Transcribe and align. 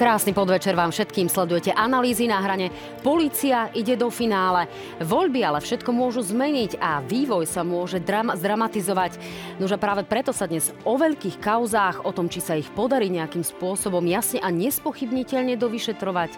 Krásny 0.00 0.32
podvečer 0.32 0.72
vám 0.72 0.96
všetkým. 0.96 1.28
Sledujete 1.28 1.76
analýzy 1.76 2.24
na 2.24 2.40
hrane. 2.40 2.72
Polícia 3.04 3.68
ide 3.76 4.00
do 4.00 4.08
finále. 4.08 4.64
Voľby 4.96 5.44
ale 5.44 5.60
všetko 5.60 5.92
môžu 5.92 6.24
zmeniť 6.24 6.80
a 6.80 7.04
vývoj 7.04 7.44
sa 7.44 7.60
môže 7.60 8.00
dram- 8.00 8.32
zdramatizovať. 8.32 9.20
Nože 9.60 9.76
práve 9.76 10.08
preto 10.08 10.32
sa 10.32 10.48
dnes 10.48 10.72
o 10.88 10.96
veľkých 10.96 11.36
kauzách, 11.44 12.08
o 12.08 12.16
tom, 12.16 12.32
či 12.32 12.40
sa 12.40 12.56
ich 12.56 12.72
podarí 12.72 13.12
nejakým 13.12 13.44
spôsobom 13.44 14.00
jasne 14.08 14.40
a 14.40 14.48
nespochybniteľne 14.48 15.60
dovyšetrovať 15.60 16.32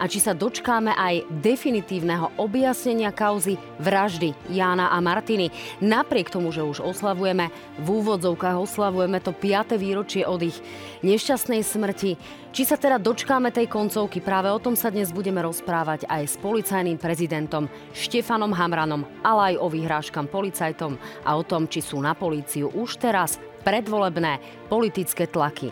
a 0.00 0.08
či 0.08 0.18
sa 0.18 0.32
dočkáme 0.32 0.96
aj 0.96 1.28
definitívneho 1.44 2.32
objasnenia 2.40 3.12
kauzy 3.12 3.60
vraždy 3.76 4.32
Jána 4.48 4.88
a 4.88 4.98
Martiny. 5.04 5.52
Napriek 5.84 6.32
tomu, 6.32 6.48
že 6.48 6.64
už 6.64 6.80
oslavujeme, 6.80 7.52
v 7.76 7.86
úvodzovkách 7.86 8.56
oslavujeme 8.56 9.20
to 9.20 9.36
5. 9.36 9.76
výročie 9.76 10.24
od 10.24 10.40
ich 10.40 10.56
nešťastnej 11.04 11.60
smrti, 11.60 12.16
či 12.50 12.62
sa 12.64 12.80
teda 12.80 12.96
dočkáme 12.96 13.52
tej 13.52 13.68
koncovky, 13.68 14.24
práve 14.24 14.48
o 14.48 14.58
tom 14.58 14.74
sa 14.74 14.88
dnes 14.88 15.12
budeme 15.12 15.44
rozprávať 15.44 16.08
aj 16.08 16.22
s 16.24 16.34
policajným 16.40 16.96
prezidentom 16.96 17.68
Štefanom 17.92 18.56
Hamranom, 18.56 19.04
ale 19.20 19.54
aj 19.54 19.54
o 19.60 19.66
vyhrážkam 19.68 20.26
policajtom 20.26 20.96
a 21.28 21.30
o 21.36 21.44
tom, 21.44 21.68
či 21.68 21.84
sú 21.84 22.00
na 22.00 22.16
políciu 22.16 22.72
už 22.72 22.96
teraz 22.96 23.36
predvolebné 23.60 24.66
politické 24.72 25.28
tlaky. 25.28 25.70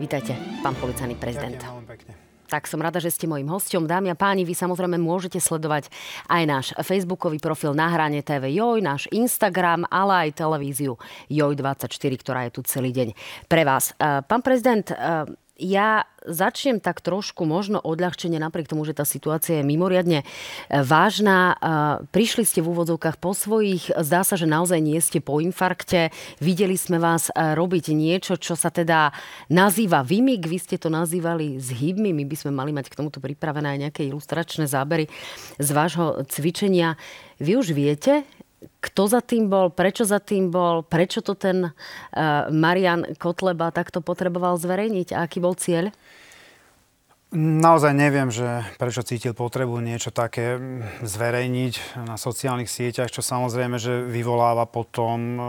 Vítajte, 0.00 0.32
pán 0.64 0.72
policajný 0.78 1.18
prezident. 1.18 1.60
Tak 2.50 2.66
som 2.66 2.82
rada, 2.82 2.98
že 2.98 3.14
ste 3.14 3.30
mojim 3.30 3.46
hostom. 3.46 3.86
Dámy 3.86 4.10
a 4.10 4.18
páni, 4.18 4.42
vy 4.42 4.58
samozrejme 4.58 4.98
môžete 4.98 5.38
sledovať 5.38 5.86
aj 6.26 6.42
náš 6.50 6.66
facebookový 6.82 7.38
profil 7.38 7.78
na 7.78 7.86
hrane 7.94 8.18
TV 8.26 8.50
Joj, 8.58 8.82
náš 8.82 9.06
Instagram, 9.14 9.86
ale 9.86 10.26
aj 10.26 10.42
televíziu 10.42 10.98
Joj24, 11.30 12.12
ktorá 12.18 12.50
je 12.50 12.58
tu 12.58 12.66
celý 12.66 12.90
deň 12.90 13.14
pre 13.46 13.62
vás. 13.62 13.94
Pán 14.00 14.42
prezident, 14.42 14.90
ja 15.60 16.08
začnem 16.24 16.80
tak 16.80 17.04
trošku 17.04 17.44
možno 17.44 17.80
odľahčenie 17.80 18.40
napriek 18.40 18.68
tomu, 18.68 18.84
že 18.84 18.96
tá 18.96 19.04
situácia 19.04 19.60
je 19.60 19.64
mimoriadne 19.64 20.24
e, 20.24 20.26
vážna. 20.84 21.36
E, 21.38 21.54
prišli 22.08 22.44
ste 22.44 22.60
v 22.64 22.72
úvodzovkách 22.72 23.16
po 23.20 23.32
svojich, 23.32 23.92
zdá 24.00 24.24
sa, 24.24 24.36
že 24.36 24.48
naozaj 24.48 24.80
nie 24.80 25.00
ste 25.00 25.20
po 25.20 25.40
infarkte. 25.40 26.12
Videli 26.40 26.76
sme 26.76 27.00
vás 27.00 27.28
e, 27.28 27.56
robiť 27.56 27.92
niečo, 27.92 28.40
čo 28.40 28.56
sa 28.56 28.72
teda 28.72 29.12
nazýva 29.52 30.04
vymik. 30.04 30.48
Vy 30.48 30.58
ste 30.60 30.76
to 30.80 30.88
nazývali 30.92 31.60
zhybmi. 31.60 32.12
My 32.12 32.24
by 32.24 32.36
sme 32.36 32.52
mali 32.52 32.72
mať 32.72 32.92
k 32.92 32.98
tomuto 33.00 33.20
pripravené 33.20 33.76
aj 33.76 33.80
nejaké 33.88 34.02
ilustračné 34.08 34.68
zábery 34.68 35.08
z 35.60 35.68
vášho 35.72 36.24
cvičenia. 36.28 36.96
Vy 37.40 37.56
už 37.56 37.72
viete, 37.72 38.28
kto 38.80 39.02
za 39.06 39.20
tým 39.20 39.52
bol, 39.52 39.68
prečo 39.68 40.08
za 40.08 40.18
tým 40.18 40.48
bol, 40.48 40.80
prečo 40.80 41.20
to 41.20 41.36
ten 41.36 41.68
uh, 41.68 42.48
Marian 42.48 43.04
Kotleba 43.20 43.68
takto 43.70 44.00
potreboval 44.00 44.56
zverejniť 44.56 45.12
a 45.12 45.28
aký 45.28 45.38
bol 45.38 45.52
cieľ? 45.52 45.92
Naozaj 47.30 47.94
neviem, 47.94 48.26
že 48.26 48.66
prečo 48.74 49.06
cítil 49.06 49.38
potrebu 49.38 49.78
niečo 49.78 50.10
také 50.10 50.58
zverejniť 50.98 52.02
na 52.02 52.18
sociálnych 52.18 52.66
sieťach, 52.66 53.06
čo 53.06 53.22
samozrejme, 53.22 53.78
že 53.78 54.02
vyvoláva 54.02 54.66
potom 54.66 55.38
eh, 55.38 55.46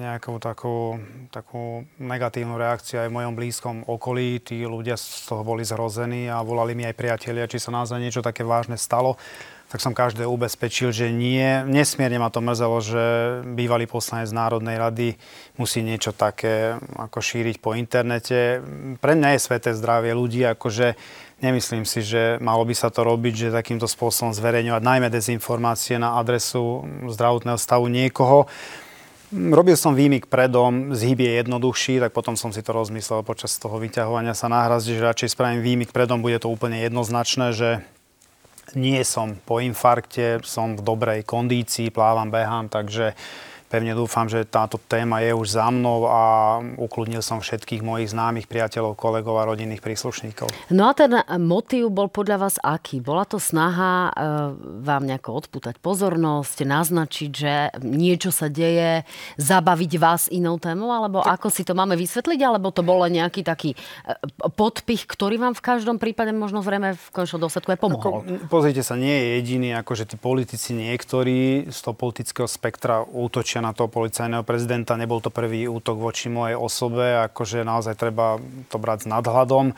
nejakú 0.00 0.40
takú, 0.40 0.96
takú 1.28 1.84
negatívnu 2.00 2.56
reakciu 2.56 3.04
aj 3.04 3.12
v 3.12 3.16
mojom 3.20 3.34
blízkom 3.36 3.76
okolí. 3.92 4.40
Tí 4.40 4.64
ľudia 4.64 4.96
z 4.96 5.28
toho 5.28 5.44
boli 5.44 5.68
zrození 5.68 6.32
a 6.32 6.40
volali 6.40 6.72
mi 6.72 6.88
aj 6.88 6.96
priatelia, 6.96 7.44
či 7.44 7.60
sa 7.60 7.76
naozaj 7.76 8.00
niečo 8.00 8.24
také 8.24 8.40
vážne 8.40 8.80
stalo 8.80 9.20
tak 9.70 9.78
som 9.78 9.94
každé 9.94 10.26
ubezpečil, 10.26 10.90
že 10.90 11.14
nie. 11.14 11.62
Nesmierne 11.62 12.18
ma 12.18 12.26
to 12.26 12.42
mrzelo, 12.42 12.82
že 12.82 13.04
bývalý 13.54 13.86
poslanec 13.86 14.26
Národnej 14.34 14.74
rady 14.74 15.08
musí 15.62 15.86
niečo 15.86 16.10
také 16.10 16.74
ako 16.98 17.22
šíriť 17.22 17.62
po 17.62 17.78
internete. 17.78 18.58
Pre 18.98 19.12
mňa 19.14 19.38
je 19.38 19.44
sveté 19.46 19.70
zdravie 19.70 20.10
ľudí, 20.10 20.42
akože 20.42 20.98
nemyslím 21.38 21.86
si, 21.86 22.02
že 22.02 22.42
malo 22.42 22.66
by 22.66 22.74
sa 22.74 22.90
to 22.90 23.06
robiť, 23.06 23.46
že 23.46 23.54
takýmto 23.54 23.86
spôsobom 23.86 24.34
zverejňovať 24.34 24.82
najmä 24.82 25.06
dezinformácie 25.06 26.02
na 26.02 26.18
adresu 26.18 26.82
zdravotného 27.06 27.54
stavu 27.54 27.86
niekoho. 27.86 28.50
Robil 29.30 29.78
som 29.78 29.94
výmik 29.94 30.26
predom, 30.26 30.90
zhyb 30.90 31.22
je 31.22 31.46
jednoduchší, 31.46 32.02
tak 32.02 32.10
potom 32.10 32.34
som 32.34 32.50
si 32.50 32.66
to 32.66 32.74
rozmyslel 32.74 33.22
počas 33.22 33.54
toho 33.62 33.78
vyťahovania 33.78 34.34
sa 34.34 34.50
na 34.50 34.66
hrazde, 34.66 34.98
že 34.98 35.06
radšej 35.06 35.38
spravím 35.38 35.62
výmik 35.62 35.94
predom, 35.94 36.18
bude 36.18 36.42
to 36.42 36.50
úplne 36.50 36.82
jednoznačné, 36.82 37.54
že 37.54 37.86
nie 38.74 39.04
som 39.04 39.34
po 39.34 39.58
infarkte, 39.58 40.40
som 40.44 40.76
v 40.76 40.82
dobrej 40.82 41.20
kondícii, 41.22 41.90
plávam, 41.90 42.30
behám, 42.30 42.68
takže 42.68 43.14
Pevne 43.70 43.94
dúfam, 43.94 44.26
že 44.26 44.42
táto 44.42 44.82
téma 44.82 45.22
je 45.22 45.30
už 45.30 45.54
za 45.54 45.70
mnou 45.70 46.10
a 46.10 46.58
ukludnil 46.74 47.22
som 47.22 47.38
všetkých 47.38 47.86
mojich 47.86 48.10
známych 48.10 48.50
priateľov, 48.50 48.98
kolegov 48.98 49.38
a 49.38 49.46
rodinných 49.46 49.78
príslušníkov. 49.78 50.50
No 50.74 50.90
a 50.90 50.92
ten 50.98 51.14
motív 51.38 51.94
bol 51.94 52.10
podľa 52.10 52.50
vás 52.50 52.58
aký? 52.58 52.98
Bola 52.98 53.22
to 53.22 53.38
snaha 53.38 54.10
e, 54.10 54.12
vám 54.82 55.06
nejako 55.06 55.46
odputať 55.46 55.78
pozornosť, 55.78 56.66
naznačiť, 56.66 57.30
že 57.30 57.70
niečo 57.86 58.34
sa 58.34 58.50
deje, 58.50 59.06
zabaviť 59.38 59.92
vás 60.02 60.26
inou 60.34 60.58
témou, 60.58 60.90
alebo 60.90 61.22
ako 61.22 61.46
si 61.46 61.62
to 61.62 61.78
máme 61.78 61.94
vysvetliť, 61.94 62.42
alebo 62.42 62.74
to 62.74 62.82
bol 62.82 62.98
nejaký 63.06 63.46
taký 63.46 63.78
e, 63.78 63.78
podpich, 64.50 65.06
ktorý 65.06 65.38
vám 65.38 65.54
v 65.54 65.62
každom 65.62 66.02
prípade 66.02 66.34
možno 66.34 66.66
zrejme 66.66 66.98
v 66.98 67.06
končnom 67.14 67.46
dôsledku 67.46 67.70
aj 67.70 67.78
pomohol? 67.78 68.26
Ako, 68.26 68.50
pozrite 68.50 68.82
sa, 68.82 68.98
nie 68.98 69.14
je 69.14 69.26
jediný, 69.38 69.78
akože 69.78 70.10
tí 70.10 70.18
politici 70.18 70.74
niektorí 70.74 71.70
z 71.70 71.78
toho 71.78 71.94
politického 71.94 72.50
spektra 72.50 73.06
útočia 73.06 73.59
na 73.60 73.76
toho 73.76 73.86
policajného 73.92 74.42
prezidenta. 74.42 74.98
Nebol 74.98 75.20
to 75.20 75.28
prvý 75.28 75.68
útok 75.68 76.00
voči 76.00 76.32
mojej 76.32 76.56
osobe, 76.56 77.30
akože 77.30 77.62
naozaj 77.62 77.94
treba 77.96 78.40
to 78.72 78.76
brať 78.80 79.04
s 79.04 79.10
nadhľadom. 79.12 79.76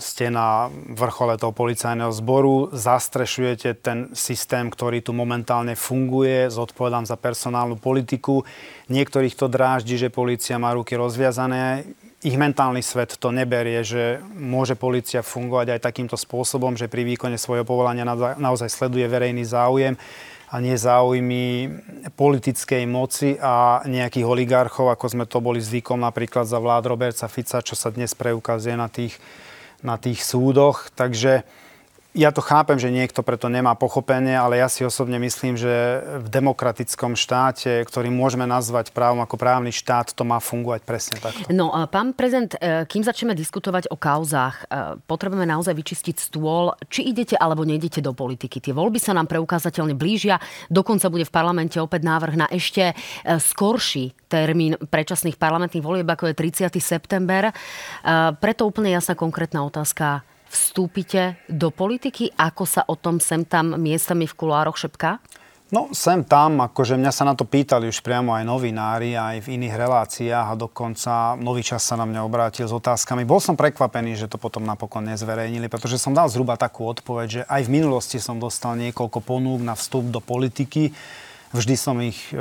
Ste 0.00 0.32
na 0.32 0.72
vrchole 0.72 1.36
toho 1.36 1.52
policajného 1.52 2.08
zboru, 2.16 2.72
zastrešujete 2.72 3.76
ten 3.76 4.08
systém, 4.16 4.72
ktorý 4.72 5.04
tu 5.04 5.12
momentálne 5.12 5.76
funguje, 5.76 6.48
zodpovedám 6.48 7.04
za 7.04 7.20
personálnu 7.20 7.76
politiku. 7.76 8.48
Niektorých 8.88 9.36
to 9.36 9.52
dráždi, 9.52 10.00
že 10.00 10.08
policia 10.08 10.56
má 10.56 10.72
ruky 10.72 10.96
rozviazané. 10.96 11.84
Ich 12.24 12.40
mentálny 12.40 12.80
svet 12.80 13.20
to 13.20 13.28
neberie, 13.36 13.84
že 13.84 14.24
môže 14.32 14.80
policia 14.80 15.20
fungovať 15.20 15.76
aj 15.76 15.84
takýmto 15.84 16.16
spôsobom, 16.16 16.80
že 16.80 16.88
pri 16.88 17.04
výkone 17.04 17.36
svojho 17.36 17.68
povolania 17.68 18.08
naozaj 18.40 18.72
sleduje 18.72 19.04
verejný 19.12 19.44
záujem 19.44 20.00
a 20.50 20.58
nie 20.58 20.74
záujmy 20.74 21.70
politickej 22.18 22.82
moci 22.90 23.38
a 23.38 23.86
nejakých 23.86 24.26
oligarchov, 24.26 24.90
ako 24.90 25.06
sme 25.06 25.24
to 25.30 25.38
boli 25.38 25.62
zvykom 25.62 26.02
napríklad 26.02 26.42
za 26.42 26.58
vlád 26.58 26.90
Roberta 26.90 27.30
Fica, 27.30 27.62
čo 27.62 27.78
sa 27.78 27.94
dnes 27.94 28.18
preukazuje 28.18 28.74
na 28.74 28.90
tých, 28.90 29.14
na 29.86 29.94
tých 29.94 30.26
súdoch. 30.26 30.90
Takže 30.90 31.46
ja 32.10 32.34
to 32.34 32.42
chápem, 32.42 32.74
že 32.74 32.90
niekto 32.90 33.22
preto 33.22 33.46
nemá 33.46 33.78
pochopenie, 33.78 34.34
ale 34.34 34.58
ja 34.58 34.66
si 34.66 34.82
osobne 34.82 35.22
myslím, 35.22 35.54
že 35.54 36.02
v 36.18 36.26
demokratickom 36.26 37.14
štáte, 37.14 37.86
ktorý 37.86 38.10
môžeme 38.10 38.50
nazvať 38.50 38.90
právom 38.90 39.22
ako 39.22 39.38
právny 39.38 39.70
štát, 39.70 40.10
to 40.10 40.26
má 40.26 40.42
fungovať 40.42 40.82
presne 40.82 41.16
takto. 41.22 41.46
No, 41.54 41.70
pán 41.86 42.10
prezident, 42.18 42.50
e, 42.58 42.82
kým 42.90 43.06
začneme 43.06 43.38
diskutovať 43.38 43.94
o 43.94 43.96
kauzách, 43.96 44.56
e, 44.58 44.64
potrebujeme 45.06 45.46
naozaj 45.46 45.70
vyčistiť 45.70 46.16
stôl, 46.18 46.74
či 46.90 47.06
idete 47.06 47.38
alebo 47.38 47.62
neidete 47.62 48.02
do 48.02 48.10
politiky. 48.10 48.58
Tie 48.58 48.74
voľby 48.74 48.98
sa 48.98 49.14
nám 49.14 49.30
preukázateľne 49.30 49.94
blížia, 49.94 50.42
dokonca 50.66 51.06
bude 51.14 51.22
v 51.22 51.34
parlamente 51.34 51.78
opäť 51.78 52.10
návrh 52.10 52.34
na 52.34 52.46
ešte 52.50 52.90
e, 52.90 52.94
skorší 53.38 54.18
termín 54.26 54.74
predčasných 54.78 55.38
parlamentných 55.38 55.82
volieb, 55.82 56.06
ako 56.06 56.30
je 56.30 56.34
30. 56.38 56.70
september. 56.78 57.50
Preto 58.38 58.62
úplne 58.62 58.94
jasná 58.94 59.18
konkrétna 59.18 59.66
otázka 59.66 60.22
vstúpite 60.50 61.38
do 61.46 61.70
politiky? 61.70 62.34
Ako 62.34 62.66
sa 62.66 62.82
o 62.90 62.98
tom 62.98 63.22
sem 63.22 63.46
tam 63.46 63.78
miestami 63.78 64.26
v 64.26 64.34
kulároch 64.34 64.76
šepká? 64.76 65.22
No 65.70 65.86
sem 65.94 66.26
tam, 66.26 66.66
akože 66.66 66.98
mňa 66.98 67.14
sa 67.14 67.22
na 67.22 67.38
to 67.38 67.46
pýtali 67.46 67.86
už 67.86 68.02
priamo 68.02 68.34
aj 68.34 68.42
novinári, 68.42 69.14
aj 69.14 69.46
v 69.46 69.54
iných 69.54 69.78
reláciách 69.78 70.46
a 70.50 70.58
dokonca 70.58 71.38
nový 71.38 71.62
čas 71.62 71.86
sa 71.86 71.94
na 71.94 72.02
mňa 72.10 72.26
obrátil 72.26 72.66
s 72.66 72.74
otázkami. 72.74 73.22
Bol 73.22 73.38
som 73.38 73.54
prekvapený, 73.54 74.18
že 74.18 74.26
to 74.26 74.34
potom 74.34 74.66
napokon 74.66 75.06
nezverejnili, 75.06 75.70
pretože 75.70 76.02
som 76.02 76.10
dal 76.10 76.26
zhruba 76.26 76.58
takú 76.58 76.90
odpoveď, 76.90 77.26
že 77.30 77.42
aj 77.46 77.70
v 77.70 77.74
minulosti 77.78 78.18
som 78.18 78.42
dostal 78.42 78.74
niekoľko 78.82 79.22
ponúk 79.22 79.62
na 79.62 79.78
vstup 79.78 80.10
do 80.10 80.18
politiky 80.18 80.90
Vždy 81.50 81.74
som 81.74 81.98
ich 81.98 82.30
e, 82.30 82.38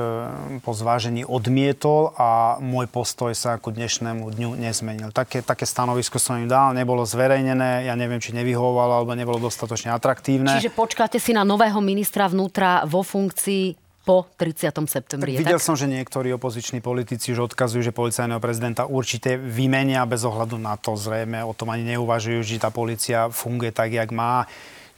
po 0.61 0.77
zvážení 0.77 1.25
odmietol 1.25 2.13
a 2.13 2.61
môj 2.61 2.85
postoj 2.85 3.33
sa 3.33 3.57
ako 3.57 3.73
dnešnému 3.73 4.21
dňu 4.21 4.53
nezmenil. 4.53 5.09
Také, 5.09 5.41
také 5.41 5.65
stanovisko 5.65 6.21
som 6.21 6.37
im 6.37 6.45
dal, 6.45 6.77
nebolo 6.77 7.01
zverejnené, 7.09 7.89
ja 7.89 7.97
neviem, 7.97 8.21
či 8.21 8.37
nevyhovovalo 8.37 9.01
alebo 9.01 9.17
nebolo 9.17 9.41
dostatočne 9.41 9.89
atraktívne. 9.89 10.61
Čiže 10.61 10.77
počkáte 10.77 11.17
si 11.17 11.33
na 11.33 11.41
nového 11.41 11.81
ministra 11.81 12.29
vnútra 12.29 12.85
vo 12.85 13.01
funkcii 13.01 13.89
po 14.05 14.29
30. 14.37 14.73
septembri. 14.85 15.37
Tak 15.37 15.41
videl 15.41 15.61
tak? 15.61 15.65
som, 15.65 15.73
že 15.73 15.89
niektorí 15.89 16.29
opoziční 16.33 16.77
politici 16.77 17.33
už 17.33 17.49
odkazujú, 17.49 17.89
že 17.89 17.93
policajného 17.93 18.37
prezidenta 18.37 18.85
určite 18.85 19.41
vymenia 19.41 20.05
bez 20.05 20.21
ohľadu 20.21 20.57
na 20.61 20.77
to. 20.77 20.93
Zrejme 20.93 21.41
o 21.41 21.53
tom 21.57 21.73
ani 21.73 21.97
neuvažujú, 21.97 22.45
že 22.45 22.61
tá 22.61 22.69
policia 22.69 23.29
funguje 23.33 23.73
tak, 23.73 23.89
jak 23.89 24.09
má 24.13 24.45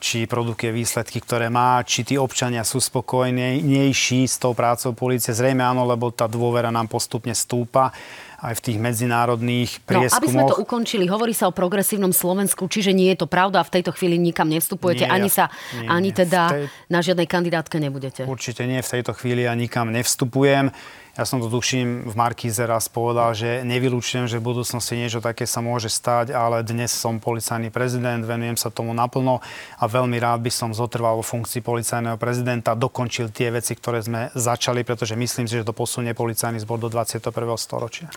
či 0.01 0.25
produkuje 0.25 0.73
výsledky, 0.73 1.21
ktoré 1.21 1.53
má, 1.53 1.85
či 1.85 2.01
tí 2.01 2.17
občania 2.17 2.65
sú 2.65 2.81
spokojnejší 2.81 4.25
s 4.25 4.41
tou 4.41 4.57
prácou 4.57 4.97
policie. 4.97 5.29
Zrejme 5.29 5.61
áno, 5.61 5.85
lebo 5.85 6.09
tá 6.09 6.25
dôvera 6.25 6.73
nám 6.73 6.89
postupne 6.89 7.37
stúpa. 7.37 7.93
aj 8.41 8.57
v 8.57 8.61
tých 8.65 8.77
medzinárodných 8.81 9.85
prieskumoch. 9.85 10.17
No, 10.17 10.25
aby 10.25 10.33
sme 10.33 10.43
to 10.49 10.57
ukončili, 10.57 11.05
hovorí 11.05 11.29
sa 11.29 11.45
o 11.45 11.53
progresívnom 11.53 12.09
Slovensku, 12.09 12.65
čiže 12.65 12.89
nie 12.89 13.13
je 13.13 13.21
to 13.21 13.27
pravda 13.29 13.61
v 13.61 13.69
tejto 13.77 13.93
chvíli 13.93 14.17
nikam 14.17 14.49
nevstupujete, 14.49 15.05
nie, 15.05 15.13
ani 15.13 15.29
sa, 15.29 15.53
nie, 15.77 15.85
ani 15.85 16.09
teda 16.09 16.41
tej... 16.49 16.63
na 16.89 16.99
žiadnej 17.05 17.29
kandidátke 17.29 17.77
nebudete. 17.77 18.25
Určite 18.25 18.65
nie, 18.65 18.81
v 18.81 18.89
tejto 18.97 19.13
chvíli 19.13 19.45
ja 19.45 19.53
nikam 19.53 19.93
nevstupujem. 19.93 20.73
Ja 21.11 21.27
som 21.27 21.43
to 21.43 21.51
tuším 21.51 22.07
v 22.07 22.15
Markíze 22.15 22.63
raz 22.63 22.87
povedal, 22.87 23.35
že 23.35 23.67
nevylučujem, 23.67 24.31
že 24.31 24.39
v 24.39 24.47
budúcnosti 24.55 24.95
niečo 24.95 25.19
také 25.19 25.43
sa 25.43 25.59
môže 25.59 25.91
stať, 25.91 26.31
ale 26.31 26.63
dnes 26.63 26.87
som 26.87 27.19
policajný 27.19 27.67
prezident, 27.67 28.23
venujem 28.23 28.55
sa 28.55 28.71
tomu 28.71 28.95
naplno 28.95 29.43
a 29.75 29.83
veľmi 29.91 30.15
rád 30.23 30.39
by 30.39 30.47
som 30.47 30.71
zotrval 30.71 31.19
vo 31.19 31.25
funkcii 31.27 31.59
policajného 31.59 32.15
prezidenta, 32.15 32.79
dokončil 32.79 33.27
tie 33.27 33.51
veci, 33.51 33.75
ktoré 33.75 33.99
sme 33.99 34.31
začali, 34.39 34.87
pretože 34.87 35.19
myslím 35.19 35.51
si, 35.51 35.59
že 35.59 35.67
to 35.67 35.75
posunie 35.75 36.15
policajný 36.15 36.63
zbor 36.63 36.79
do 36.79 36.87
21. 36.87 37.27
storočia. 37.59 38.07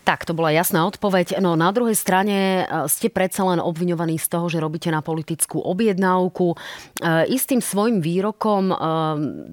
Tak, 0.00 0.24
to 0.24 0.32
bola 0.32 0.48
jasná 0.48 0.88
odpoveď. 0.88 1.38
No 1.44 1.54
na 1.60 1.68
druhej 1.70 1.92
strane 1.92 2.64
e, 2.64 2.88
ste 2.88 3.12
predsa 3.12 3.44
len 3.44 3.60
obviňovaní 3.60 4.16
z 4.16 4.26
toho, 4.32 4.48
že 4.48 4.58
robíte 4.58 4.88
na 4.88 5.04
politickú 5.04 5.60
objednávku. 5.60 6.56
E, 6.56 6.56
istým 7.28 7.60
svojim 7.60 8.00
výrokom 8.00 8.72
e, 8.72 8.76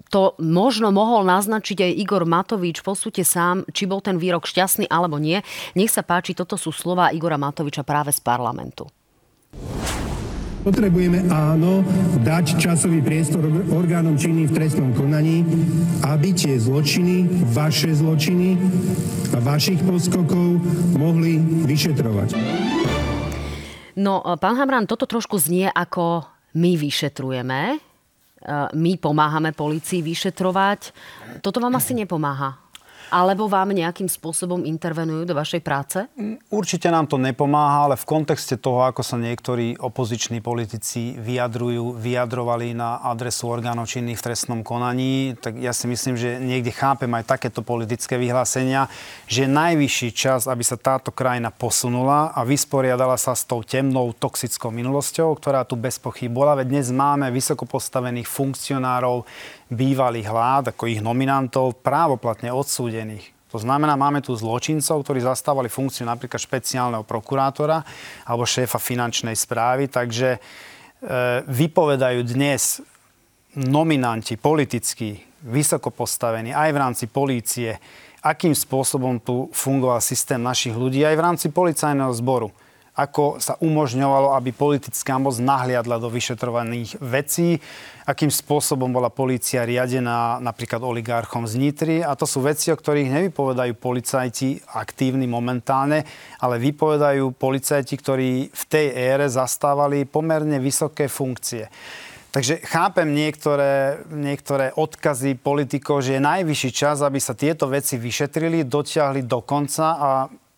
to 0.07 0.39
možno 0.39 0.95
mohol 0.95 1.27
naznačiť 1.27 1.77
aj 1.83 1.91
Igor 1.99 2.23
Matovič. 2.23 2.79
Posúďte 2.79 3.27
sám, 3.27 3.67
či 3.75 3.85
bol 3.85 3.99
ten 3.99 4.15
výrok 4.15 4.47
šťastný 4.47 4.87
alebo 4.87 5.19
nie. 5.19 5.43
Nech 5.75 5.91
sa 5.91 6.01
páči, 6.01 6.31
toto 6.31 6.55
sú 6.55 6.71
slova 6.71 7.11
Igora 7.11 7.35
Matoviča 7.35 7.83
práve 7.83 8.15
z 8.15 8.23
parlamentu. 8.23 8.87
Potrebujeme 10.67 11.31
áno 11.31 11.79
dať 12.27 12.59
časový 12.59 12.99
priestor 12.99 13.47
orgánom 13.71 14.19
činným 14.19 14.51
v 14.51 14.55
trestnom 14.59 14.91
konaní, 14.91 15.47
aby 16.03 16.35
tie 16.35 16.59
zločiny, 16.59 17.23
vaše 17.55 17.95
zločiny 17.95 18.59
a 19.31 19.39
vašich 19.39 19.79
poskokov 19.87 20.59
mohli 20.99 21.39
vyšetrovať. 21.39 22.35
No, 23.95 24.19
pán 24.35 24.59
Hamran, 24.59 24.91
toto 24.91 25.07
trošku 25.07 25.39
znie 25.39 25.71
ako 25.71 26.27
my 26.59 26.75
vyšetrujeme, 26.75 27.61
e, 27.71 27.77
my 28.75 28.91
pomáhame 28.99 29.55
policii 29.55 30.03
vyšetrovať. 30.03 30.91
Toto 31.39 31.63
vám 31.63 31.79
asi 31.79 31.95
nepomáha 31.95 32.66
alebo 33.11 33.47
vám 33.47 33.71
nejakým 33.71 34.11
spôsobom 34.11 34.63
intervenujú 34.67 35.23
do 35.23 35.35
vašej 35.35 35.61
práce? 35.63 35.97
Určite 36.51 36.91
nám 36.91 37.07
to 37.07 37.15
nepomáha, 37.15 37.91
ale 37.91 37.95
v 37.95 38.07
kontexte 38.07 38.59
toho, 38.59 38.83
ako 38.87 39.03
sa 39.03 39.15
niektorí 39.15 39.79
opoziční 39.79 40.43
politici 40.43 41.15
vyjadrujú, 41.15 41.95
vyjadrovali 41.95 42.75
na 42.75 42.99
adresu 43.03 43.47
orgánov 43.47 43.87
činných 43.87 44.19
v 44.19 44.25
trestnom 44.31 44.61
konaní, 44.63 45.35
tak 45.39 45.59
ja 45.59 45.71
si 45.71 45.87
myslím, 45.87 46.15
že 46.19 46.39
niekde 46.39 46.71
chápem 46.75 47.09
aj 47.15 47.37
takéto 47.37 47.63
politické 47.63 48.19
vyhlásenia, 48.19 48.91
že 49.27 49.47
je 49.47 49.49
najvyšší 49.51 50.09
čas, 50.11 50.47
aby 50.47 50.63
sa 50.63 50.75
táto 50.79 51.11
krajina 51.11 51.51
posunula 51.51 52.31
a 52.35 52.43
vysporiadala 52.43 53.15
sa 53.15 53.35
s 53.35 53.47
tou 53.47 53.63
temnou, 53.63 54.11
toxickou 54.15 54.71
minulosťou, 54.71 55.33
ktorá 55.35 55.63
tu 55.63 55.79
bez 55.79 55.97
pochyb 55.97 56.31
bola. 56.31 56.59
Veď 56.59 56.67
dnes 56.67 56.87
máme 56.91 57.31
vysoko 57.31 57.63
postavených 57.63 58.27
funkcionárov, 58.27 59.25
bývalých 59.67 60.27
vlád, 60.31 60.63
ako 60.75 60.87
ich 60.87 61.03
nominantov, 61.03 61.79
právoplatne 61.83 62.51
odsúdených. 62.51 63.35
To 63.51 63.63
znamená, 63.63 63.95
máme 63.95 64.19
tu 64.19 64.35
zločincov, 64.35 65.07
ktorí 65.07 65.23
zastávali 65.23 65.71
funkciu 65.71 66.03
napríklad 66.03 66.39
špeciálneho 66.39 67.07
prokurátora 67.07 67.79
alebo 68.27 68.43
šéfa 68.43 68.75
finančnej 68.75 69.39
správy, 69.39 69.87
takže 69.87 70.35
e, 70.35 70.39
vypovedajú 71.47 72.27
dnes 72.27 72.83
nominanti 73.55 74.35
politickí, 74.35 75.23
vysoko 75.47 75.95
postavení 75.95 76.51
aj 76.51 76.69
v 76.75 76.81
rámci 76.81 77.05
polície, 77.07 77.79
akým 78.19 78.51
spôsobom 78.51 79.23
tu 79.23 79.47
fungoval 79.55 80.03
systém 80.03 80.43
našich 80.43 80.75
ľudí 80.75 81.07
aj 81.07 81.15
v 81.15 81.23
rámci 81.23 81.47
policajného 81.47 82.11
zboru 82.19 82.51
ako 82.97 83.37
sa 83.37 83.53
umožňovalo, 83.61 84.33
aby 84.33 84.49
politická 84.49 85.21
moc 85.21 85.37
nahliadla 85.37 86.01
do 86.01 86.09
vyšetrovaných 86.09 86.97
vecí, 86.97 87.61
akým 88.09 88.33
spôsobom 88.33 88.89
bola 88.89 89.13
polícia 89.13 89.61
riadená 89.61 90.41
napríklad 90.41 90.81
oligarchom 90.81 91.45
z 91.45 91.61
Nitry. 91.61 91.97
A 92.01 92.17
to 92.17 92.25
sú 92.25 92.41
veci, 92.41 92.73
o 92.73 92.79
ktorých 92.79 93.13
nevypovedajú 93.13 93.77
policajti 93.77 94.65
aktívni 94.73 95.29
momentálne, 95.29 96.09
ale 96.41 96.57
vypovedajú 96.57 97.37
policajti, 97.37 97.93
ktorí 97.93 98.49
v 98.49 98.63
tej 98.65 98.87
ére 98.97 99.29
zastávali 99.29 100.09
pomerne 100.09 100.57
vysoké 100.57 101.05
funkcie. 101.05 101.69
Takže 102.33 102.65
chápem 102.65 103.13
niektoré, 103.13 104.03
niektoré 104.09 104.73
odkazy 104.75 105.37
politikov, 105.37 106.01
že 106.01 106.17
je 106.17 106.27
najvyšší 106.27 106.71
čas, 106.73 107.01
aby 107.01 107.21
sa 107.21 107.37
tieto 107.37 107.69
veci 107.69 107.97
vyšetrili, 107.97 108.67
dotiahli 108.67 109.25
do 109.25 109.41
konca 109.41 109.85
a 109.97 110.09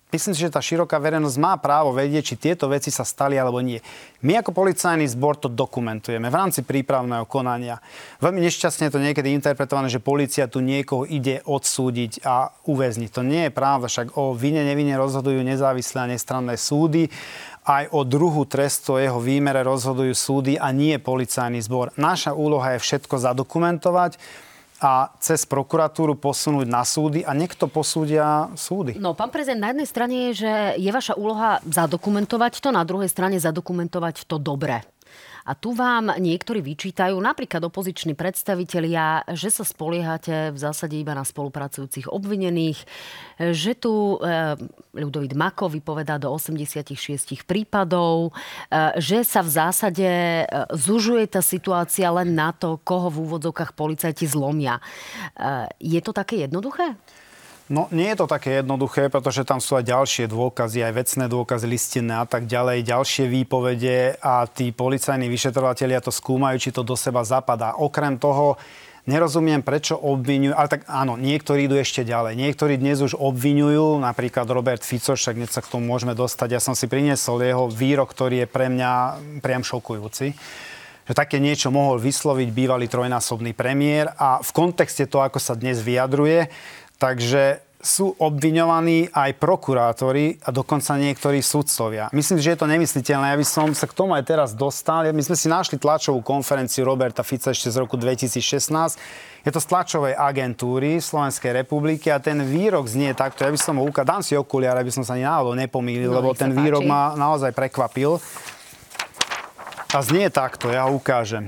myslím 0.10 0.34
si, 0.34 0.42
že 0.42 0.54
tá 0.54 0.62
široká 0.62 0.98
verejnosť 0.98 1.38
má 1.38 1.54
právo 1.62 1.94
vedieť, 1.94 2.34
či 2.34 2.42
tieto 2.42 2.66
veci 2.70 2.90
sa 2.90 3.06
stali 3.06 3.38
alebo 3.38 3.62
nie. 3.62 3.78
My 4.26 4.42
ako 4.42 4.52
policajný 4.52 5.06
zbor 5.08 5.38
to 5.38 5.48
dokumentujeme 5.48 6.28
v 6.28 6.36
rámci 6.36 6.66
prípravného 6.66 7.30
konania. 7.30 7.80
Veľmi 8.20 8.42
nešťastne 8.44 8.90
je 8.90 8.94
to 8.98 9.04
niekedy 9.04 9.32
interpretované, 9.32 9.88
že 9.88 10.04
policia 10.04 10.50
tu 10.50 10.60
niekoho 10.60 11.06
ide 11.06 11.46
odsúdiť 11.46 12.26
a 12.26 12.52
uväzniť. 12.68 13.10
To 13.14 13.22
nie 13.22 13.48
je 13.48 13.56
pravda, 13.56 13.88
však 13.88 14.18
o 14.18 14.34
vine 14.34 14.66
nevine 14.66 14.98
rozhodujú 14.98 15.40
nezávislé 15.46 16.06
a 16.06 16.12
nestranné 16.12 16.58
súdy. 16.58 17.08
Aj 17.70 17.86
o 17.94 18.02
druhu 18.02 18.50
trestu, 18.50 18.98
jeho 18.98 19.22
výmere 19.22 19.62
rozhodujú 19.62 20.18
súdy 20.18 20.58
a 20.58 20.74
nie 20.74 20.98
policajný 20.98 21.62
zbor. 21.62 21.94
Naša 22.02 22.34
úloha 22.34 22.74
je 22.76 22.82
všetko 22.82 23.22
zadokumentovať 23.22 24.18
a 24.80 25.12
cez 25.20 25.44
prokuratúru 25.44 26.16
posunúť 26.16 26.68
na 26.68 26.88
súdy 26.88 27.22
a 27.28 27.36
niekto 27.36 27.68
posúdia 27.68 28.48
súdy. 28.56 28.96
No, 28.96 29.12
pán 29.12 29.28
prezident, 29.28 29.60
na 29.60 29.76
jednej 29.76 29.88
strane 29.88 30.16
je, 30.32 30.48
že 30.48 30.54
je 30.80 30.92
vaša 30.92 31.20
úloha 31.20 31.60
zadokumentovať 31.68 32.64
to, 32.64 32.72
na 32.72 32.88
druhej 32.88 33.12
strane 33.12 33.36
zadokumentovať 33.38 34.24
to 34.24 34.40
dobre. 34.40 34.82
A 35.46 35.56
tu 35.56 35.72
vám 35.72 36.16
niektorí 36.20 36.60
vyčítajú, 36.60 37.16
napríklad 37.20 37.64
opoziční 37.64 38.16
predstavitelia, 38.18 39.24
že 39.32 39.54
sa 39.54 39.64
spoliehate 39.64 40.52
v 40.52 40.58
zásade 40.58 41.00
iba 41.00 41.16
na 41.16 41.24
spolupracujúcich 41.24 42.12
obvinených, 42.12 42.80
že 43.40 43.78
tu 43.80 44.20
e, 44.20 44.58
Ľudovít 45.00 45.38
Mako 45.38 45.72
vypovedá 45.72 46.20
do 46.20 46.34
86 46.36 47.48
prípadov, 47.48 48.36
e, 48.68 49.00
že 49.00 49.24
sa 49.24 49.40
v 49.40 49.50
zásade 49.50 50.08
e, 50.08 50.46
zužuje 50.76 51.24
tá 51.32 51.40
situácia 51.40 52.12
len 52.12 52.36
na 52.36 52.52
to, 52.52 52.82
koho 52.84 53.08
v 53.08 53.24
úvodzovkách 53.24 53.72
policajti 53.78 54.28
zlomia. 54.28 54.82
Je 55.80 56.00
to 56.04 56.12
také 56.12 56.44
jednoduché? 56.44 56.96
No 57.70 57.86
nie 57.94 58.10
je 58.10 58.18
to 58.18 58.26
také 58.26 58.66
jednoduché, 58.66 59.14
pretože 59.14 59.46
tam 59.46 59.62
sú 59.62 59.78
aj 59.78 59.86
ďalšie 59.86 60.26
dôkazy, 60.26 60.82
aj 60.82 60.94
vecné 61.06 61.26
dôkazy, 61.30 61.66
listinné 61.70 62.18
a 62.18 62.26
tak 62.26 62.50
ďalej, 62.50 62.82
ďalšie 62.82 63.30
výpovede 63.30 64.18
a 64.26 64.50
tí 64.50 64.74
policajní 64.74 65.30
vyšetrovatelia 65.30 66.02
to 66.02 66.10
skúmajú, 66.10 66.58
či 66.58 66.74
to 66.74 66.82
do 66.82 66.98
seba 66.98 67.22
zapadá. 67.22 67.78
Okrem 67.78 68.18
toho, 68.18 68.58
nerozumiem, 69.06 69.62
prečo 69.62 70.02
obvinujú, 70.02 70.58
ale 70.58 70.66
tak 70.66 70.82
áno, 70.90 71.14
niektorí 71.14 71.70
idú 71.70 71.78
ešte 71.78 72.02
ďalej. 72.02 72.42
Niektorí 72.42 72.82
dnes 72.82 73.06
už 73.06 73.14
obvinujú, 73.14 74.02
napríklad 74.02 74.50
Robert 74.50 74.82
Fico, 74.82 75.14
však 75.14 75.38
dnes 75.38 75.54
sa 75.54 75.62
k 75.62 75.70
tomu 75.70 75.94
môžeme 75.94 76.18
dostať. 76.18 76.58
Ja 76.58 76.62
som 76.62 76.74
si 76.74 76.90
priniesol 76.90 77.46
jeho 77.46 77.70
výrok, 77.70 78.10
ktorý 78.10 78.46
je 78.46 78.48
pre 78.50 78.74
mňa 78.74 78.92
priam 79.46 79.62
šokujúci 79.62 80.34
že 81.10 81.18
také 81.18 81.42
niečo 81.42 81.74
mohol 81.74 81.98
vysloviť 81.98 82.54
bývalý 82.54 82.86
trojnásobný 82.86 83.58
premiér 83.58 84.14
a 84.14 84.46
v 84.46 84.52
kontexte 84.54 85.10
toho, 85.10 85.26
ako 85.26 85.42
sa 85.42 85.58
dnes 85.58 85.82
vyjadruje, 85.82 86.54
Takže 87.00 87.64
sú 87.80 88.12
obviňovaní 88.20 89.16
aj 89.16 89.40
prokurátori 89.40 90.36
a 90.44 90.52
dokonca 90.52 91.00
niektorí 91.00 91.40
sudcovia. 91.40 92.12
Myslím, 92.12 92.44
že 92.44 92.52
je 92.52 92.60
to 92.60 92.68
nemysliteľné. 92.68 93.32
Ja 93.32 93.40
by 93.40 93.48
som 93.48 93.72
sa 93.72 93.88
k 93.88 93.96
tomu 93.96 94.20
aj 94.20 94.28
teraz 94.28 94.52
dostal. 94.52 95.08
My 95.16 95.24
sme 95.24 95.40
si 95.40 95.48
našli 95.48 95.80
tlačovú 95.80 96.20
konferenciu 96.20 96.84
Roberta 96.84 97.24
Fica 97.24 97.56
ešte 97.56 97.72
z 97.72 97.80
roku 97.80 97.96
2016. 97.96 99.00
Je 99.48 99.52
to 99.56 99.64
z 99.64 99.68
tlačovej 99.72 100.12
agentúry 100.12 101.00
Slovenskej 101.00 101.64
republiky 101.64 102.12
a 102.12 102.20
ten 102.20 102.44
výrok 102.44 102.92
znie 102.92 103.16
takto. 103.16 103.48
Ja 103.48 103.52
by 103.56 103.60
som 103.60 103.80
ho 103.80 103.88
ukázal. 103.88 104.20
Dám 104.20 104.24
si 104.28 104.36
okuliar, 104.36 104.76
aby 104.76 104.92
som 104.92 105.08
sa 105.08 105.16
ani 105.16 105.24
náhodou 105.24 105.56
nepomýlil, 105.56 106.12
no, 106.12 106.20
lebo 106.20 106.36
ten 106.36 106.52
výrok 106.52 106.84
ma 106.84 107.16
naozaj 107.16 107.56
prekvapil. 107.56 108.20
A 109.96 109.98
znie 110.04 110.28
takto, 110.28 110.68
ja 110.68 110.84
ho 110.84 111.00
ukážem. 111.00 111.48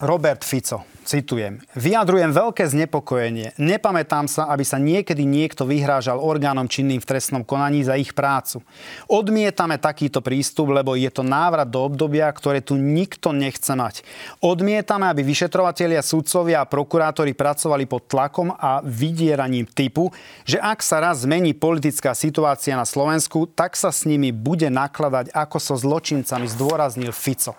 Robert 0.00 0.40
Fico 0.48 0.88
citujem, 1.10 1.58
vyjadrujem 1.74 2.30
veľké 2.30 2.70
znepokojenie. 2.70 3.58
Nepamätám 3.58 4.30
sa, 4.30 4.46
aby 4.46 4.62
sa 4.62 4.78
niekedy 4.78 5.26
niekto 5.26 5.66
vyhrážal 5.66 6.22
orgánom 6.22 6.70
činným 6.70 7.02
v 7.02 7.08
trestnom 7.10 7.42
konaní 7.42 7.82
za 7.82 7.98
ich 7.98 8.14
prácu. 8.14 8.62
Odmietame 9.10 9.82
takýto 9.82 10.22
prístup, 10.22 10.70
lebo 10.70 10.94
je 10.94 11.10
to 11.10 11.26
návrat 11.26 11.66
do 11.66 11.82
obdobia, 11.82 12.30
ktoré 12.30 12.62
tu 12.62 12.78
nikto 12.78 13.34
nechce 13.34 13.74
mať. 13.74 14.06
Odmietame, 14.38 15.10
aby 15.10 15.26
vyšetrovatelia, 15.26 15.98
sudcovia 15.98 16.62
a 16.62 16.70
prokurátori 16.70 17.34
pracovali 17.34 17.90
pod 17.90 18.06
tlakom 18.06 18.54
a 18.54 18.78
vydieraním 18.86 19.66
typu, 19.66 20.14
že 20.46 20.62
ak 20.62 20.78
sa 20.78 21.02
raz 21.02 21.26
zmení 21.26 21.58
politická 21.58 22.14
situácia 22.14 22.78
na 22.78 22.86
Slovensku, 22.86 23.50
tak 23.50 23.74
sa 23.74 23.90
s 23.90 24.06
nimi 24.06 24.30
bude 24.30 24.70
nakladať 24.70 25.34
ako 25.34 25.58
so 25.58 25.74
zločincami, 25.74 26.46
zdôraznil 26.46 27.10
Fico. 27.10 27.58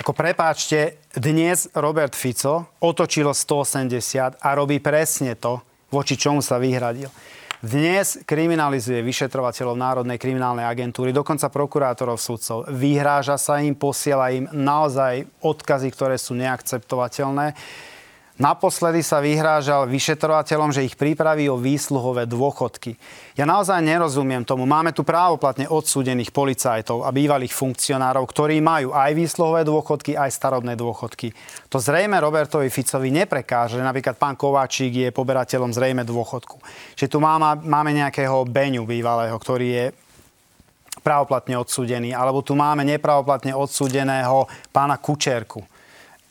Ako 0.00 0.16
prepáčte, 0.16 0.96
dnes 1.12 1.68
Robert 1.76 2.16
Fico 2.16 2.72
otočilo 2.80 3.36
180 3.36 4.40
a 4.40 4.48
robí 4.56 4.80
presne 4.80 5.36
to, 5.36 5.60
voči 5.92 6.16
čomu 6.16 6.40
sa 6.40 6.56
vyhradil. 6.56 7.12
Dnes 7.60 8.16
kriminalizuje 8.24 9.04
vyšetrovateľov 9.04 9.76
Národnej 9.76 10.16
kriminálnej 10.16 10.64
agentúry, 10.64 11.12
dokonca 11.12 11.52
prokurátorov 11.52 12.16
sudcov. 12.16 12.72
Vyhráža 12.72 13.36
sa 13.36 13.60
im, 13.60 13.76
posiela 13.76 14.32
im 14.32 14.48
naozaj 14.48 15.28
odkazy, 15.44 15.92
ktoré 15.92 16.16
sú 16.16 16.32
neakceptovateľné. 16.32 17.52
Naposledy 18.40 19.04
sa 19.04 19.20
vyhrážal 19.20 19.84
vyšetrovateľom, 19.84 20.72
že 20.72 20.88
ich 20.88 20.96
pripraví 20.96 21.52
o 21.52 21.60
výsluhové 21.60 22.24
dôchodky. 22.24 22.96
Ja 23.36 23.44
naozaj 23.44 23.84
nerozumiem 23.84 24.48
tomu. 24.48 24.64
Máme 24.64 24.96
tu 24.96 25.04
právoplatne 25.04 25.68
odsúdených 25.68 26.32
policajtov 26.32 27.04
a 27.04 27.12
bývalých 27.12 27.52
funkcionárov, 27.52 28.24
ktorí 28.24 28.64
majú 28.64 28.96
aj 28.96 29.12
výsluhové 29.12 29.68
dôchodky, 29.68 30.16
aj 30.16 30.32
starobné 30.32 30.72
dôchodky. 30.72 31.36
To 31.68 31.76
zrejme 31.76 32.16
Robertovi 32.16 32.72
Ficovi 32.72 33.12
neprekáže, 33.12 33.76
že 33.76 33.84
napríklad 33.84 34.16
pán 34.16 34.40
Kováčik 34.40 34.88
je 34.88 35.12
poberateľom 35.12 35.76
zrejme 35.76 36.08
dôchodku. 36.08 36.64
Čiže 36.96 37.12
tu 37.12 37.20
máme, 37.20 37.60
máme 37.60 37.92
nejakého 37.92 38.48
Beňu 38.48 38.88
bývalého, 38.88 39.36
ktorý 39.36 39.68
je 39.68 39.86
právoplatne 41.04 41.60
odsúdený, 41.60 42.16
alebo 42.16 42.40
tu 42.40 42.56
máme 42.56 42.88
nepravoplatne 42.88 43.52
odsúdeného 43.52 44.48
pána 44.72 44.96
Kučerku. 44.96 45.60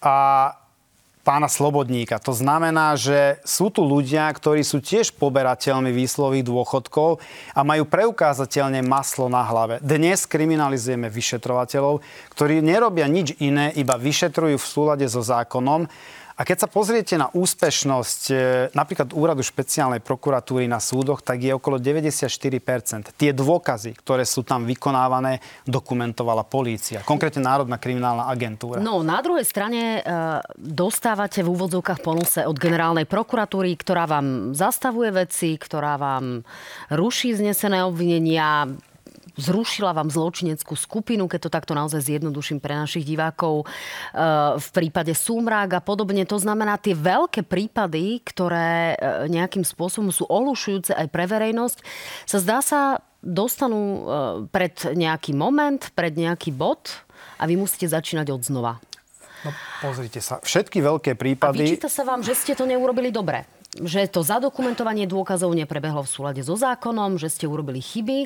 A 0.01 0.57
pána 1.29 1.45
Slobodníka. 1.45 2.17
To 2.25 2.33
znamená, 2.33 2.97
že 2.97 3.37
sú 3.45 3.69
tu 3.69 3.85
ľudia, 3.85 4.25
ktorí 4.33 4.65
sú 4.65 4.81
tiež 4.81 5.13
poberateľmi 5.13 5.93
výslových 5.93 6.41
dôchodkov 6.41 7.21
a 7.53 7.61
majú 7.61 7.85
preukázateľne 7.85 8.81
maslo 8.81 9.29
na 9.29 9.45
hlave. 9.45 9.77
Dnes 9.77 10.25
kriminalizujeme 10.25 11.05
vyšetrovateľov, 11.05 12.01
ktorí 12.33 12.65
nerobia 12.65 13.05
nič 13.05 13.37
iné, 13.37 13.69
iba 13.77 13.93
vyšetrujú 13.93 14.57
v 14.57 14.69
súlade 14.73 15.05
so 15.05 15.21
zákonom 15.21 15.85
a 16.39 16.47
keď 16.47 16.57
sa 16.63 16.69
pozriete 16.71 17.19
na 17.19 17.27
úspešnosť 17.35 18.21
e, 18.31 18.35
napríklad 18.71 19.11
úradu 19.11 19.43
špeciálnej 19.43 19.99
prokuratúry 19.99 20.71
na 20.71 20.79
súdoch, 20.79 21.19
tak 21.19 21.43
je 21.43 21.51
okolo 21.51 21.75
94%. 21.75 23.11
Tie 23.19 23.35
dôkazy, 23.35 23.91
ktoré 23.99 24.23
sú 24.23 24.47
tam 24.47 24.63
vykonávané, 24.63 25.43
dokumentovala 25.67 26.47
polícia. 26.47 27.03
Konkrétne 27.03 27.43
Národná 27.43 27.75
kriminálna 27.75 28.31
agentúra. 28.31 28.79
No, 28.79 29.03
na 29.03 29.19
druhej 29.19 29.43
strane 29.43 29.99
e, 29.99 30.01
dostávate 30.55 31.43
v 31.43 31.51
úvodzovkách 31.51 31.99
ponuse 31.99 32.47
od 32.47 32.55
generálnej 32.55 33.03
prokuratúry, 33.03 33.75
ktorá 33.75 34.07
vám 34.07 34.55
zastavuje 34.55 35.11
veci, 35.11 35.59
ktorá 35.59 35.99
vám 35.99 36.47
ruší 36.87 37.35
znesené 37.35 37.83
obvinenia, 37.83 38.63
zrušila 39.39 39.95
vám 39.95 40.11
zločineckú 40.11 40.75
skupinu, 40.75 41.25
keď 41.31 41.47
to 41.47 41.55
takto 41.55 41.73
naozaj 41.73 42.03
zjednoduším 42.03 42.59
pre 42.59 42.75
našich 42.75 43.07
divákov, 43.07 43.63
e, 43.63 43.65
v 44.59 44.69
prípade 44.75 45.15
Súmrák 45.15 45.79
a 45.79 45.81
podobne. 45.81 46.27
To 46.27 46.35
znamená, 46.35 46.75
tie 46.75 46.93
veľké 46.93 47.47
prípady, 47.47 48.19
ktoré 48.21 48.99
e, 48.99 49.31
nejakým 49.31 49.63
spôsobom 49.63 50.11
sú 50.11 50.27
olušujúce 50.27 50.91
aj 50.93 51.07
pre 51.07 51.25
verejnosť, 51.25 51.77
sa 52.27 52.37
zdá 52.43 52.59
sa 52.59 52.81
dostanú 53.23 53.81
e, 53.81 54.01
pred 54.51 54.75
nejaký 54.93 55.31
moment, 55.31 55.79
pred 55.95 56.11
nejaký 56.13 56.51
bod 56.51 56.91
a 57.39 57.47
vy 57.47 57.55
musíte 57.55 57.87
začínať 57.87 58.27
od 58.35 58.43
znova. 58.43 58.73
No, 59.47 59.55
pozrite 59.79 60.19
sa, 60.19 60.43
všetky 60.43 60.83
veľké 60.83 61.15
prípady... 61.15 61.63
A 61.63 61.67
vyčíta 61.71 61.87
sa 61.87 62.03
vám, 62.03 62.19
že 62.19 62.35
ste 62.35 62.51
to 62.59 62.67
neurobili 62.67 63.07
dobre 63.07 63.58
že 63.77 64.09
to 64.09 64.25
zadokumentovanie 64.25 65.05
dôkazov 65.05 65.53
neprebehlo 65.53 66.01
v 66.01 66.09
súlade 66.09 66.41
so 66.41 66.57
zákonom, 66.57 67.21
že 67.21 67.29
ste 67.29 67.45
urobili 67.45 67.77
chyby 67.77 68.25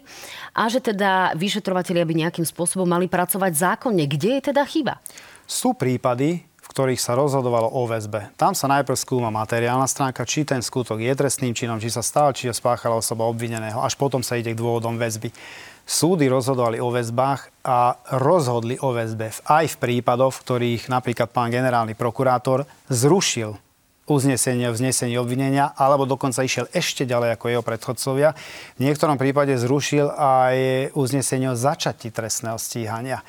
a 0.55 0.71
že 0.71 0.79
teda 0.79 1.35
vyšetrovateľia 1.35 2.07
by 2.07 2.13
nejakým 2.23 2.47
spôsobom 2.47 2.88
mali 2.88 3.12
pracovať 3.12 3.51
zákonne. 3.51 4.07
Kde 4.07 4.39
je 4.39 4.41
teda 4.53 4.63
chyba? 4.63 5.03
Sú 5.43 5.75
prípady, 5.75 6.47
v 6.63 6.67
ktorých 6.71 7.03
sa 7.03 7.19
rozhodovalo 7.19 7.67
o 7.67 7.83
väzbe. 7.83 8.31
Tam 8.39 8.55
sa 8.55 8.71
najprv 8.71 8.95
skúma 8.95 9.27
materiálna 9.27 9.83
stránka, 9.83 10.23
či 10.23 10.47
ten 10.47 10.63
skutok 10.63 11.03
je 11.03 11.12
trestným 11.12 11.51
činom, 11.51 11.75
či 11.75 11.91
sa 11.91 12.00
stal, 12.00 12.31
či 12.31 12.47
je 12.47 12.55
spáchala 12.55 13.03
osoba 13.03 13.27
obvineného. 13.27 13.83
Až 13.83 14.00
potom 14.00 14.23
sa 14.23 14.39
ide 14.39 14.55
k 14.55 14.59
dôvodom 14.63 14.95
väzby. 14.95 15.35
Súdy 15.83 16.31
rozhodovali 16.31 16.79
o 16.79 16.88
väzbách 16.88 17.67
a 17.67 18.00
rozhodli 18.15 18.79
o 18.79 18.95
väzbe 18.95 19.35
aj 19.43 19.75
v 19.75 19.79
prípadoch, 19.83 20.39
v 20.39 20.43
ktorých 20.47 20.83
napríklad 20.88 21.27
pán 21.35 21.51
generálny 21.51 22.00
prokurátor 22.00 22.63
zrušil 22.88 23.59
uznesenie 24.03 24.67
o 24.67 24.75
vznesení 24.75 25.15
obvinenia, 25.15 25.72
alebo 25.79 26.03
dokonca 26.03 26.43
išiel 26.43 26.67
ešte 26.75 27.07
ďalej 27.07 27.39
ako 27.39 27.45
jeho 27.48 27.63
predchodcovia. 27.63 28.36
V 28.75 28.79
niektorom 28.83 29.15
prípade 29.15 29.55
zrušil 29.55 30.12
aj 30.12 30.55
uznesenie 30.91 31.55
o 31.55 31.60
začatí 31.60 32.12
trestného 32.12 32.60
stíhania. 32.60 33.24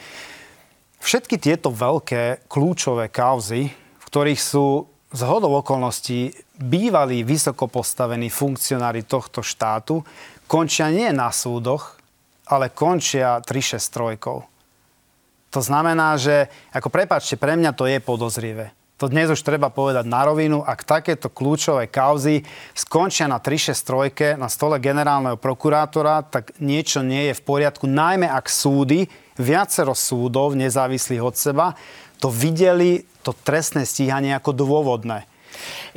Všetky 0.98 1.38
tieto 1.38 1.70
veľké 1.70 2.50
kľúčové 2.50 3.12
kauzy, 3.12 3.70
v 3.70 4.04
ktorých 4.08 4.40
sú 4.40 4.90
z 5.14 5.20
hodov 5.22 5.62
okolností 5.62 6.34
bývalí 6.58 7.22
vysoko 7.22 7.70
postavení 7.70 8.26
funkcionári 8.26 9.06
tohto 9.06 9.46
štátu, 9.46 10.02
končia 10.50 10.90
nie 10.90 11.06
na 11.14 11.30
súdoch, 11.30 12.02
ale 12.50 12.74
končia 12.74 13.38
363. 13.38 15.54
To 15.54 15.60
znamená, 15.62 16.18
že, 16.18 16.50
ako 16.74 16.90
prepačte, 16.90 17.38
pre 17.38 17.54
mňa 17.54 17.78
to 17.78 17.86
je 17.86 18.02
podozrivé 18.02 18.74
to 18.94 19.10
dnes 19.10 19.26
už 19.26 19.42
treba 19.42 19.74
povedať 19.74 20.06
na 20.06 20.22
rovinu, 20.22 20.62
ak 20.62 20.86
takéto 20.86 21.26
kľúčové 21.26 21.90
kauzy 21.90 22.46
skončia 22.78 23.26
na 23.26 23.42
363 23.42 24.38
na 24.38 24.46
stole 24.46 24.78
generálneho 24.78 25.34
prokurátora, 25.34 26.22
tak 26.22 26.54
niečo 26.62 27.02
nie 27.02 27.30
je 27.30 27.34
v 27.34 27.42
poriadku, 27.42 27.90
najmä 27.90 28.30
ak 28.30 28.46
súdy, 28.46 29.10
viacero 29.34 29.98
súdov 29.98 30.54
nezávislých 30.54 31.22
od 31.26 31.34
seba, 31.34 31.66
to 32.22 32.30
videli 32.30 33.02
to 33.26 33.34
trestné 33.34 33.82
stíhanie 33.82 34.30
ako 34.30 34.54
dôvodné. 34.54 35.26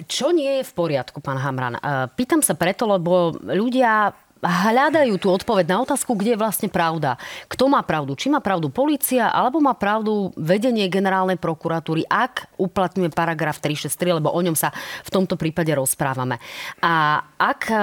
Čo 0.05 0.33
nie 0.33 0.61
je 0.61 0.63
v 0.65 0.73
poriadku, 0.73 1.17
pán 1.21 1.41
Hamran? 1.41 1.77
Pýtam 2.13 2.45
sa 2.45 2.53
preto, 2.53 2.85
lebo 2.85 3.33
ľudia 3.41 4.13
hľadajú 4.41 5.17
tú 5.17 5.33
odpoveď 5.33 5.65
na 5.71 5.77
otázku, 5.81 6.13
kde 6.13 6.35
je 6.35 6.41
vlastne 6.41 6.69
pravda. 6.69 7.17
Kto 7.49 7.69
má 7.69 7.81
pravdu? 7.81 8.13
Či 8.13 8.29
má 8.29 8.39
pravdu 8.39 8.69
policia, 8.69 9.29
alebo 9.33 9.57
má 9.63 9.73
pravdu 9.73 10.33
vedenie 10.37 10.85
generálnej 10.89 11.41
prokuratúry, 11.41 12.05
ak 12.05 12.53
uplatňuje 12.61 13.13
paragraf 13.13 13.57
363, 13.59 14.21
lebo 14.21 14.29
o 14.33 14.39
ňom 14.39 14.53
sa 14.53 14.73
v 15.05 15.09
tomto 15.09 15.35
prípade 15.35 15.73
rozprávame. 15.73 16.37
A 16.81 17.25
ak 17.37 17.61
e, 17.69 17.77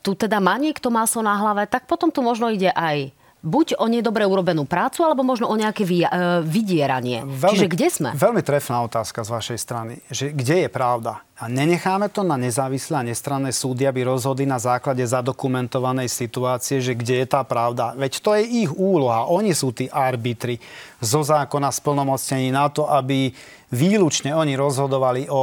tu 0.00 0.16
teda 0.16 0.40
má 0.40 0.56
niekto 0.56 0.88
maslo 0.88 1.20
na 1.20 1.36
hlave, 1.36 1.68
tak 1.68 1.84
potom 1.84 2.08
tu 2.08 2.24
možno 2.24 2.48
ide 2.48 2.72
aj 2.72 3.12
buď 3.40 3.80
o 3.80 3.88
nedobre 3.88 4.24
urobenú 4.28 4.68
prácu, 4.68 5.04
alebo 5.04 5.24
možno 5.24 5.48
o 5.48 5.56
nejaké 5.56 5.84
vy, 5.84 6.04
uh, 6.04 6.44
vydieranie. 6.44 7.24
Veľmi, 7.24 7.52
Čiže 7.56 7.68
kde 7.72 7.86
sme? 7.88 8.08
Veľmi 8.12 8.42
trefná 8.44 8.84
otázka 8.84 9.24
z 9.24 9.30
vašej 9.32 9.58
strany. 9.58 9.92
Že 10.12 10.36
kde 10.36 10.56
je 10.66 10.68
pravda? 10.68 11.24
A 11.40 11.48
nenecháme 11.48 12.12
to 12.12 12.20
na 12.20 12.36
nezávislé 12.36 13.00
a 13.00 13.08
nestranné 13.08 13.48
súdy, 13.48 13.88
aby 13.88 14.04
rozhodli 14.04 14.44
na 14.44 14.60
základe 14.60 15.00
zadokumentovanej 15.00 16.12
situácie, 16.12 16.84
že 16.84 16.92
kde 16.92 17.24
je 17.24 17.26
tá 17.32 17.40
pravda. 17.48 17.96
Veď 17.96 18.20
to 18.20 18.36
je 18.36 18.44
ich 18.44 18.70
úloha. 18.76 19.24
Oni 19.24 19.56
sú 19.56 19.72
tí 19.72 19.88
arbitri 19.88 20.60
zo 21.00 21.24
zákona 21.24 21.72
splnomocnení 21.72 22.52
na 22.52 22.68
to, 22.68 22.84
aby 22.84 23.32
výlučne 23.72 24.36
oni 24.36 24.52
rozhodovali 24.52 25.32
o 25.32 25.42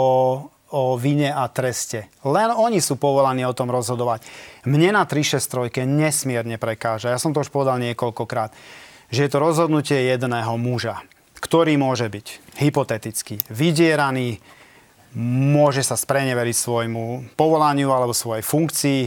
o 0.72 1.00
vine 1.00 1.32
a 1.32 1.48
treste. 1.48 2.12
Len 2.28 2.52
oni 2.52 2.84
sú 2.84 3.00
povolaní 3.00 3.48
o 3.48 3.56
tom 3.56 3.72
rozhodovať. 3.72 4.28
Mne 4.68 5.00
na 5.00 5.04
363 5.08 5.88
nesmierne 5.88 6.60
prekáža, 6.60 7.16
ja 7.16 7.20
som 7.22 7.32
to 7.32 7.40
už 7.40 7.52
povedal 7.52 7.80
niekoľkokrát, 7.80 8.52
že 9.08 9.24
je 9.24 9.32
to 9.32 9.40
rozhodnutie 9.40 9.96
jedného 9.96 10.60
muža, 10.60 11.00
ktorý 11.40 11.80
môže 11.80 12.12
byť 12.12 12.60
hypoteticky 12.60 13.40
vydieraný, 13.48 14.44
môže 15.56 15.88
sa 15.88 15.96
spreneveriť 15.96 16.56
svojmu 16.56 17.04
povolaniu 17.40 17.90
alebo 17.96 18.12
svojej 18.12 18.44
funkcii, 18.44 19.02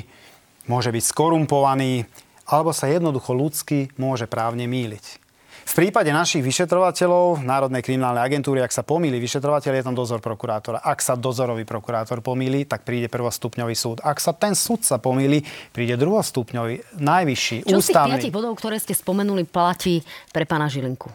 môže 0.64 0.88
byť 0.88 1.05
skorumpovaný, 1.05 2.09
alebo 2.49 2.73
sa 2.73 2.88
jednoducho 2.88 3.37
ľudsky 3.37 3.93
môže 4.00 4.25
právne 4.26 4.64
míliť. 4.64 5.20
V 5.61 5.73
prípade 5.79 6.11
našich 6.11 6.43
vyšetrovateľov 6.43 7.47
Národnej 7.47 7.85
kriminálnej 7.85 8.26
agentúry, 8.26 8.59
ak 8.59 8.75
sa 8.75 8.83
pomýli 8.83 9.23
vyšetrovateľ, 9.23 9.73
je 9.79 9.85
tam 9.87 9.95
dozor 9.95 10.19
prokurátora. 10.19 10.83
Ak 10.83 10.99
sa 10.99 11.14
dozorový 11.14 11.62
prokurátor 11.62 12.25
pomýli, 12.25 12.67
tak 12.67 12.83
príde 12.83 13.07
prvostupňový 13.07 13.76
súd. 13.79 14.02
Ak 14.02 14.19
sa 14.19 14.35
ten 14.35 14.59
súd 14.59 14.83
sa 14.83 14.99
pomýli, 14.99 15.45
príde 15.71 15.95
druhostupňový, 15.95 16.99
najvyšší, 16.99 17.71
Čo 17.71 17.79
ústavný. 17.79 18.19
Čo 18.19 18.21
z 18.21 18.26
tých 18.26 18.35
bodov, 18.35 18.59
ktoré 18.59 18.76
ste 18.83 18.99
spomenuli, 18.99 19.47
platí 19.47 20.02
pre 20.35 20.43
pána 20.43 20.67
Žilinku? 20.67 21.07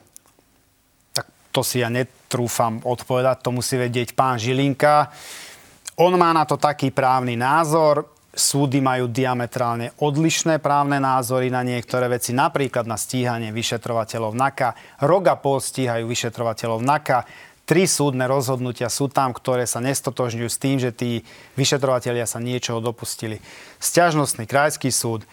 Tak 1.12 1.26
to 1.52 1.60
si 1.60 1.84
ja 1.84 1.92
netrúfam 1.92 2.80
odpovedať, 2.80 3.44
to 3.44 3.52
musí 3.52 3.76
vedieť 3.76 4.16
pán 4.16 4.40
Žilinka. 4.40 5.12
On 6.00 6.16
má 6.16 6.32
na 6.32 6.48
to 6.48 6.56
taký 6.56 6.96
právny 6.96 7.36
názor 7.36 8.15
súdy 8.36 8.84
majú 8.84 9.08
diametrálne 9.08 9.96
odlišné 9.98 10.60
právne 10.60 11.00
názory 11.00 11.48
na 11.48 11.64
niektoré 11.64 12.12
veci, 12.12 12.36
napríklad 12.36 12.84
na 12.84 13.00
stíhanie 13.00 13.56
vyšetrovateľov 13.56 14.36
NAKA. 14.36 15.02
Rok 15.02 15.24
a 15.32 15.36
pol 15.40 15.64
stíhajú 15.64 16.04
vyšetrovateľov 16.06 16.84
NAKA. 16.84 17.24
Tri 17.66 17.90
súdne 17.90 18.30
rozhodnutia 18.30 18.94
sú 18.94 19.10
tam, 19.10 19.34
ktoré 19.34 19.66
sa 19.66 19.82
nestotožňujú 19.82 20.50
s 20.52 20.62
tým, 20.62 20.78
že 20.78 20.94
tí 20.94 21.26
vyšetrovateľia 21.58 22.30
sa 22.30 22.38
niečoho 22.38 22.78
dopustili. 22.78 23.42
Sťažnostný 23.82 24.46
krajský 24.46 24.94
súd, 24.94 25.26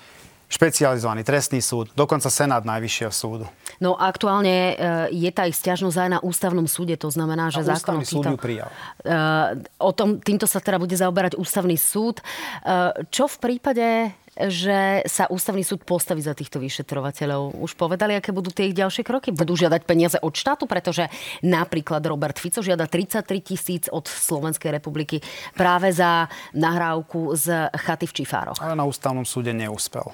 špecializovaný 0.52 1.24
trestný 1.24 1.64
súd, 1.64 1.88
dokonca 1.96 2.28
Senát 2.28 2.60
Najvyššieho 2.60 3.12
súdu. 3.12 3.48
No 3.80 3.96
aktuálne 3.96 4.76
e, 4.76 5.16
je 5.16 5.30
tá 5.32 5.48
ich 5.48 5.56
stiažnosť 5.56 5.96
aj 5.96 6.10
na 6.12 6.20
ústavnom 6.20 6.68
súde, 6.68 7.00
to 7.00 7.08
znamená, 7.08 7.48
že 7.48 7.64
zákon 7.64 8.04
súd 8.04 8.28
ju 8.28 8.36
prijal. 8.36 8.68
E, 9.00 9.16
o 9.80 9.92
tom, 9.96 10.20
týmto 10.20 10.44
sa 10.44 10.60
teda 10.60 10.76
bude 10.76 10.92
zaoberať 10.92 11.40
ústavný 11.40 11.80
súd. 11.80 12.20
E, 12.20 12.24
čo 13.08 13.24
v 13.24 13.36
prípade 13.40 14.12
že 14.32 15.04
sa 15.12 15.28
ústavný 15.28 15.60
súd 15.60 15.84
postaví 15.84 16.24
za 16.24 16.32
týchto 16.32 16.56
vyšetrovateľov? 16.56 17.52
Už 17.60 17.76
povedali, 17.76 18.16
aké 18.16 18.32
budú 18.32 18.48
tie 18.48 18.72
ich 18.72 18.76
ďalšie 18.80 19.04
kroky? 19.04 19.28
Budú 19.28 19.52
žiadať 19.52 19.84
peniaze 19.84 20.16
od 20.24 20.32
štátu, 20.32 20.64
pretože 20.64 21.04
napríklad 21.44 22.00
Robert 22.08 22.40
Fico 22.40 22.64
žiada 22.64 22.88
33 22.88 23.28
tisíc 23.44 23.84
od 23.92 24.08
Slovenskej 24.08 24.72
republiky 24.72 25.20
práve 25.52 25.92
za 25.92 26.32
nahrávku 26.56 27.36
z 27.36 27.68
chaty 27.76 28.08
v 28.08 28.24
Čifároch. 28.24 28.56
Ale 28.56 28.72
na 28.72 28.88
ústavnom 28.88 29.28
súde 29.28 29.52
neúspel 29.52 30.08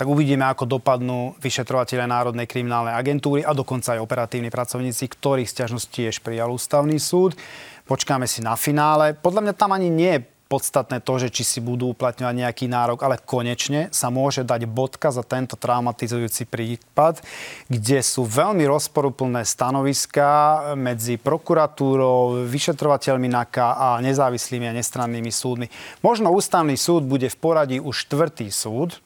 tak 0.00 0.08
uvidíme, 0.08 0.48
ako 0.48 0.80
dopadnú 0.80 1.36
vyšetrovateľe 1.44 2.08
Národnej 2.08 2.48
kriminálnej 2.48 2.96
agentúry 2.96 3.44
a 3.44 3.52
dokonca 3.52 3.92
aj 3.92 4.00
operatívni 4.00 4.48
pracovníci, 4.48 5.04
ktorých 5.04 5.44
stiažnosti 5.44 5.92
tiež 5.92 6.24
prijal 6.24 6.48
ústavný 6.48 6.96
súd. 6.96 7.36
Počkáme 7.84 8.24
si 8.24 8.40
na 8.40 8.56
finále. 8.56 9.12
Podľa 9.12 9.44
mňa 9.44 9.54
tam 9.60 9.76
ani 9.76 9.92
nie 9.92 10.12
je 10.16 10.24
podstatné 10.48 11.04
to, 11.04 11.20
že 11.20 11.28
či 11.28 11.44
si 11.44 11.58
budú 11.60 11.92
uplatňovať 11.92 12.32
nejaký 12.32 12.64
nárok, 12.64 13.04
ale 13.04 13.20
konečne 13.20 13.92
sa 13.92 14.08
môže 14.08 14.40
dať 14.40 14.64
bodka 14.64 15.12
za 15.12 15.20
tento 15.20 15.60
traumatizujúci 15.60 16.48
prípad, 16.48 17.20
kde 17.68 18.00
sú 18.00 18.24
veľmi 18.24 18.64
rozporuplné 18.72 19.44
stanoviská 19.44 20.72
medzi 20.80 21.20
prokuratúrou, 21.20 22.48
vyšetrovateľmi 22.48 23.28
NAKA 23.28 23.68
a 23.76 23.88
nezávislými 24.00 24.64
a 24.64 24.72
nestrannými 24.80 25.28
súdmi. 25.28 25.68
Možno 26.00 26.32
ústavný 26.32 26.80
súd 26.80 27.04
bude 27.04 27.28
v 27.28 27.36
poradí 27.36 27.76
už 27.76 28.08
štvrtý 28.08 28.48
súd, 28.48 28.96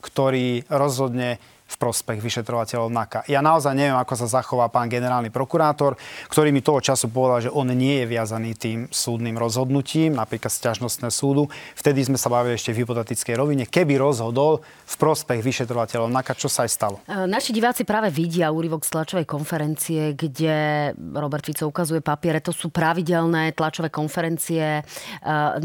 ktorý 0.00 0.64
rozhodne 0.68 1.38
v 1.66 1.74
prospech 1.82 2.22
vyšetrovateľov 2.22 2.94
NAKA. 2.94 3.20
Ja 3.26 3.42
naozaj 3.42 3.74
neviem, 3.74 3.98
ako 3.98 4.14
sa 4.14 4.38
zachová 4.38 4.70
pán 4.70 4.86
generálny 4.86 5.34
prokurátor, 5.34 5.98
ktorý 6.30 6.54
mi 6.54 6.62
toho 6.62 6.78
času 6.78 7.10
povedal, 7.10 7.50
že 7.50 7.50
on 7.50 7.66
nie 7.74 8.02
je 8.02 8.06
viazaný 8.06 8.54
tým 8.54 8.78
súdnym 8.86 9.34
rozhodnutím, 9.34 10.14
napríklad 10.14 10.54
sťažnostné 10.54 11.10
súdu. 11.10 11.50
Vtedy 11.74 12.06
sme 12.06 12.14
sa 12.14 12.30
bavili 12.30 12.54
ešte 12.54 12.70
v 12.70 12.86
hypotetickej 12.86 13.34
rovine. 13.34 13.64
Keby 13.66 13.98
rozhodol 13.98 14.62
v 14.62 14.94
prospech 14.94 15.42
vyšetrovateľov 15.42 16.06
NAKA, 16.06 16.38
čo 16.38 16.46
sa 16.46 16.62
aj 16.62 16.70
stalo? 16.70 16.96
E, 17.02 17.26
naši 17.26 17.50
diváci 17.50 17.82
práve 17.82 18.14
vidia 18.14 18.46
úryvok 18.54 18.86
z 18.86 18.90
tlačovej 18.94 19.26
konferencie, 19.26 20.14
kde 20.14 20.94
Robert 20.94 21.42
Fico 21.42 21.66
ukazuje 21.66 21.98
papiere. 21.98 22.38
To 22.46 22.54
sú 22.54 22.70
pravidelné 22.70 23.50
tlačové 23.58 23.90
konferencie 23.90 24.80
e, 24.80 24.82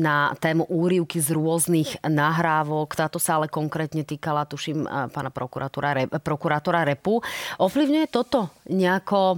na 0.02 0.34
tému 0.34 0.66
úrivky 0.66 1.22
z 1.22 1.38
rôznych 1.38 2.02
nahrávok. 2.10 2.98
Táto 2.98 3.22
sa 3.22 3.38
ale 3.38 3.54
konkrétne 3.54 4.02
týkala, 4.02 4.50
tuším, 4.50 4.90
e, 4.90 5.14
pána 5.14 5.30
prokurátora 5.30 5.91
prokurátora 6.22 6.84
Repu. 6.88 7.20
Ovplyvňuje 7.60 8.06
toto 8.10 8.52
nejako 8.70 9.38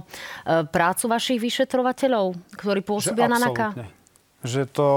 prácu 0.68 1.04
vašich 1.10 1.38
vyšetrovateľov, 1.40 2.34
ktorí 2.58 2.80
pôsobia 2.82 3.30
na 3.30 3.38
NAKA? 3.38 3.68
Že 4.44 4.62
to 4.70 4.88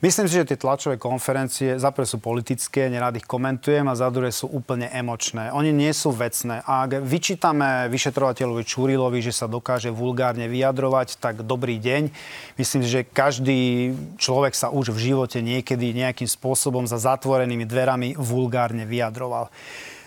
Myslím 0.00 0.32
si, 0.32 0.40
že 0.40 0.48
tie 0.48 0.56
tlačové 0.56 0.96
konferencie 0.96 1.76
za 1.76 1.92
prvé 1.92 2.08
sú 2.08 2.24
politické, 2.24 2.88
nerad 2.88 3.20
ich 3.20 3.28
komentujem 3.28 3.84
a 3.84 3.92
za 3.92 4.08
druhé 4.08 4.32
sú 4.32 4.48
úplne 4.48 4.88
emočné. 4.88 5.52
Oni 5.52 5.76
nie 5.76 5.92
sú 5.92 6.08
vecné. 6.08 6.64
A 6.64 6.88
ak 6.88 7.04
vyčítame 7.04 7.84
vyšetrovateľovi 7.92 8.64
Čurilovi, 8.64 9.20
že 9.20 9.36
sa 9.36 9.44
dokáže 9.44 9.92
vulgárne 9.92 10.48
vyjadrovať, 10.48 11.20
tak 11.20 11.44
dobrý 11.44 11.76
deň. 11.76 12.08
Myslím 12.56 12.80
si, 12.80 12.88
že 12.88 13.04
každý 13.04 13.92
človek 14.16 14.56
sa 14.56 14.72
už 14.72 14.96
v 14.96 15.12
živote 15.12 15.44
niekedy 15.44 15.92
nejakým 15.92 16.32
spôsobom 16.32 16.88
za 16.88 16.96
zatvorenými 16.96 17.68
dverami 17.68 18.16
vulgárne 18.16 18.88
vyjadroval. 18.88 19.52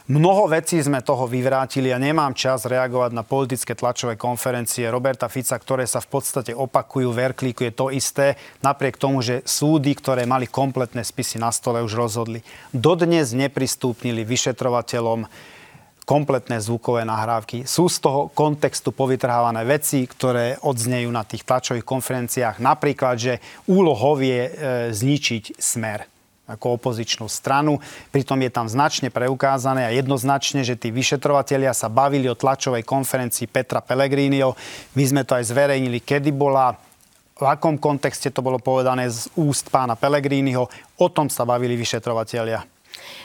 Mnoho 0.04 0.52
vecí 0.52 0.84
sme 0.84 1.00
toho 1.00 1.32
vyvrátili 1.32 1.88
a 1.96 1.96
nemám 1.96 2.36
čas 2.36 2.68
reagovať 2.68 3.16
na 3.16 3.24
politické 3.24 3.72
tlačové 3.72 4.20
konferencie 4.20 4.92
Roberta 4.92 5.32
Fica, 5.32 5.56
ktoré 5.56 5.88
sa 5.88 6.04
v 6.04 6.20
podstate 6.20 6.52
opakujú, 6.52 7.08
verklíku 7.16 7.64
je 7.64 7.72
to 7.72 7.88
isté, 7.88 8.36
napriek 8.60 9.00
tomu, 9.00 9.24
že 9.24 9.48
súdy, 9.48 9.96
ktoré 9.96 10.28
mali 10.28 10.52
kompletné 10.52 11.08
spisy 11.08 11.40
na 11.40 11.56
stole, 11.56 11.80
už 11.80 11.96
rozhodli. 11.96 12.44
Dodnes 12.76 13.32
nepristúpnili 13.32 14.28
vyšetrovateľom 14.28 15.24
kompletné 16.04 16.60
zvukové 16.60 17.08
nahrávky. 17.08 17.64
Sú 17.64 17.88
z 17.88 18.04
toho 18.04 18.28
kontextu 18.36 18.92
povytrhávané 18.92 19.64
veci, 19.64 20.04
ktoré 20.04 20.60
odznejú 20.60 21.08
na 21.16 21.24
tých 21.24 21.48
tlačových 21.48 21.88
konferenciách. 21.88 22.60
Napríklad, 22.60 23.16
že 23.16 23.34
úlohou 23.72 24.20
je 24.20 24.52
e, 24.52 24.52
zničiť 24.92 25.56
smer 25.56 26.12
ako 26.44 26.76
opozičnú 26.76 27.32
stranu. 27.32 27.80
Pritom 28.12 28.36
je 28.44 28.52
tam 28.52 28.68
značne 28.68 29.08
preukázané 29.08 29.88
a 29.88 29.96
jednoznačne, 29.96 30.68
že 30.68 30.76
tí 30.76 30.92
vyšetrovatelia 30.92 31.72
sa 31.72 31.88
bavili 31.88 32.28
o 32.28 32.36
tlačovej 32.36 32.84
konferencii 32.84 33.48
Petra 33.48 33.80
Pellegriniho. 33.80 34.52
My 35.00 35.04
sme 35.08 35.22
to 35.24 35.40
aj 35.40 35.48
zverejnili, 35.48 36.04
kedy 36.04 36.36
bola, 36.36 36.76
v 37.40 37.46
akom 37.48 37.80
kontexte 37.80 38.28
to 38.28 38.44
bolo 38.44 38.60
povedané 38.60 39.08
z 39.08 39.32
úst 39.40 39.72
pána 39.72 39.96
Pellegriniho. 39.96 40.68
O 41.00 41.08
tom 41.08 41.32
sa 41.32 41.48
bavili 41.48 41.80
vyšetrovatelia. 41.80 42.73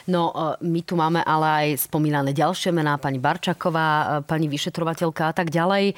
No, 0.09 0.33
e, 0.33 0.65
my 0.65 0.81
tu 0.85 0.97
máme 0.97 1.21
ale 1.25 1.47
aj 1.47 1.89
spomínané 1.89 2.33
ďalšie 2.33 2.73
mená, 2.73 2.97
pani 2.97 3.21
Barčaková, 3.21 3.89
e, 3.89 4.05
pani 4.25 4.47
vyšetrovateľka 4.49 5.31
a 5.31 5.33
tak 5.35 5.49
ďalej. 5.53 5.93
E, 5.93 5.95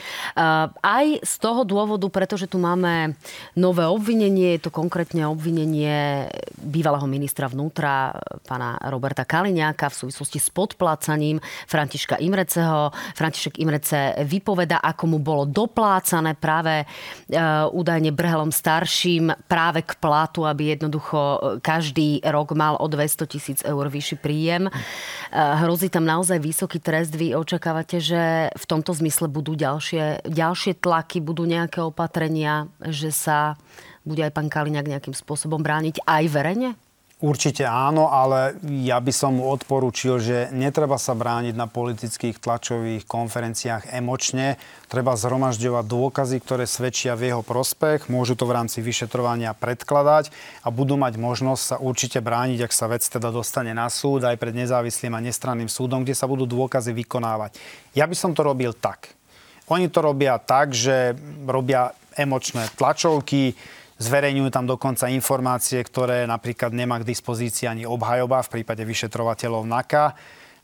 aj 0.82 1.06
z 1.22 1.34
toho 1.38 1.62
dôvodu, 1.66 2.06
pretože 2.10 2.50
tu 2.50 2.58
máme 2.58 3.14
nové 3.54 3.86
obvinenie, 3.86 4.58
je 4.58 4.68
to 4.68 4.70
konkrétne 4.74 5.26
obvinenie 5.26 6.26
bývalého 6.60 7.06
ministra 7.06 7.48
vnútra, 7.48 8.14
pána 8.46 8.76
Roberta 8.90 9.24
Kaliňáka 9.24 9.88
v 9.90 9.98
súvislosti 10.06 10.38
s 10.42 10.48
podplácaním 10.50 11.38
Františka 11.66 12.18
Imreceho. 12.18 12.90
František 13.14 13.62
Imrece 13.62 14.18
vypoveda, 14.26 14.82
ako 14.82 15.04
mu 15.16 15.18
bolo 15.18 15.46
doplácané 15.46 16.36
práve 16.36 16.84
údajne 17.70 18.10
Brhelom 18.12 18.52
starším 18.52 19.32
práve 19.48 19.86
k 19.86 19.96
platu, 19.96 20.44
aby 20.44 20.76
jednoducho 20.76 21.40
každý 21.64 22.20
rok 22.26 22.52
mal 22.52 22.76
o 22.76 22.86
200 22.86 23.30
tisíc 23.30 23.58
eur 23.70 23.86
vyšší 23.86 24.16
príjem. 24.18 24.66
Eh, 24.66 25.38
hrozí 25.62 25.86
tam 25.86 26.02
naozaj 26.02 26.42
vysoký 26.42 26.82
trest. 26.82 27.14
Vy 27.14 27.38
očakávate, 27.38 28.02
že 28.02 28.50
v 28.50 28.64
tomto 28.66 28.90
zmysle 28.90 29.30
budú 29.30 29.54
ďalšie, 29.54 30.26
ďalšie 30.26 30.82
tlaky, 30.82 31.22
budú 31.22 31.46
nejaké 31.46 31.78
opatrenia, 31.78 32.66
že 32.82 33.14
sa 33.14 33.54
bude 34.02 34.26
aj 34.26 34.34
pán 34.34 34.50
Kaliňák 34.50 34.90
nejakým 34.90 35.14
spôsobom 35.14 35.62
brániť 35.62 36.02
aj 36.02 36.24
verejne? 36.26 36.70
Určite 37.20 37.68
áno, 37.68 38.08
ale 38.08 38.56
ja 38.80 38.96
by 38.96 39.12
som 39.12 39.36
mu 39.36 39.52
odporúčil, 39.52 40.16
že 40.24 40.48
netreba 40.56 40.96
sa 40.96 41.12
brániť 41.12 41.52
na 41.52 41.68
politických 41.68 42.40
tlačových 42.40 43.04
konferenciách 43.04 43.92
emočne. 43.92 44.56
Treba 44.88 45.12
zhromažďovať 45.20 45.84
dôkazy, 45.84 46.40
ktoré 46.40 46.64
svedčia 46.64 47.12
v 47.20 47.28
jeho 47.28 47.44
prospech. 47.44 48.08
Môžu 48.08 48.40
to 48.40 48.48
v 48.48 48.56
rámci 48.56 48.80
vyšetrovania 48.80 49.52
predkladať 49.52 50.32
a 50.64 50.72
budú 50.72 50.96
mať 50.96 51.20
možnosť 51.20 51.60
sa 51.60 51.76
určite 51.76 52.24
brániť, 52.24 52.64
ak 52.64 52.72
sa 52.72 52.88
vec 52.88 53.04
teda 53.04 53.28
dostane 53.28 53.76
na 53.76 53.92
súd, 53.92 54.24
aj 54.24 54.40
pred 54.40 54.56
nezávislým 54.56 55.12
a 55.12 55.20
nestranným 55.20 55.68
súdom, 55.68 56.08
kde 56.08 56.16
sa 56.16 56.24
budú 56.24 56.48
dôkazy 56.48 56.96
vykonávať. 57.04 57.52
Ja 57.92 58.08
by 58.08 58.16
som 58.16 58.32
to 58.32 58.48
robil 58.48 58.72
tak. 58.72 59.12
Oni 59.68 59.92
to 59.92 60.00
robia 60.00 60.40
tak, 60.40 60.72
že 60.72 61.12
robia 61.44 61.92
emočné 62.16 62.72
tlačovky, 62.80 63.54
Zverejňujú 64.00 64.48
tam 64.48 64.64
dokonca 64.64 65.12
informácie, 65.12 65.76
ktoré 65.84 66.24
napríklad 66.24 66.72
nemá 66.72 66.96
k 67.04 67.08
dispozícii 67.12 67.68
ani 67.68 67.84
obhajoba 67.84 68.40
v 68.40 68.48
prípade 68.56 68.80
vyšetrovateľov 68.80 69.68
NAKA. 69.68 70.16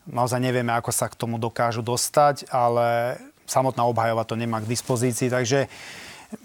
Naozaj 0.09 0.41
nevieme, 0.41 0.73
ako 0.73 0.89
sa 0.89 1.05
k 1.05 1.13
tomu 1.13 1.37
dokážu 1.37 1.85
dostať, 1.85 2.49
ale 2.49 3.13
samotná 3.45 3.85
obhajova 3.85 4.25
to 4.25 4.33
nemá 4.33 4.57
k 4.65 4.71
dispozícii. 4.73 5.29
Takže 5.29 5.69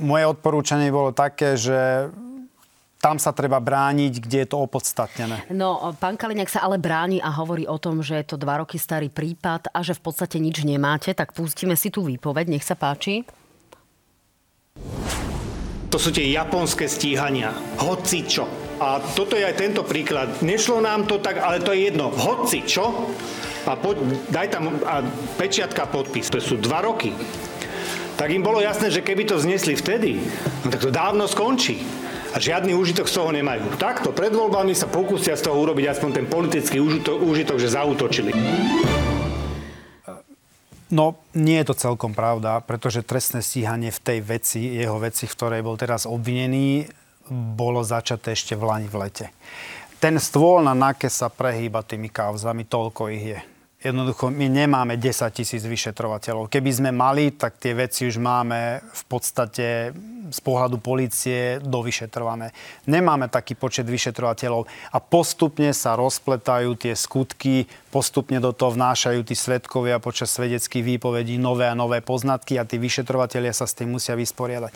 moje 0.04 0.24
odporúčanie 0.28 0.92
bolo 0.92 1.16
také, 1.16 1.56
že 1.56 2.12
tam 3.00 3.16
sa 3.16 3.32
treba 3.32 3.56
brániť, 3.56 4.12
kde 4.22 4.38
je 4.44 4.48
to 4.52 4.60
opodstatnené. 4.60 5.48
No, 5.48 5.96
pán 5.96 6.20
Kaliňák 6.20 6.52
sa 6.52 6.60
ale 6.62 6.76
bráni 6.76 7.24
a 7.24 7.32
hovorí 7.34 7.64
o 7.64 7.80
tom, 7.80 8.04
že 8.04 8.20
je 8.20 8.26
to 8.30 8.36
dva 8.36 8.60
roky 8.60 8.76
starý 8.76 9.08
prípad 9.08 9.72
a 9.72 9.80
že 9.80 9.96
v 9.96 10.12
podstate 10.12 10.36
nič 10.38 10.60
nemáte. 10.62 11.16
Tak 11.16 11.32
pustíme 11.32 11.72
si 11.72 11.88
tú 11.88 12.04
výpoveď, 12.04 12.52
nech 12.52 12.62
sa 12.68 12.76
páči. 12.76 13.24
To 15.92 16.00
sú 16.00 16.08
tie 16.08 16.32
japonské 16.32 16.88
stíhania. 16.88 17.52
Hoci 17.76 18.24
čo. 18.24 18.48
A 18.80 18.98
toto 19.12 19.36
je 19.36 19.44
aj 19.44 19.60
tento 19.60 19.84
príklad. 19.84 20.40
Nešlo 20.40 20.80
nám 20.80 21.04
to 21.04 21.20
tak, 21.20 21.36
ale 21.36 21.60
to 21.60 21.76
je 21.76 21.92
jedno. 21.92 22.08
Hoci 22.08 22.64
čo. 22.64 23.12
A 23.68 23.76
poď, 23.76 24.00
daj 24.32 24.48
tam 24.50 24.80
a 24.88 25.04
pečiatka 25.36 25.84
podpis. 25.86 26.32
To 26.32 26.40
sú 26.40 26.56
dva 26.56 26.80
roky. 26.80 27.12
Tak 28.16 28.32
im 28.32 28.40
bolo 28.40 28.64
jasné, 28.64 28.88
že 28.88 29.04
keby 29.04 29.28
to 29.28 29.36
znesli 29.36 29.76
vtedy, 29.76 30.16
no 30.64 30.68
tak 30.72 30.80
to 30.80 30.90
dávno 30.92 31.28
skončí 31.28 31.84
a 32.32 32.40
žiadny 32.40 32.72
úžitok 32.72 33.08
z 33.08 33.16
toho 33.20 33.28
nemajú. 33.28 33.76
Takto 33.76 34.16
pred 34.16 34.32
voľbami 34.32 34.72
sa 34.72 34.88
pokúsia 34.88 35.36
z 35.36 35.44
toho 35.44 35.60
urobiť 35.60 35.92
aspoň 35.92 36.10
ten 36.16 36.26
politický 36.28 36.80
úžitok, 36.80 37.20
úžitok 37.20 37.56
že 37.60 37.68
zautočili. 37.72 38.32
No, 40.92 41.16
nie 41.32 41.56
je 41.64 41.72
to 41.72 41.88
celkom 41.88 42.12
pravda, 42.12 42.60
pretože 42.60 43.00
trestné 43.00 43.40
stíhanie 43.40 43.88
v 43.88 44.02
tej 44.04 44.18
veci, 44.20 44.60
jeho 44.76 45.00
veci, 45.00 45.24
v 45.24 45.32
ktorej 45.32 45.64
bol 45.64 45.80
teraz 45.80 46.04
obvinený, 46.04 46.84
bolo 47.32 47.80
začaté 47.80 48.36
ešte 48.36 48.52
v 48.52 48.68
Lani 48.68 48.88
v 48.92 49.08
lete. 49.08 49.26
Ten 49.96 50.20
stôl 50.20 50.60
na 50.60 50.76
NAKE 50.76 51.08
sa 51.08 51.32
prehýba 51.32 51.80
tými 51.80 52.12
kauzami, 52.12 52.68
toľko 52.68 53.02
ich 53.08 53.24
je. 53.24 53.40
Jednoducho, 53.82 54.30
my 54.30 54.46
nemáme 54.46 54.94
10 54.94 55.34
tisíc 55.34 55.66
vyšetrovateľov. 55.66 56.46
Keby 56.46 56.70
sme 56.70 56.90
mali, 56.94 57.34
tak 57.34 57.58
tie 57.58 57.74
veci 57.74 58.06
už 58.06 58.22
máme 58.22 58.78
v 58.78 59.02
podstate 59.10 59.90
z 60.30 60.38
pohľadu 60.38 60.78
policie 60.78 61.58
dovyšetrované. 61.58 62.54
Nemáme 62.86 63.26
taký 63.26 63.58
počet 63.58 63.90
vyšetrovateľov 63.90 64.70
a 64.70 64.98
postupne 65.02 65.74
sa 65.74 65.98
rozpletajú 65.98 66.78
tie 66.78 66.94
skutky, 66.94 67.66
postupne 67.90 68.38
do 68.38 68.54
toho 68.54 68.70
vnášajú 68.70 69.26
tí 69.26 69.34
svetkovia 69.34 69.98
počas 69.98 70.30
svedeckých 70.30 70.96
výpovedí 70.96 71.34
nové 71.36 71.66
a 71.66 71.74
nové 71.74 72.06
poznatky 72.06 72.62
a 72.62 72.64
tí 72.64 72.78
vyšetrovateľia 72.78 73.50
sa 73.50 73.66
s 73.66 73.74
tým 73.74 73.90
musia 73.90 74.14
vysporiadať. 74.14 74.72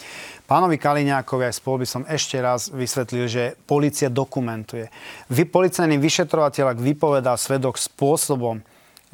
Pánovi 0.50 0.82
Kaliňákovi 0.82 1.46
aj 1.46 1.54
spolu 1.62 1.86
by 1.86 1.88
som 1.88 2.02
ešte 2.10 2.42
raz 2.42 2.74
vysvetlil, 2.74 3.30
že 3.30 3.54
policia 3.70 4.10
dokumentuje. 4.10 4.90
Vy, 5.30 5.46
policajný 5.46 5.94
vyšetrovateľ, 5.94 6.74
ak 6.74 6.82
vypovedá 6.82 7.38
svedok 7.38 7.78
spôsobom, 7.78 8.66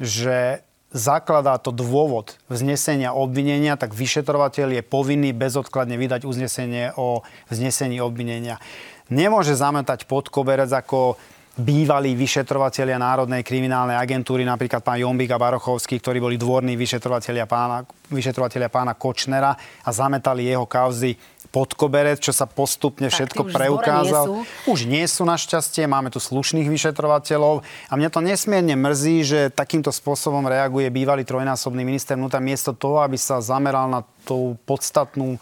že 0.03 0.61
zakladá 0.93 1.57
to 1.57 1.73
dôvod 1.73 2.37
vznesenia 2.51 3.17
obvinenia, 3.17 3.79
tak 3.79 3.97
vyšetrovateľ 3.97 4.77
je 4.77 4.83
povinný 4.85 5.33
bezodkladne 5.33 5.97
vydať 5.97 6.21
uznesenie 6.27 6.93
o 6.99 7.25
vznesení 7.49 7.97
obvinenia. 7.97 8.61
Nemôže 9.09 9.57
zametať 9.57 10.05
pod 10.05 10.29
koberec 10.29 10.69
ako 10.69 11.17
bývalí 11.53 12.17
vyšetrovatelia 12.17 12.97
Národnej 12.97 13.45
kriminálnej 13.45 13.93
agentúry, 13.93 14.41
napríklad 14.41 14.81
pán 14.81 14.97
Jombik 14.97 15.29
a 15.33 15.37
Barochovský, 15.37 16.01
ktorí 16.01 16.17
boli 16.17 16.33
dvorní 16.33 16.73
vyšetrovatelia 16.73 17.45
pána, 17.45 17.85
vyšetrovatelia 18.09 18.73
pána 18.73 18.97
Kočnera 18.97 19.53
a 19.85 19.89
zametali 19.93 20.49
jeho 20.49 20.65
kauzy 20.65 21.13
pod 21.53 21.77
koberec, 21.77 22.17
čo 22.17 22.33
sa 22.33 22.49
postupne 22.49 23.13
tak, 23.13 23.13
všetko 23.13 23.41
už 23.45 23.53
preukázal. 23.53 24.25
Nie 24.41 24.65
už 24.65 24.79
nie 24.89 25.05
sú 25.05 25.21
našťastie, 25.21 25.85
máme 25.85 26.09
tu 26.09 26.17
slušných 26.17 26.65
vyšetrovateľov 26.65 27.61
a 27.61 27.93
mňa 27.93 28.09
to 28.09 28.19
nesmierne 28.25 28.73
mrzí, 28.73 29.17
že 29.21 29.39
takýmto 29.53 29.93
spôsobom 29.93 30.41
reaguje 30.49 30.89
bývalý 30.89 31.21
trojnásobný 31.21 31.85
minister 31.85 32.17
vnútra 32.17 32.41
miesto 32.41 32.73
toho, 32.73 33.05
aby 33.05 33.21
sa 33.21 33.37
zameral 33.37 33.85
na 33.85 34.01
tú 34.25 34.57
podstatnú 34.65 35.37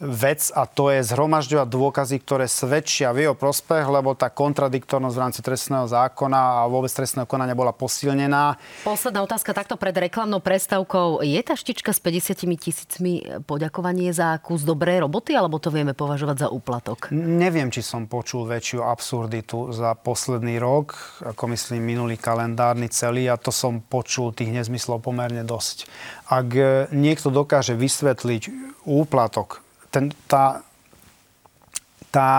vec 0.00 0.48
a 0.56 0.64
to 0.64 0.88
je 0.88 1.04
zhromažďovať 1.04 1.68
dôkazy, 1.68 2.16
ktoré 2.24 2.48
svedčia 2.48 3.12
v 3.12 3.28
jeho 3.28 3.36
prospech, 3.36 3.84
lebo 3.84 4.16
tá 4.16 4.32
kontradiktornosť 4.32 5.14
v 5.14 5.22
rámci 5.22 5.40
trestného 5.44 5.84
zákona 5.84 6.64
a 6.64 6.68
vôbec 6.72 6.88
trestného 6.88 7.28
konania 7.28 7.52
bola 7.52 7.76
posilnená. 7.76 8.56
Posledná 8.80 9.20
otázka 9.20 9.52
takto 9.52 9.76
pred 9.76 9.92
reklamnou 9.92 10.40
prestavkou. 10.40 11.20
Je 11.20 11.36
tá 11.44 11.52
štička 11.52 11.92
s 11.92 12.00
50 12.00 12.48
tisícmi 12.56 13.44
poďakovanie 13.44 14.08
za 14.16 14.40
kus 14.40 14.64
dobrej 14.64 15.04
roboty, 15.04 15.36
alebo 15.36 15.60
to 15.60 15.68
vieme 15.68 15.92
považovať 15.92 16.36
za 16.44 16.48
úplatok? 16.48 17.12
Neviem, 17.12 17.68
či 17.68 17.84
som 17.84 18.08
počul 18.08 18.48
väčšiu 18.48 18.80
absurditu 18.80 19.68
za 19.76 19.92
posledný 19.92 20.56
rok, 20.56 20.96
ako 21.28 21.52
myslím 21.52 21.84
minulý 21.84 22.16
kalendárny 22.16 22.88
celý 22.88 23.28
a 23.28 23.36
to 23.36 23.52
som 23.52 23.84
počul 23.84 24.32
tých 24.32 24.48
nezmyslov 24.48 25.04
pomerne 25.04 25.44
dosť. 25.44 25.84
Ak 26.32 26.48
niekto 26.88 27.28
dokáže 27.28 27.76
vysvetliť 27.76 28.42
úplatok 28.88 29.60
ten, 29.90 30.14
tá, 30.26 30.62
tá 32.10 32.30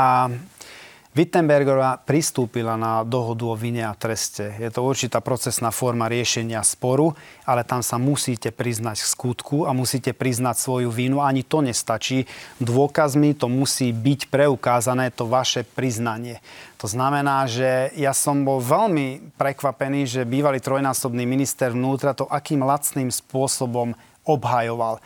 Wittenbergerová 1.11 1.99
pristúpila 1.99 2.79
na 2.79 3.03
dohodu 3.03 3.43
o 3.43 3.51
vine 3.51 3.83
a 3.83 3.91
treste. 3.91 4.55
Je 4.55 4.71
to 4.71 4.79
určitá 4.79 5.19
procesná 5.19 5.67
forma 5.67 6.07
riešenia 6.07 6.63
sporu, 6.63 7.11
ale 7.43 7.67
tam 7.67 7.83
sa 7.83 7.99
musíte 7.99 8.47
priznať 8.55 9.03
k 9.03 9.11
skutku 9.11 9.67
a 9.67 9.75
musíte 9.75 10.15
priznať 10.15 10.55
svoju 10.55 10.87
vinu. 10.87 11.19
Ani 11.19 11.43
to 11.43 11.59
nestačí. 11.59 12.31
Dôkazmi 12.63 13.35
to 13.35 13.51
musí 13.51 13.91
byť 13.91 14.31
preukázané, 14.31 15.11
to 15.11 15.27
vaše 15.27 15.67
priznanie. 15.67 16.39
To 16.79 16.87
znamená, 16.87 17.43
že 17.43 17.91
ja 17.99 18.15
som 18.15 18.47
bol 18.47 18.63
veľmi 18.63 19.35
prekvapený, 19.35 20.07
že 20.07 20.23
bývalý 20.23 20.63
trojnásobný 20.63 21.27
minister 21.27 21.75
vnútra 21.75 22.15
to 22.15 22.23
akým 22.23 22.63
lacným 22.63 23.11
spôsobom 23.11 23.99
obhajoval 24.23 25.03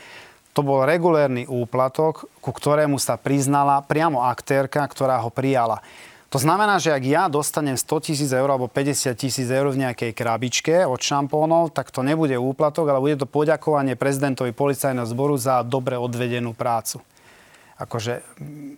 to 0.56 0.64
bol 0.64 0.88
regulérny 0.88 1.44
úplatok, 1.44 2.32
ku 2.40 2.56
ktorému 2.56 2.96
sa 2.96 3.20
priznala 3.20 3.84
priamo 3.84 4.24
aktérka, 4.24 4.88
ktorá 4.88 5.20
ho 5.20 5.28
prijala. 5.28 5.84
To 6.32 6.40
znamená, 6.40 6.80
že 6.80 6.96
ak 6.96 7.04
ja 7.04 7.24
dostanem 7.28 7.76
100 7.76 8.08
tisíc 8.08 8.32
eur 8.32 8.48
alebo 8.48 8.72
50 8.72 9.16
tisíc 9.20 9.48
eur 9.52 9.68
v 9.72 9.84
nejakej 9.84 10.12
krabičke 10.16 10.88
od 10.88 11.00
šampónov, 11.00 11.76
tak 11.76 11.92
to 11.92 12.04
nebude 12.04 12.36
úplatok, 12.40 12.88
ale 12.88 13.04
bude 13.04 13.20
to 13.20 13.28
poďakovanie 13.28 14.00
prezidentovi 14.00 14.56
policajného 14.56 15.08
zboru 15.08 15.36
za 15.36 15.60
dobre 15.64 16.00
odvedenú 16.00 16.56
prácu. 16.56 17.04
Akože 17.76 18.24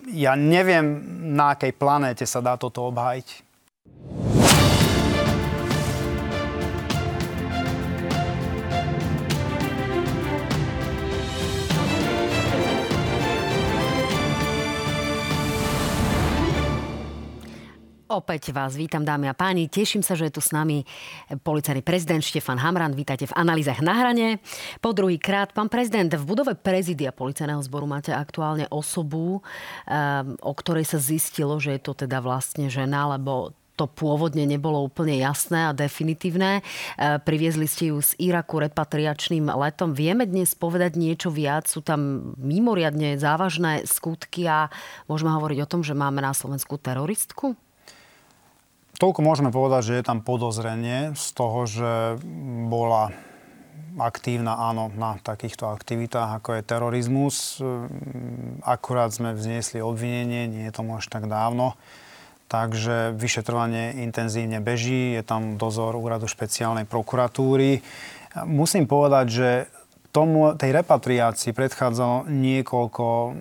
ja 0.10 0.34
neviem, 0.34 1.02
na 1.38 1.54
akej 1.54 1.78
planéte 1.78 2.26
sa 2.26 2.42
dá 2.42 2.58
toto 2.58 2.90
obhájiť. 2.90 3.28
Opäť 18.18 18.50
vás 18.50 18.74
vítam, 18.74 19.06
dámy 19.06 19.30
a 19.30 19.38
páni. 19.38 19.70
Teším 19.70 20.02
sa, 20.02 20.18
že 20.18 20.26
je 20.26 20.34
tu 20.34 20.42
s 20.42 20.50
nami 20.50 20.82
policajný 21.46 21.86
prezident 21.86 22.18
Štefan 22.18 22.58
Hamran. 22.58 22.98
Vítajte 22.98 23.30
v 23.30 23.38
analýzach 23.38 23.78
na 23.86 23.94
hrane. 23.94 24.42
Po 24.82 24.90
druhý 24.90 25.22
krát, 25.22 25.54
pán 25.54 25.70
prezident, 25.70 26.10
v 26.10 26.26
budove 26.26 26.58
prezidia 26.58 27.14
policajného 27.14 27.62
zboru 27.62 27.86
máte 27.86 28.10
aktuálne 28.10 28.66
osobu, 28.74 29.46
ehm, 29.86 30.34
o 30.42 30.50
ktorej 30.50 30.90
sa 30.90 30.98
zistilo, 30.98 31.62
že 31.62 31.78
je 31.78 31.82
to 31.86 31.94
teda 31.94 32.18
vlastne 32.18 32.74
žena, 32.74 33.06
lebo 33.06 33.54
to 33.78 33.86
pôvodne 33.86 34.50
nebolo 34.50 34.82
úplne 34.82 35.22
jasné 35.22 35.70
a 35.70 35.78
definitívne. 35.78 36.66
Ehm, 36.98 37.22
priviezli 37.22 37.70
ste 37.70 37.94
ju 37.94 38.02
z 38.02 38.18
Iraku 38.18 38.66
repatriačným 38.66 39.46
letom. 39.46 39.94
Vieme 39.94 40.26
dnes 40.26 40.58
povedať 40.58 40.98
niečo 40.98 41.30
viac? 41.30 41.70
Sú 41.70 41.86
tam 41.86 42.34
mimoriadne 42.42 43.22
závažné 43.22 43.86
skutky 43.86 44.50
a 44.50 44.74
môžeme 45.06 45.30
hovoriť 45.38 45.60
o 45.62 45.70
tom, 45.70 45.86
že 45.86 45.94
máme 45.94 46.26
na 46.26 46.34
Slovensku 46.34 46.82
teroristku? 46.82 47.54
Toľko 48.98 49.22
môžeme 49.22 49.54
povedať, 49.54 49.94
že 49.94 49.98
je 50.02 50.08
tam 50.10 50.26
podozrenie 50.26 51.14
z 51.14 51.28
toho, 51.38 51.70
že 51.70 52.18
bola 52.66 53.14
aktívna, 53.98 54.58
áno, 54.58 54.90
na 54.94 55.22
takýchto 55.22 55.70
aktivitách, 55.70 56.42
ako 56.42 56.58
je 56.58 56.62
terorizmus. 56.66 57.36
Akurát 58.66 59.14
sme 59.14 59.38
vzniesli 59.38 59.86
obvinenie, 59.86 60.50
nie 60.50 60.66
je 60.70 60.74
tomu 60.74 60.98
až 60.98 61.10
tak 61.14 61.30
dávno. 61.30 61.78
Takže 62.50 63.14
vyšetrovanie 63.14 64.02
intenzívne 64.02 64.64
beží, 64.66 65.14
je 65.14 65.22
tam 65.22 65.62
dozor 65.62 65.94
úradu 65.94 66.26
špeciálnej 66.26 66.90
prokuratúry. 66.90 67.86
Musím 68.50 68.90
povedať, 68.90 69.26
že 69.30 69.50
tomu, 70.18 70.58
tej 70.58 70.74
repatriácii 70.74 71.54
predchádzalo 71.54 72.26
niekoľko 72.26 73.06
mm, 73.06 73.36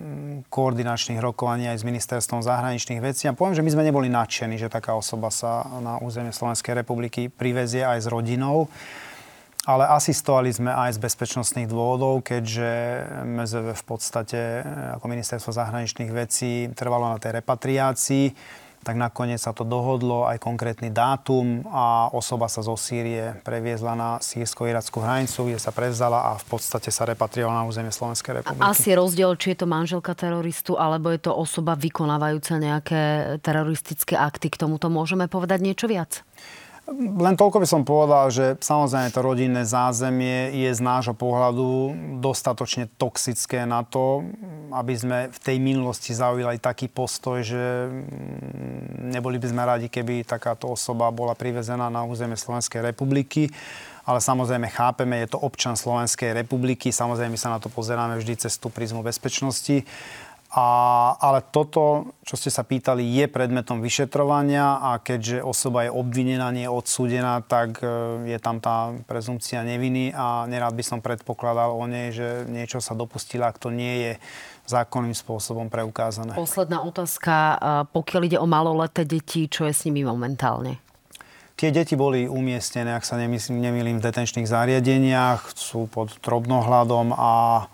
koordinačných 0.53 1.17
rokovaní 1.17 1.65
aj 1.65 1.81
s 1.81 1.87
ministerstvom 1.89 2.45
zahraničných 2.45 3.01
vecí. 3.01 3.25
A 3.25 3.33
poviem, 3.33 3.57
že 3.57 3.65
my 3.65 3.73
sme 3.73 3.87
neboli 3.89 4.13
nadšení, 4.13 4.61
že 4.61 4.69
taká 4.69 4.93
osoba 4.93 5.33
sa 5.33 5.65
na 5.81 5.97
územie 5.97 6.29
Slovenskej 6.29 6.77
republiky 6.77 7.33
privezie 7.33 7.81
aj 7.81 8.05
s 8.05 8.07
rodinou. 8.13 8.69
Ale 9.65 9.89
asistovali 9.89 10.53
sme 10.53 10.71
aj 10.71 10.95
z 10.95 11.03
bezpečnostných 11.03 11.67
dôvodov, 11.67 12.23
keďže 12.23 12.69
MZV 13.25 13.67
v 13.75 13.83
podstate 13.83 14.39
ako 14.95 15.05
ministerstvo 15.11 15.51
zahraničných 15.51 16.13
vecí 16.13 16.71
trvalo 16.71 17.09
na 17.09 17.17
tej 17.17 17.41
repatriácii 17.41 18.25
tak 18.87 18.95
nakoniec 18.95 19.43
sa 19.43 19.51
to 19.51 19.67
dohodlo, 19.67 20.23
aj 20.31 20.39
konkrétny 20.39 20.87
dátum 20.87 21.67
a 21.67 22.07
osoba 22.15 22.47
sa 22.47 22.63
zo 22.63 22.79
Sýrie 22.79 23.35
previezla 23.43 23.99
na 23.99 24.09
sírsko-irackú 24.23 25.03
hranicu, 25.03 25.51
kde 25.51 25.59
sa 25.59 25.75
prevzala 25.75 26.31
a 26.31 26.39
v 26.39 26.45
podstate 26.47 26.87
sa 26.87 27.03
repatriovala 27.03 27.61
na 27.61 27.67
územie 27.67 27.91
Slovenskej 27.91 28.39
republiky. 28.39 28.63
A 28.63 28.71
asi 28.71 28.95
rozdiel, 28.95 29.35
či 29.35 29.51
je 29.51 29.59
to 29.59 29.67
manželka 29.67 30.15
teroristu, 30.15 30.79
alebo 30.79 31.11
je 31.11 31.19
to 31.19 31.35
osoba 31.35 31.75
vykonávajúca 31.75 32.55
nejaké 32.55 33.01
teroristické 33.43 34.15
akty. 34.15 34.47
K 34.47 34.63
tomuto 34.63 34.87
môžeme 34.87 35.27
povedať 35.27 35.59
niečo 35.67 35.91
viac? 35.91 36.23
Len 36.95 37.35
toľko 37.35 37.59
by 37.59 37.67
som 37.67 37.83
povedal, 37.83 38.31
že 38.31 38.55
samozrejme 38.63 39.11
to 39.11 39.19
rodinné 39.19 39.67
zázemie 39.67 40.55
je 40.55 40.71
z 40.71 40.79
nášho 40.79 41.11
pohľadu 41.11 41.91
dostatočne 42.23 42.87
toxické 42.95 43.67
na 43.67 43.83
to, 43.83 44.23
aby 44.71 44.95
sme 44.95 45.17
v 45.27 45.39
tej 45.43 45.57
minulosti 45.59 46.15
zaujali 46.15 46.63
taký 46.63 46.87
postoj, 46.87 47.43
že 47.43 47.91
mm, 47.91 49.11
neboli 49.11 49.35
by 49.35 49.47
sme 49.51 49.67
radi, 49.67 49.91
keby 49.91 50.23
takáto 50.23 50.71
osoba 50.71 51.11
bola 51.11 51.35
privezená 51.35 51.91
na 51.91 52.07
územie 52.07 52.39
Slovenskej 52.39 52.79
republiky. 52.79 53.51
Ale 54.07 54.23
samozrejme 54.23 54.71
chápeme, 54.71 55.19
je 55.19 55.35
to 55.35 55.43
občan 55.43 55.75
Slovenskej 55.75 56.31
republiky, 56.31 56.95
samozrejme 56.95 57.35
my 57.35 57.39
sa 57.43 57.51
na 57.51 57.59
to 57.59 57.67
pozeráme 57.67 58.15
vždy 58.15 58.47
cez 58.47 58.55
tú 58.55 58.71
prízmu 58.71 59.03
bezpečnosti 59.03 59.83
a, 60.47 60.67
ale 61.19 61.43
toto, 61.43 62.15
čo 62.23 62.39
ste 62.39 62.47
sa 62.47 62.63
pýtali, 62.63 63.03
je 63.03 63.27
predmetom 63.27 63.83
vyšetrovania 63.83 64.79
a 64.79 65.03
keďže 65.03 65.43
osoba 65.43 65.83
je 65.83 65.91
obvinená, 65.91 66.47
nie 66.55 66.63
je 66.63 66.71
odsúdená, 66.71 67.43
tak 67.43 67.83
e, 67.83 67.87
je 68.31 68.39
tam 68.39 68.63
tá 68.63 68.95
prezumcia 69.11 69.59
neviny 69.67 70.15
a 70.15 70.47
nerád 70.47 70.71
by 70.71 70.83
som 70.87 70.99
predpokladal 71.03 71.75
o 71.75 71.83
nej, 71.83 72.15
že 72.15 72.47
niečo 72.47 72.79
sa 72.79 72.95
dopustila, 72.95 73.51
ak 73.51 73.59
to 73.59 73.75
nie 73.75 74.07
je 74.07 74.11
zákonným 74.67 75.15
spôsobom 75.15 75.67
preukázané. 75.67 76.35
Posledná 76.35 76.83
otázka. 76.83 77.59
Pokiaľ 77.91 78.21
ide 78.27 78.37
o 78.39 78.47
maloleté 78.47 79.07
deti, 79.07 79.47
čo 79.47 79.63
je 79.63 79.71
s 79.71 79.87
nimi 79.87 80.03
momentálne? 80.03 80.79
Tie 81.57 81.73
deti 81.73 81.97
boli 81.97 82.29
umiestnené, 82.29 82.93
ak 82.93 83.01
sa 83.01 83.17
nemýlim, 83.17 83.97
v 83.97 84.05
detenčných 84.05 84.45
zariadeniach, 84.45 85.57
sú 85.57 85.89
pod 85.89 86.13
drobnohľadom 86.21 87.17
a 87.17 87.65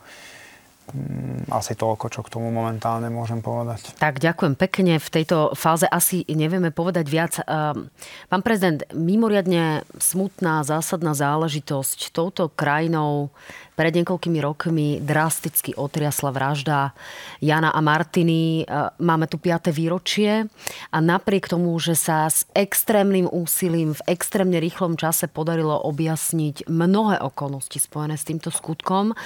asi 1.50 1.74
toľko, 1.74 2.06
čo 2.12 2.22
k 2.22 2.32
tomu 2.34 2.52
momentálne 2.54 3.08
môžem 3.10 3.40
povedať. 3.40 3.96
Tak, 3.98 4.20
ďakujem 4.20 4.54
pekne. 4.60 4.94
V 5.00 5.10
tejto 5.10 5.56
fáze 5.58 5.88
asi 5.90 6.28
nevieme 6.30 6.70
povedať 6.70 7.06
viac. 7.10 7.34
Ehm, 7.42 7.90
pán 8.30 8.42
prezident, 8.46 8.84
mimoriadne 8.94 9.88
smutná, 9.98 10.62
zásadná 10.68 11.16
záležitosť 11.18 12.14
touto 12.14 12.52
krajinou 12.52 13.34
pred 13.74 13.94
niekoľkými 13.94 14.40
rokmi 14.42 14.88
drasticky 15.02 15.74
otriasla 15.74 16.30
vražda 16.30 16.94
Jana 17.42 17.74
a 17.74 17.82
Martiny. 17.82 18.64
E, 18.64 18.64
máme 19.02 19.26
tu 19.26 19.42
5. 19.42 19.74
výročie 19.74 20.46
a 20.94 20.98
napriek 20.98 21.50
tomu, 21.50 21.74
že 21.82 21.98
sa 21.98 22.30
s 22.30 22.46
extrémnym 22.54 23.26
úsilím 23.30 23.98
v 23.98 24.06
extrémne 24.10 24.62
rýchlom 24.62 24.98
čase 24.98 25.26
podarilo 25.26 25.74
objasniť 25.86 26.70
mnohé 26.70 27.22
okolnosti 27.22 27.78
spojené 27.82 28.16
s 28.18 28.28
týmto 28.30 28.54
skutkom, 28.54 29.18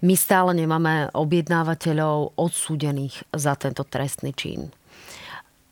my 0.00 0.14
stále 0.16 0.56
nemáme 0.56 1.12
objednávateľov 1.12 2.38
odsúdených 2.38 3.26
za 3.34 3.52
tento 3.58 3.84
trestný 3.84 4.32
čin. 4.32 4.72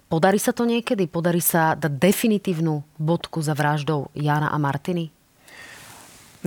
Podarí 0.08 0.40
sa 0.40 0.56
to 0.56 0.64
niekedy? 0.64 1.04
Podarí 1.04 1.44
sa 1.44 1.76
dať 1.76 2.00
definitívnu 2.00 2.80
bodku 2.96 3.44
za 3.44 3.52
vraždou 3.52 4.08
Jana 4.16 4.48
a 4.48 4.56
Martiny? 4.56 5.17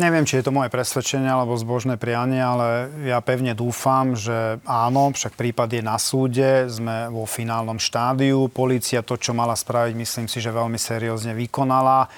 Neviem, 0.01 0.25
či 0.25 0.41
je 0.41 0.49
to 0.49 0.55
moje 0.57 0.73
presvedčenie 0.73 1.29
alebo 1.29 1.53
zbožné 1.53 1.93
prianie, 1.93 2.41
ale 2.41 2.89
ja 3.05 3.21
pevne 3.21 3.53
dúfam, 3.53 4.17
že 4.17 4.57
áno, 4.65 5.13
však 5.13 5.37
prípad 5.37 5.69
je 5.69 5.83
na 5.85 6.01
súde, 6.01 6.65
sme 6.73 7.05
vo 7.13 7.29
finálnom 7.29 7.77
štádiu. 7.77 8.49
Polícia 8.49 9.05
to, 9.05 9.13
čo 9.13 9.37
mala 9.37 9.53
spraviť, 9.53 9.93
myslím 9.93 10.25
si, 10.25 10.41
že 10.41 10.49
veľmi 10.49 10.81
seriózne 10.81 11.37
vykonala. 11.37 12.09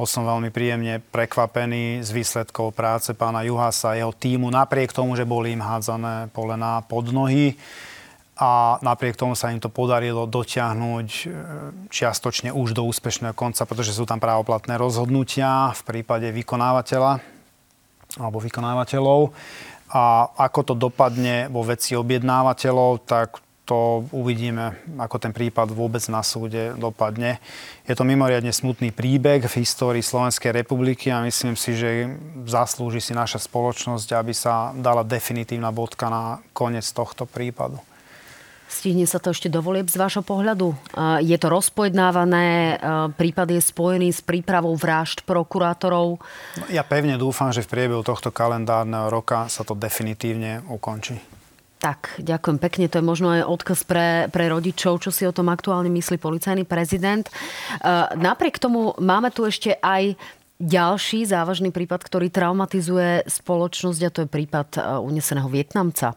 Bol 0.00 0.08
som 0.08 0.24
veľmi 0.24 0.48
príjemne 0.48 1.04
prekvapený 1.12 2.00
z 2.00 2.08
výsledkov 2.08 2.72
práce 2.72 3.12
pána 3.12 3.44
Juhasa 3.44 3.92
a 3.92 4.00
jeho 4.00 4.16
týmu, 4.16 4.48
napriek 4.48 4.96
tomu, 4.96 5.12
že 5.12 5.28
boli 5.28 5.52
im 5.52 5.60
hádzané 5.60 6.32
polená 6.32 6.80
pod 6.88 7.12
nohy 7.12 7.52
a 8.40 8.80
napriek 8.80 9.20
tomu 9.20 9.36
sa 9.36 9.52
im 9.52 9.60
to 9.60 9.68
podarilo 9.68 10.24
dotiahnuť 10.24 11.08
e, 11.12 11.24
čiastočne 11.92 12.48
už 12.56 12.72
do 12.72 12.88
úspešného 12.88 13.36
konca, 13.36 13.68
pretože 13.68 13.92
sú 13.92 14.08
tam 14.08 14.16
právoplatné 14.16 14.80
rozhodnutia 14.80 15.76
v 15.76 15.82
prípade 15.84 16.32
vykonávateľa 16.32 17.20
alebo 18.16 18.40
vykonávateľov. 18.40 19.36
A 19.92 20.32
ako 20.40 20.72
to 20.72 20.74
dopadne 20.74 21.52
vo 21.52 21.60
veci 21.66 21.92
objednávateľov, 21.92 23.04
tak 23.04 23.44
to 23.68 24.08
uvidíme, 24.10 24.72
ako 24.98 25.20
ten 25.22 25.30
prípad 25.30 25.70
vôbec 25.70 26.02
na 26.10 26.24
súde 26.26 26.74
dopadne. 26.74 27.38
Je 27.86 27.94
to 27.94 28.08
mimoriadne 28.08 28.50
smutný 28.50 28.90
príbeh 28.90 29.46
v 29.46 29.58
histórii 29.62 30.02
Slovenskej 30.02 30.50
republiky 30.50 31.12
a 31.12 31.22
myslím 31.22 31.54
si, 31.54 31.78
že 31.78 32.10
zaslúži 32.50 32.98
si 32.98 33.12
naša 33.14 33.38
spoločnosť, 33.38 34.08
aby 34.16 34.32
sa 34.34 34.74
dala 34.74 35.06
definitívna 35.06 35.70
bodka 35.70 36.10
na 36.10 36.42
koniec 36.50 36.88
tohto 36.90 37.30
prípadu. 37.30 37.78
Stihne 38.70 39.02
sa 39.02 39.18
to 39.18 39.34
ešte 39.34 39.50
dovolieb 39.50 39.90
z 39.90 39.98
vášho 39.98 40.22
pohľadu? 40.22 40.70
Je 41.26 41.34
to 41.42 41.50
rozpojednávané, 41.50 42.78
prípad 43.18 43.58
je 43.58 43.60
spojený 43.60 44.14
s 44.14 44.22
prípravou 44.22 44.78
vražd 44.78 45.26
prokurátorov? 45.26 46.22
No, 46.54 46.64
ja 46.70 46.86
pevne 46.86 47.18
dúfam, 47.18 47.50
že 47.50 47.66
v 47.66 47.74
priebehu 47.74 48.06
tohto 48.06 48.30
kalendárneho 48.30 49.10
roka 49.10 49.50
sa 49.50 49.66
to 49.66 49.74
definitívne 49.74 50.62
ukončí. 50.70 51.18
Tak, 51.80 52.20
ďakujem 52.20 52.58
pekne. 52.60 52.92
To 52.92 53.00
je 53.00 53.08
možno 53.08 53.32
aj 53.32 53.48
odkaz 53.48 53.88
pre, 53.88 54.28
pre 54.28 54.52
rodičov, 54.52 55.00
čo 55.00 55.08
si 55.08 55.24
o 55.24 55.32
tom 55.32 55.48
aktuálne 55.48 55.88
myslí 55.88 56.20
policajný 56.20 56.68
prezident. 56.68 57.24
Napriek 58.20 58.60
tomu 58.60 58.92
máme 59.00 59.32
tu 59.32 59.48
ešte 59.48 59.80
aj 59.80 60.12
ďalší 60.60 61.24
závažný 61.24 61.72
prípad, 61.72 62.04
ktorý 62.04 62.28
traumatizuje 62.28 63.24
spoločnosť 63.24 64.00
a 64.04 64.12
to 64.12 64.20
je 64.22 64.28
prípad 64.28 64.68
e, 64.76 64.80
uneseného 65.00 65.48
Vietnamca. 65.48 66.14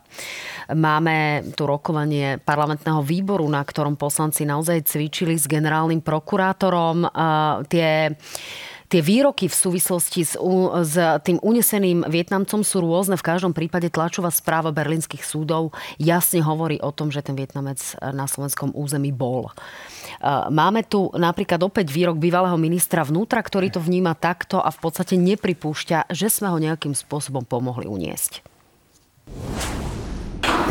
Máme 0.75 1.47
tu 1.55 1.63
rokovanie 1.63 2.37
parlamentného 2.43 2.99
výboru, 2.99 3.47
na 3.47 3.63
ktorom 3.63 3.95
poslanci 3.95 4.43
naozaj 4.43 4.83
cvičili 4.85 5.39
s 5.39 5.47
generálnym 5.47 6.03
prokurátorom. 6.03 7.07
Tie 7.67 8.11
Tie 8.93 9.01
výroky 9.01 9.49
v 9.49 9.57
súvislosti 9.57 10.21
s, 10.21 10.37
s 10.85 10.95
tým 11.25 11.41
uneseným 11.41 12.05
Vietnamcom 12.05 12.61
sú 12.61 12.77
rôzne. 12.77 13.17
V 13.17 13.25
každom 13.25 13.49
prípade 13.49 13.89
tlačová 13.89 14.29
správa 14.29 14.69
berlínskych 14.69 15.25
súdov 15.25 15.73
jasne 15.97 16.45
hovorí 16.45 16.77
o 16.77 16.93
tom, 16.93 17.09
že 17.09 17.25
ten 17.25 17.33
Vietnamec 17.33 17.81
na 18.13 18.29
slovenskom 18.29 18.69
území 18.77 19.09
bol. 19.09 19.49
Máme 20.53 20.85
tu 20.85 21.09
napríklad 21.09 21.65
opäť 21.65 21.89
výrok 21.89 22.21
bývalého 22.21 22.53
ministra 22.61 23.01
vnútra, 23.01 23.41
ktorý 23.41 23.73
to 23.73 23.81
vníma 23.81 24.13
takto 24.13 24.61
a 24.61 24.69
v 24.69 24.77
podstate 24.77 25.17
nepripúšťa, 25.17 26.13
že 26.13 26.29
sme 26.29 26.53
ho 26.53 26.61
nejakým 26.61 26.93
spôsobom 26.93 27.41
pomohli 27.49 27.89
uniesť. 27.89 28.45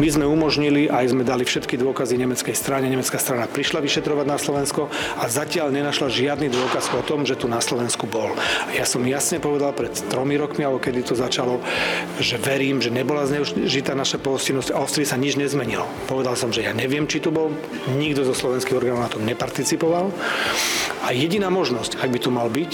My 0.00 0.08
sme 0.08 0.24
umožnili, 0.24 0.88
aj 0.88 1.12
sme 1.12 1.20
dali 1.20 1.44
všetky 1.44 1.76
dôkazy 1.76 2.16
nemeckej 2.16 2.56
strane. 2.56 2.88
Nemecká 2.88 3.20
strana 3.20 3.44
prišla 3.44 3.84
vyšetrovať 3.84 4.24
na 4.24 4.40
Slovensko 4.40 4.88
a 5.20 5.28
zatiaľ 5.28 5.68
nenašla 5.68 6.08
žiadny 6.08 6.48
dôkaz 6.48 6.88
o 6.96 7.04
tom, 7.04 7.28
že 7.28 7.36
tu 7.36 7.44
na 7.44 7.60
Slovensku 7.60 8.08
bol. 8.08 8.32
Ja 8.72 8.88
som 8.88 9.04
jasne 9.04 9.36
povedal 9.36 9.76
pred 9.76 9.92
tromi 10.08 10.40
rokmi, 10.40 10.64
alebo 10.64 10.80
kedy 10.80 11.04
to 11.04 11.12
začalo, 11.12 11.60
že 12.16 12.40
verím, 12.40 12.80
že 12.80 12.88
nebola 12.88 13.28
zneužitá 13.28 13.92
naša 13.92 14.16
pohostinnosť 14.16 14.72
a 14.72 14.80
Austrii 14.80 15.04
sa 15.04 15.20
nič 15.20 15.36
nezmenilo. 15.36 15.84
Povedal 16.08 16.40
som, 16.40 16.48
že 16.48 16.64
ja 16.64 16.72
neviem, 16.72 17.04
či 17.04 17.20
tu 17.20 17.28
bol, 17.28 17.52
nikto 17.92 18.24
zo 18.24 18.32
slovenských 18.32 18.80
orgánov 18.80 19.04
na 19.04 19.12
tom 19.12 19.28
neparticipoval. 19.28 20.08
A 21.04 21.12
jediná 21.12 21.52
možnosť, 21.52 22.00
ak 22.00 22.08
by 22.08 22.18
tu 22.18 22.30
mal 22.32 22.48
byť, 22.48 22.72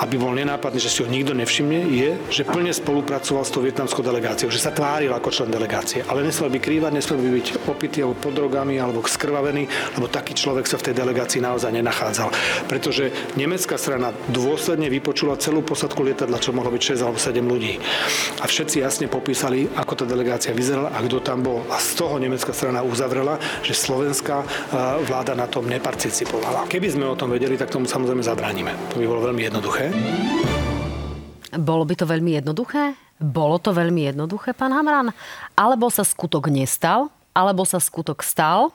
aby 0.00 0.16
bol 0.16 0.32
nenápadný, 0.32 0.80
že 0.80 0.88
si 0.88 1.04
ho 1.04 1.08
nikto 1.08 1.36
nevšimne, 1.36 1.92
je, 1.92 2.10
že 2.32 2.48
plne 2.48 2.72
spolupracoval 2.72 3.44
s 3.44 3.52
tou 3.52 3.60
vietnamskou 3.60 4.00
delegáciou, 4.00 4.48
že 4.48 4.56
sa 4.56 4.72
tváril 4.72 5.12
ako 5.12 5.28
člen 5.28 5.52
delegácie, 5.52 6.00
ale 6.08 6.24
nesmel 6.24 6.48
by 6.48 6.58
krývať, 6.58 6.92
nesmel 6.96 7.20
by 7.20 7.30
byť 7.36 7.46
opitý 7.68 8.00
alebo 8.00 8.16
pod 8.16 8.32
drogami 8.32 8.80
alebo 8.80 9.04
skrvavený, 9.04 9.68
lebo 10.00 10.08
taký 10.08 10.32
človek 10.32 10.64
sa 10.64 10.80
v 10.80 10.88
tej 10.88 10.94
delegácii 11.04 11.44
naozaj 11.44 11.68
nenachádzal. 11.68 12.32
Pretože 12.64 13.12
nemecká 13.36 13.76
strana 13.76 14.16
dôsledne 14.32 14.88
vypočula 14.88 15.36
celú 15.36 15.60
posadku 15.60 16.00
lietadla, 16.00 16.40
čo 16.40 16.56
mohlo 16.56 16.72
byť 16.72 16.96
6 16.96 17.04
alebo 17.04 17.20
7 17.20 17.44
ľudí. 17.44 17.76
A 18.40 18.48
všetci 18.48 18.80
jasne 18.80 19.06
popísali, 19.12 19.68
ako 19.76 20.00
tá 20.00 20.04
delegácia 20.08 20.56
vyzerala 20.56 20.96
a 20.96 20.98
kto 21.04 21.20
tam 21.20 21.44
bol. 21.44 21.68
A 21.68 21.76
z 21.76 22.00
toho 22.00 22.16
nemecká 22.16 22.56
strana 22.56 22.80
uzavrela, 22.80 23.36
že 23.60 23.76
slovenská 23.76 24.42
vláda 25.04 25.36
na 25.36 25.44
tom 25.44 25.68
neparticipovala. 25.68 26.64
Keby 26.72 26.88
sme 26.88 27.04
o 27.04 27.18
tom 27.18 27.28
vedeli, 27.28 27.60
tak 27.60 27.68
tomu 27.68 27.84
samozrejme 27.84 28.24
zabránime. 28.24 28.72
To 28.96 29.02
by 29.02 29.04
bolo 29.04 29.28
veľmi 29.28 29.42
jednoduché. 29.44 29.89
Bolo 31.60 31.82
by 31.82 31.94
to 31.98 32.06
veľmi 32.06 32.38
jednoduché? 32.38 32.94
Bolo 33.20 33.60
to 33.60 33.74
veľmi 33.74 34.08
jednoduché, 34.08 34.56
pán 34.56 34.72
Hamran? 34.72 35.12
Alebo 35.58 35.92
sa 35.92 36.06
skutok 36.06 36.48
nestal, 36.48 37.12
alebo 37.36 37.68
sa 37.68 37.76
skutok 37.76 38.24
stal, 38.24 38.72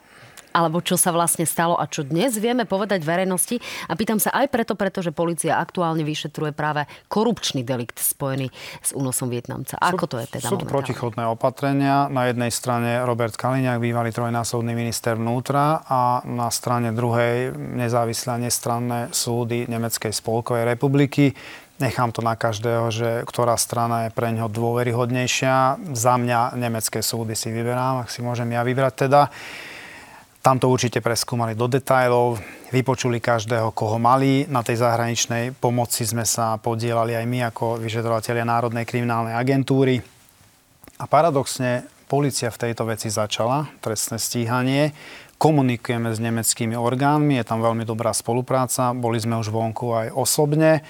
alebo 0.56 0.80
čo 0.80 0.96
sa 0.96 1.12
vlastne 1.12 1.44
stalo 1.44 1.76
a 1.76 1.84
čo 1.84 2.00
dnes 2.00 2.40
vieme 2.40 2.64
povedať 2.64 3.04
verejnosti. 3.04 3.60
A 3.86 3.92
pýtam 3.92 4.16
sa 4.16 4.32
aj 4.32 4.48
preto, 4.48 4.72
pretože 4.72 5.12
policia 5.12 5.60
aktuálne 5.60 6.00
vyšetruje 6.00 6.56
práve 6.56 6.88
korupčný 7.12 7.60
delikt 7.60 8.00
spojený 8.00 8.48
s 8.80 8.96
únosom 8.96 9.28
Vietnamca. 9.28 9.76
Ako 9.76 10.08
to 10.08 10.16
je 10.24 10.40
teda? 10.40 10.48
Sú 10.48 10.56
to 10.56 10.64
protichodné 10.64 11.28
opatrenia. 11.28 12.08
Na 12.08 12.32
jednej 12.32 12.48
strane 12.48 13.04
Robert 13.04 13.36
Kaliňák, 13.36 13.76
bývalý 13.76 14.08
trojnásobný 14.16 14.72
minister 14.72 15.20
vnútra 15.20 15.84
a 15.84 16.24
na 16.24 16.48
strane 16.48 16.96
druhej 16.96 17.52
nezávislé 17.52 18.30
a 18.32 18.40
nestranné 18.40 19.12
súdy 19.12 19.68
Nemeckej 19.68 20.16
spolkovej 20.16 20.64
republiky 20.64 21.36
Nechám 21.76 22.08
to 22.08 22.24
na 22.24 22.32
každého, 22.40 22.88
že 22.88 23.10
ktorá 23.28 23.52
strana 23.60 24.08
je 24.08 24.10
pre 24.16 24.32
ňo 24.32 24.48
dôveryhodnejšia. 24.48 25.76
Za 25.92 26.16
mňa 26.16 26.56
nemecké 26.56 27.04
súdy 27.04 27.36
si 27.36 27.52
vyberám, 27.52 28.00
ak 28.00 28.08
si 28.08 28.24
môžem 28.24 28.48
ja 28.48 28.64
vybrať 28.64 28.94
teda. 29.04 29.28
Tam 30.46 30.62
to 30.62 30.70
určite 30.70 31.02
preskúmali 31.02 31.58
do 31.58 31.66
detajlov, 31.66 32.38
vypočuli 32.70 33.18
každého, 33.18 33.74
koho 33.74 33.98
mali. 33.98 34.46
Na 34.46 34.62
tej 34.62 34.78
zahraničnej 34.78 35.50
pomoci 35.58 36.06
sme 36.06 36.22
sa 36.22 36.54
podielali 36.54 37.18
aj 37.18 37.26
my 37.26 37.50
ako 37.50 37.82
vyšetrovateľia 37.82 38.46
Národnej 38.46 38.86
kriminálnej 38.86 39.34
agentúry. 39.34 39.98
A 41.02 41.04
paradoxne, 41.10 41.90
policia 42.06 42.54
v 42.54 42.62
tejto 42.62 42.86
veci 42.86 43.10
začala 43.10 43.66
trestné 43.82 44.22
stíhanie. 44.22 44.94
Komunikujeme 45.34 46.14
s 46.14 46.22
nemeckými 46.22 46.78
orgánmi, 46.78 47.42
je 47.42 47.44
tam 47.50 47.58
veľmi 47.58 47.82
dobrá 47.82 48.14
spolupráca, 48.14 48.94
boli 48.94 49.18
sme 49.18 49.42
už 49.42 49.50
vonku 49.50 49.98
aj 49.98 50.14
osobne 50.14 50.86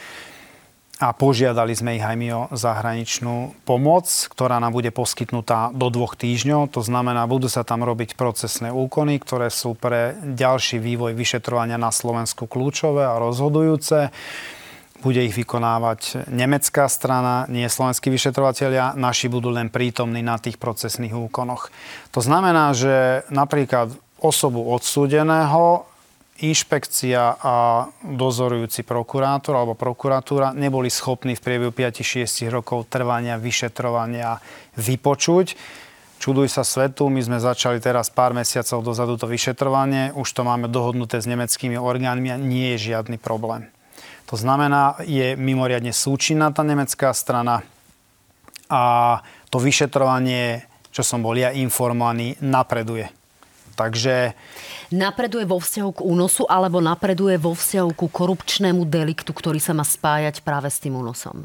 a 0.96 1.12
požiadali 1.12 1.76
sme 1.76 2.00
ich 2.00 2.04
aj 2.04 2.16
my 2.16 2.28
o 2.32 2.42
zahraničnú 2.56 3.52
pomoc, 3.68 4.08
ktorá 4.32 4.56
nám 4.56 4.72
bude 4.72 4.88
poskytnutá 4.88 5.68
do 5.76 5.92
dvoch 5.92 6.16
týždňov. 6.16 6.72
To 6.72 6.80
znamená, 6.80 7.28
budú 7.28 7.52
sa 7.52 7.68
tam 7.68 7.84
robiť 7.84 8.16
procesné 8.16 8.72
úkony, 8.72 9.20
ktoré 9.20 9.52
sú 9.52 9.76
pre 9.76 10.16
ďalší 10.24 10.80
vývoj 10.80 11.12
vyšetrovania 11.12 11.76
na 11.76 11.92
Slovensku 11.92 12.48
kľúčové 12.48 13.04
a 13.04 13.20
rozhodujúce. 13.20 14.08
Bude 15.04 15.20
ich 15.20 15.36
vykonávať 15.36 16.32
nemecká 16.32 16.88
strana, 16.88 17.44
nie 17.52 17.68
slovenskí 17.68 18.08
vyšetrovateľia. 18.08 18.96
Naši 18.96 19.28
budú 19.28 19.52
len 19.52 19.68
prítomní 19.68 20.24
na 20.24 20.40
tých 20.40 20.56
procesných 20.56 21.12
úkonoch. 21.12 21.68
To 22.16 22.24
znamená, 22.24 22.72
že 22.72 23.20
napríklad 23.28 23.92
osobu 24.16 24.64
odsúdeného 24.72 25.84
inšpekcia 26.40 27.40
a 27.40 27.54
dozorujúci 28.04 28.84
prokurátor 28.84 29.56
alebo 29.56 29.72
prokuratúra 29.72 30.52
neboli 30.52 30.92
schopní 30.92 31.32
v 31.36 31.44
priebehu 31.44 31.72
5-6 31.72 32.48
rokov 32.52 32.92
trvania, 32.92 33.40
vyšetrovania 33.40 34.36
vypočuť. 34.76 35.56
Čuduj 36.16 36.48
sa 36.48 36.64
svetu, 36.64 37.08
my 37.12 37.20
sme 37.20 37.38
začali 37.40 37.80
teraz 37.80 38.08
pár 38.08 38.32
mesiacov 38.32 38.80
dozadu 38.80 39.20
to 39.20 39.28
vyšetrovanie, 39.28 40.16
už 40.16 40.28
to 40.32 40.42
máme 40.44 40.68
dohodnuté 40.68 41.20
s 41.20 41.28
nemeckými 41.28 41.76
orgánmi 41.76 42.32
a 42.32 42.40
nie 42.40 42.76
je 42.76 42.92
žiadny 42.92 43.20
problém. 43.20 43.68
To 44.28 44.34
znamená, 44.34 44.98
je 45.06 45.38
mimoriadne 45.38 45.94
súčinná 45.94 46.50
tá 46.50 46.66
nemecká 46.66 47.14
strana 47.14 47.62
a 48.66 48.82
to 49.48 49.62
vyšetrovanie, 49.62 50.66
čo 50.90 51.06
som 51.06 51.22
bol 51.22 51.38
ja 51.38 51.54
informovaný, 51.54 52.34
napreduje. 52.42 53.15
Takže... 53.76 54.32
Napreduje 54.90 55.44
vo 55.44 55.60
vzťahu 55.60 55.90
k 55.92 56.00
únosu 56.00 56.48
alebo 56.48 56.80
napreduje 56.80 57.36
vo 57.36 57.52
vzťahu 57.52 57.90
ku 57.92 58.08
korupčnému 58.08 58.88
deliktu, 58.88 59.30
ktorý 59.30 59.60
sa 59.60 59.76
má 59.76 59.84
spájať 59.84 60.40
práve 60.40 60.72
s 60.72 60.80
tým 60.80 60.96
únosom? 60.96 61.44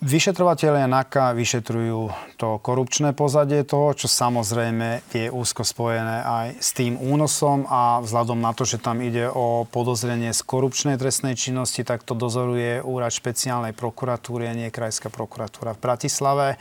Vyšetrovateľia 0.00 0.88
NAKA 0.88 1.36
vyšetrujú 1.36 2.08
to 2.40 2.56
korupčné 2.64 3.12
pozadie 3.12 3.68
toho, 3.68 3.92
čo 3.92 4.08
samozrejme 4.08 5.04
je 5.12 5.28
úzko 5.28 5.60
spojené 5.60 6.24
aj 6.24 6.46
s 6.56 6.72
tým 6.72 6.96
únosom 6.96 7.68
a 7.68 8.00
vzhľadom 8.00 8.40
na 8.40 8.56
to, 8.56 8.64
že 8.64 8.80
tam 8.80 9.04
ide 9.04 9.28
o 9.28 9.68
podozrenie 9.68 10.32
z 10.32 10.40
korupčnej 10.40 10.96
trestnej 10.96 11.36
činnosti, 11.36 11.84
tak 11.84 12.00
to 12.00 12.16
dozoruje 12.16 12.80
úrad 12.80 13.12
špeciálnej 13.12 13.76
prokuratúry 13.76 14.48
a 14.48 14.56
nie 14.56 14.72
Krajská 14.72 15.12
prokuratúra 15.12 15.76
v 15.76 15.82
Bratislave. 15.84 16.56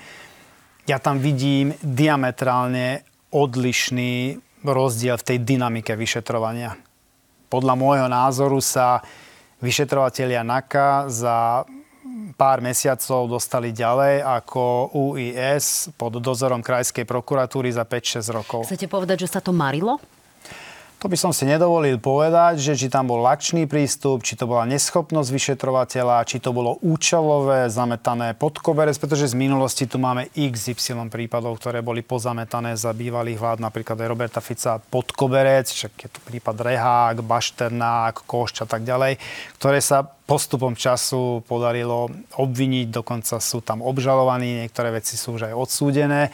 Ja 0.83 0.99
tam 0.99 1.23
vidím 1.23 1.71
diametrálne 1.79 3.07
odlišný 3.31 4.35
rozdiel 4.63 5.15
v 5.19 5.27
tej 5.33 5.37
dynamike 5.43 5.95
vyšetrovania. 5.95 6.75
Podľa 7.49 7.73
môjho 7.73 8.07
názoru 8.11 8.61
sa 8.61 9.01
vyšetrovateľia 9.59 10.45
NAKA 10.45 11.09
za 11.09 11.65
pár 12.39 12.63
mesiacov 12.63 13.27
dostali 13.27 13.75
ďalej 13.75 14.23
ako 14.23 14.95
UIS 14.95 15.91
pod 15.99 16.23
dozorom 16.23 16.63
Krajskej 16.63 17.03
prokuratúry 17.03 17.73
za 17.73 17.83
5-6 17.83 18.35
rokov. 18.35 18.61
Chcete 18.69 18.87
povedať, 18.87 19.27
že 19.27 19.31
sa 19.35 19.43
to 19.43 19.51
marilo? 19.51 19.99
To 20.99 21.07
by 21.07 21.15
som 21.15 21.31
si 21.31 21.47
nedovolil 21.47 21.95
povedať, 21.95 22.59
že 22.59 22.75
či 22.75 22.91
tam 22.91 23.07
bol 23.07 23.23
lakčný 23.23 23.71
prístup, 23.71 24.19
či 24.19 24.35
to 24.35 24.43
bola 24.43 24.67
neschopnosť 24.67 25.31
vyšetrovateľa, 25.31 26.27
či 26.27 26.43
to 26.43 26.51
bolo 26.51 26.75
účelové, 26.83 27.71
zametané 27.71 28.35
pod 28.35 28.59
koberec, 28.59 28.99
pretože 28.99 29.31
z 29.31 29.39
minulosti 29.39 29.87
tu 29.87 29.95
máme 29.95 30.27
XY 30.35 31.07
prípadov, 31.07 31.55
ktoré 31.55 31.79
boli 31.79 32.03
pozametané 32.03 32.75
za 32.75 32.91
bývalých 32.91 33.39
vlád, 33.39 33.63
napríklad 33.63 33.95
aj 33.95 34.11
Roberta 34.11 34.43
Fica 34.43 34.75
pod 34.75 35.15
koberec, 35.15 35.71
však 35.71 35.91
je 35.95 36.09
tu 36.11 36.19
prípad 36.19 36.67
Rehák, 36.67 37.23
Bašternák, 37.23 38.27
Košč 38.27 38.63
a 38.63 38.67
tak 38.67 38.83
ďalej, 38.83 39.15
ktoré 39.55 39.79
sa 39.79 40.03
postupom 40.03 40.77
času 40.77 41.41
podarilo 41.49 42.11
obviniť, 42.37 42.93
dokonca 42.93 43.41
sú 43.41 43.65
tam 43.65 43.81
obžalovaní, 43.81 44.61
niektoré 44.61 44.93
veci 44.93 45.17
sú 45.17 45.41
už 45.41 45.49
aj 45.49 45.57
odsúdené. 45.57 46.29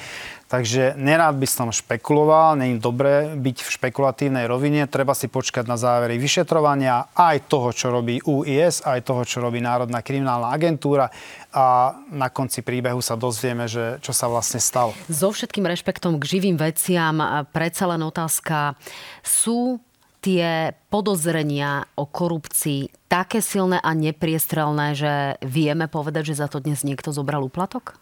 Takže 0.46 0.94
nerád 0.94 1.42
by 1.42 1.48
som 1.50 1.74
špekuloval, 1.74 2.54
je 2.62 2.78
dobré 2.78 3.34
byť 3.34 3.58
v 3.66 3.70
špekulatívnej 3.82 4.46
rovine, 4.46 4.86
treba 4.86 5.18
si 5.18 5.26
počkať 5.26 5.66
na 5.66 5.74
závery 5.74 6.22
vyšetrovania 6.22 7.10
aj 7.18 7.50
toho, 7.50 7.74
čo 7.74 7.90
robí 7.90 8.22
UIS, 8.22 8.86
aj 8.86 9.02
toho, 9.10 9.26
čo 9.26 9.42
robí 9.42 9.58
Národná 9.58 10.06
kriminálna 10.06 10.54
agentúra 10.54 11.10
a 11.50 11.98
na 12.14 12.30
konci 12.30 12.62
príbehu 12.62 13.02
sa 13.02 13.18
dozvieme, 13.18 13.66
že 13.66 13.98
čo 14.06 14.14
sa 14.14 14.30
vlastne 14.30 14.62
stalo. 14.62 14.94
So 15.10 15.34
všetkým 15.34 15.66
rešpektom 15.66 16.22
k 16.22 16.38
živým 16.38 16.62
veciam, 16.62 17.18
predsa 17.50 17.90
len 17.90 18.06
otázka, 18.06 18.78
sú 19.26 19.82
tie 20.22 20.78
podozrenia 20.94 21.90
o 21.98 22.06
korupcii 22.06 23.10
také 23.10 23.42
silné 23.42 23.82
a 23.82 23.94
nepriestrelné, 23.98 24.94
že 24.94 25.14
vieme 25.42 25.90
povedať, 25.90 26.34
že 26.34 26.42
za 26.42 26.48
to 26.50 26.62
dnes 26.62 26.86
niekto 26.86 27.10
zobral 27.10 27.42
úplatok? 27.42 27.98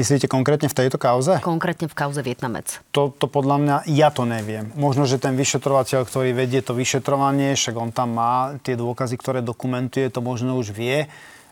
Myslíte 0.00 0.32
konkrétne 0.32 0.72
v 0.72 0.78
tejto 0.80 0.96
kauze? 0.96 1.44
Konkrétne 1.44 1.84
v 1.84 1.92
kauze 1.92 2.24
Vietnamec. 2.24 2.80
To, 2.96 3.12
to 3.12 3.28
podľa 3.28 3.56
mňa, 3.60 3.76
ja 3.92 4.08
to 4.08 4.24
neviem. 4.24 4.72
Možno, 4.72 5.04
že 5.04 5.20
ten 5.20 5.36
vyšetrovateľ, 5.36 6.08
ktorý 6.08 6.32
vedie 6.32 6.64
to 6.64 6.72
vyšetrovanie, 6.72 7.52
však 7.52 7.76
on 7.76 7.92
tam 7.92 8.16
má 8.16 8.56
tie 8.64 8.80
dôkazy, 8.80 9.20
ktoré 9.20 9.44
dokumentuje, 9.44 10.08
to 10.08 10.24
možno 10.24 10.56
už 10.56 10.72
vie, 10.72 11.04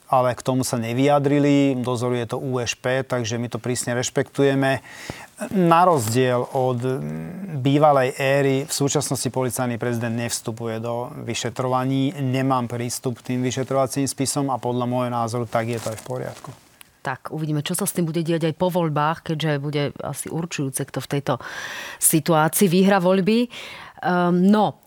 ale 0.09 0.33
k 0.33 0.41
tomu 0.41 0.65
sa 0.65 0.81
nevyjadrili, 0.81 1.77
dozoruje 1.77 2.25
to 2.25 2.41
USP, 2.41 3.05
takže 3.05 3.37
my 3.37 3.53
to 3.53 3.61
prísne 3.61 3.93
rešpektujeme. 3.93 4.81
Na 5.53 5.85
rozdiel 5.85 6.41
od 6.41 6.81
bývalej 7.61 8.17
éry, 8.17 8.57
v 8.65 8.73
súčasnosti 8.73 9.29
policajný 9.29 9.77
prezident 9.77 10.17
nevstupuje 10.17 10.81
do 10.81 11.13
vyšetrovaní, 11.21 12.17
nemám 12.25 12.65
prístup 12.65 13.21
k 13.21 13.37
tým 13.37 13.45
vyšetrovacím 13.45 14.09
spisom 14.09 14.49
a 14.49 14.57
podľa 14.57 14.89
môjho 14.89 15.13
názoru 15.13 15.45
tak 15.45 15.69
je 15.69 15.77
to 15.77 15.93
aj 15.93 16.01
v 16.01 16.07
poriadku 16.09 16.51
tak 17.09 17.33
uvidíme, 17.33 17.65
čo 17.65 17.73
sa 17.73 17.89
s 17.89 17.97
tým 17.97 18.05
bude 18.05 18.21
diať 18.21 18.53
aj 18.53 18.55
po 18.61 18.69
voľbách, 18.69 19.33
keďže 19.33 19.65
bude 19.65 19.83
asi 20.05 20.29
určujúce, 20.29 20.85
kto 20.85 21.01
v 21.01 21.11
tejto 21.17 21.35
situácii 21.97 22.69
vyhra 22.69 23.01
voľby. 23.01 23.49
Um, 24.05 24.45
no, 24.45 24.85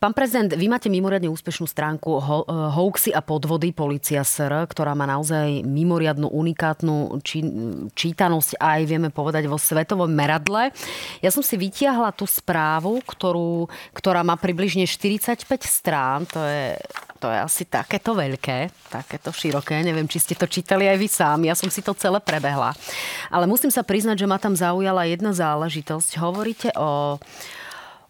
Pán 0.00 0.16
prezident, 0.16 0.48
vy 0.48 0.64
máte 0.64 0.88
mimoriadne 0.88 1.28
úspešnú 1.28 1.68
stránku 1.68 2.24
ho- 2.24 2.48
hoaxy 2.48 3.12
a 3.12 3.20
podvody 3.20 3.68
Polícia 3.68 4.24
SR, 4.24 4.64
ktorá 4.64 4.96
má 4.96 5.04
naozaj 5.04 5.60
mimoriadnu 5.60 6.24
unikátnu 6.24 7.20
či- 7.20 7.44
čítanosť 7.92 8.56
aj 8.56 8.80
vieme 8.88 9.12
povedať 9.12 9.44
vo 9.44 9.60
svetovom 9.60 10.08
meradle. 10.08 10.72
Ja 11.20 11.28
som 11.28 11.44
si 11.44 11.60
vytiahla 11.60 12.16
tú 12.16 12.24
správu, 12.24 13.04
ktorú, 13.04 13.68
ktorá 13.92 14.24
má 14.24 14.40
približne 14.40 14.88
45 14.88 15.44
strán, 15.68 16.24
to 16.24 16.40
je 16.48 16.80
to 17.20 17.28
je 17.28 17.36
asi 17.36 17.68
takéto 17.68 18.16
veľké, 18.16 18.88
takéto 18.88 19.28
široké. 19.28 19.84
Neviem, 19.84 20.08
či 20.08 20.24
ste 20.24 20.32
to 20.32 20.48
čítali 20.48 20.88
aj 20.88 20.96
vy 20.96 21.08
sám. 21.12 21.44
Ja 21.44 21.52
som 21.52 21.68
si 21.68 21.84
to 21.84 21.92
celé 21.92 22.16
prebehla. 22.16 22.72
Ale 23.28 23.44
musím 23.44 23.68
sa 23.68 23.84
priznať, 23.84 24.24
že 24.24 24.30
ma 24.32 24.40
tam 24.40 24.56
zaujala 24.56 25.04
jedna 25.04 25.36
záležitosť. 25.36 26.16
Hovoríte 26.16 26.72
o 26.80 27.20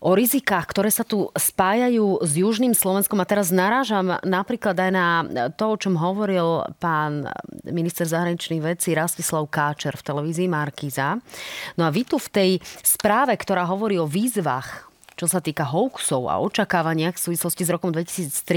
o 0.01 0.17
rizikách, 0.17 0.67
ktoré 0.73 0.89
sa 0.89 1.05
tu 1.05 1.29
spájajú 1.37 2.25
s 2.25 2.33
Južným 2.35 2.73
Slovenskom. 2.73 3.21
A 3.21 3.29
teraz 3.29 3.53
narážam 3.53 4.17
napríklad 4.25 4.75
aj 4.75 4.91
na 4.91 5.07
to, 5.55 5.77
o 5.77 5.81
čom 5.81 6.01
hovoril 6.01 6.65
pán 6.81 7.29
minister 7.69 8.09
zahraničných 8.09 8.65
vecí 8.65 8.97
Rastislav 8.97 9.47
Káčer 9.53 9.95
v 9.95 10.07
televízii 10.09 10.49
Markíza. 10.49 11.21
No 11.77 11.87
a 11.87 11.93
vy 11.93 12.09
tu 12.09 12.17
v 12.17 12.29
tej 12.33 12.51
správe, 12.81 13.37
ktorá 13.37 13.69
hovorí 13.69 14.01
o 14.01 14.09
výzvach 14.09 14.90
čo 15.21 15.29
sa 15.29 15.45
týka 15.45 15.69
hoaxov 15.69 16.33
a 16.33 16.41
očakávaniach 16.41 17.21
v 17.21 17.25
súvislosti 17.29 17.69
s 17.69 17.71
rokom 17.77 17.93
2023 17.93 18.57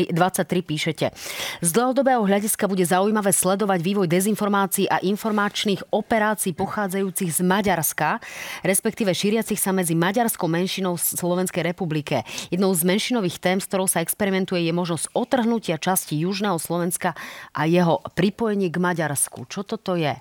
píšete. 0.64 1.12
Z 1.60 1.70
dlhodobého 1.76 2.24
hľadiska 2.24 2.72
bude 2.72 2.88
zaujímavé 2.88 3.36
sledovať 3.36 3.84
vývoj 3.84 4.08
dezinformácií 4.08 4.88
a 4.88 5.04
informačných 5.04 5.92
operácií 5.92 6.56
pochádzajúcich 6.56 7.36
z 7.36 7.40
Maďarska, 7.44 8.24
respektíve 8.64 9.12
šíriacich 9.12 9.60
sa 9.60 9.76
medzi 9.76 9.92
maďarskou 9.92 10.48
menšinou 10.48 10.96
v 10.96 11.04
Slovenskej 11.04 11.68
republike. 11.68 12.24
Jednou 12.48 12.72
z 12.72 12.88
menšinových 12.88 13.44
tém, 13.44 13.60
s 13.60 13.68
ktorou 13.68 13.92
sa 13.92 14.00
experimentuje, 14.00 14.64
je 14.64 14.72
možnosť 14.72 15.12
otrhnutia 15.12 15.76
časti 15.76 16.16
Južného 16.24 16.56
Slovenska 16.64 17.12
a 17.52 17.68
jeho 17.68 18.00
pripojenie 18.16 18.72
k 18.72 18.80
Maďarsku. 18.80 19.52
Čo 19.52 19.68
toto 19.68 20.00
je? 20.00 20.16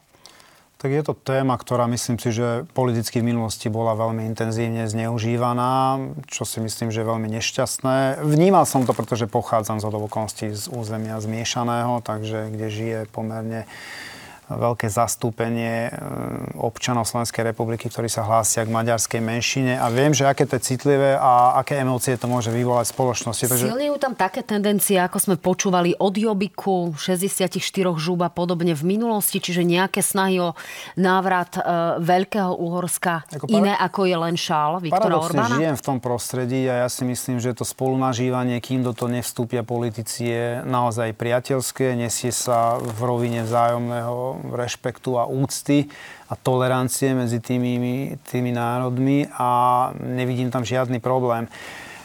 Tak 0.83 0.91
je 0.91 1.07
to 1.07 1.15
téma, 1.15 1.55
ktorá 1.55 1.87
myslím 1.87 2.19
si, 2.19 2.35
že 2.35 2.67
politicky 2.75 3.23
v 3.23 3.31
minulosti 3.31 3.71
bola 3.71 3.95
veľmi 3.95 4.27
intenzívne 4.27 4.91
zneužívaná, 4.91 6.03
čo 6.27 6.43
si 6.43 6.59
myslím, 6.59 6.91
že 6.91 7.07
je 7.07 7.11
veľmi 7.15 7.31
nešťastné. 7.39 8.19
Vnímal 8.27 8.67
som 8.67 8.83
to, 8.83 8.91
pretože 8.91 9.31
pochádzam 9.31 9.79
z 9.79 9.87
okolností 9.87 10.51
z 10.51 10.67
územia 10.75 11.23
zmiešaného, 11.23 12.03
takže 12.03 12.51
kde 12.51 12.67
žije 12.67 12.99
pomerne 13.15 13.71
veľké 14.51 14.91
zastúpenie 14.91 15.89
e, 15.89 15.91
občanov 16.59 17.07
Slovenskej 17.07 17.47
republiky, 17.47 17.87
ktorí 17.87 18.11
sa 18.11 18.27
hlásia 18.27 18.67
k 18.67 18.71
maďarskej 18.71 19.21
menšine 19.23 19.79
a 19.79 19.87
viem, 19.89 20.11
že 20.11 20.27
aké 20.27 20.45
to 20.45 20.59
je 20.59 20.63
citlivé 20.75 21.15
a 21.15 21.59
aké 21.63 21.79
emócie 21.79 22.19
to 22.19 22.27
môže 22.27 22.51
vyvolať 22.51 22.91
v 22.91 22.93
spoločnosti. 22.93 23.45
Takže... 23.47 23.67
Silnejú 23.71 23.95
tam 24.03 24.13
také 24.19 24.43
tendencie, 24.43 24.99
ako 24.99 25.19
sme 25.19 25.37
počúvali 25.39 25.95
od 25.97 26.15
Jobiku, 26.17 26.93
64 26.99 27.59
žúb 27.97 28.21
a 28.27 28.31
podobne 28.33 28.75
v 28.75 28.85
minulosti, 28.85 29.39
čiže 29.39 29.63
nejaké 29.63 30.03
snahy 30.03 30.43
o 30.43 30.59
návrat 30.99 31.57
e, 31.57 31.61
Veľkého 32.03 32.59
Uhorska 32.59 33.25
ako 33.31 33.47
para... 33.47 33.57
iné 33.57 33.73
ako 33.79 34.01
je 34.09 34.17
len 34.17 34.35
šál 34.37 34.83
Viktora 34.83 35.17
Orbána? 35.19 35.57
žijem 35.57 35.77
v 35.79 35.85
tom 35.85 35.99
prostredí 36.03 36.67
a 36.67 36.87
ja 36.87 36.89
si 36.91 37.07
myslím, 37.07 37.39
že 37.39 37.55
to 37.55 37.65
spolunažívanie, 37.65 38.59
kým 38.59 38.83
do 38.83 38.93
toho 38.93 39.13
nevstúpia 39.13 39.63
politici, 39.63 40.29
je 40.29 40.47
naozaj 40.67 41.15
priateľské, 41.17 41.95
nesie 41.95 42.35
sa 42.35 42.77
v 42.79 43.01
rovine 43.03 43.47
vzájomného 43.47 44.42
rešpektu 44.51 45.21
a 45.21 45.31
úcty 45.31 45.87
a 46.27 46.35
tolerancie 46.35 47.15
medzi 47.15 47.39
tými, 47.39 48.17
tými 48.27 48.51
národmi 48.51 49.31
a 49.39 49.91
nevidím 50.03 50.51
tam 50.51 50.67
žiadny 50.67 50.99
problém. 50.99 51.47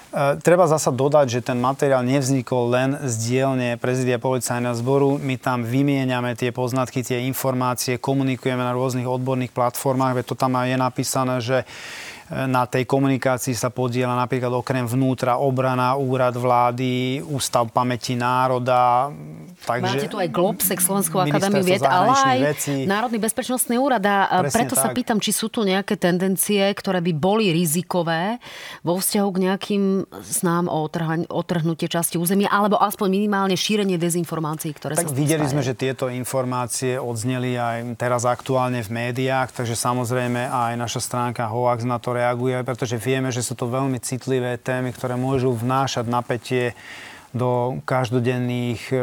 E, 0.08 0.40
treba 0.40 0.66
zasa 0.72 0.90
dodať, 0.90 1.28
že 1.28 1.46
ten 1.46 1.60
materiál 1.60 2.02
nevznikol 2.02 2.72
len 2.72 2.90
z 3.04 3.14
dielne 3.28 3.70
prezidia 3.76 4.16
policajného 4.18 4.76
zboru. 4.80 5.20
My 5.20 5.36
tam 5.36 5.68
vymieňame 5.68 6.34
tie 6.34 6.56
poznatky, 6.56 7.04
tie 7.04 7.28
informácie, 7.28 8.00
komunikujeme 8.00 8.64
na 8.64 8.72
rôznych 8.72 9.06
odborných 9.06 9.52
platformách, 9.52 10.24
veď 10.24 10.26
to 10.32 10.36
tam 10.40 10.56
aj 10.56 10.68
je 10.72 10.78
napísané, 10.80 11.36
že 11.44 11.58
Na 12.28 12.68
tej 12.68 12.84
komunikácii 12.84 13.56
sa 13.56 13.72
podiela 13.72 14.12
napríklad 14.20 14.52
okrem 14.52 14.84
vnútra 14.84 15.40
obrana, 15.40 15.96
úrad 15.96 16.36
vlády, 16.36 17.24
Ústav 17.24 17.72
pamäti 17.72 18.20
národa. 18.20 19.08
Takže 19.64 19.96
Máte 19.96 20.12
tu 20.12 20.20
aj 20.20 20.28
Globsek, 20.28 20.84
Slovenskú 20.84 21.24
akadémiu 21.24 21.64
vied, 21.64 21.80
ale 21.88 22.12
aj 22.12 22.38
vecí. 22.52 22.84
Národný 22.84 23.24
bezpečnostný 23.24 23.80
úrad. 23.80 24.04
A 24.04 24.44
Presne 24.44 24.54
preto 24.60 24.76
tak. 24.76 24.84
sa 24.84 24.90
pýtam, 24.92 25.24
či 25.24 25.32
sú 25.32 25.48
tu 25.48 25.64
nejaké 25.64 25.96
tendencie, 25.96 26.68
ktoré 26.76 27.00
by 27.00 27.16
boli 27.16 27.56
rizikové 27.56 28.44
vo 28.84 29.00
vzťahu 29.00 29.30
k 29.32 29.38
nejakým 29.48 29.84
snám 30.20 30.68
o 30.68 30.84
otrhnutie 31.32 31.88
časti 31.88 32.20
územia, 32.20 32.52
alebo 32.52 32.76
aspoň 32.76 33.08
minimálne 33.08 33.56
šírenie 33.56 33.96
dezinformácií, 33.96 34.76
ktoré 34.76 35.00
tak 35.00 35.08
sa 35.08 35.16
videli 35.16 35.48
sme, 35.48 35.64
že 35.64 35.80
tieto 35.80 36.12
informácie 36.12 37.00
odzneli 37.00 37.56
aj 37.56 37.96
teraz 37.96 38.28
aktuálne 38.28 38.84
v 38.84 38.90
médiách, 38.92 39.56
takže 39.56 39.80
samozrejme 39.80 40.52
aj 40.52 40.74
naša 40.76 41.00
stránka 41.00 41.48
Hoax 41.48 41.88
na 41.88 42.04
to 42.04 42.17
reaguje, 42.18 42.58
pretože 42.66 42.98
vieme, 42.98 43.30
že 43.30 43.46
sú 43.46 43.54
to 43.54 43.70
veľmi 43.70 44.02
citlivé 44.02 44.58
témy, 44.58 44.90
ktoré 44.90 45.14
môžu 45.14 45.54
vnášať 45.54 46.10
napätie 46.10 46.74
do 47.36 47.84
každodenných 47.84 48.88
e, 48.90 48.96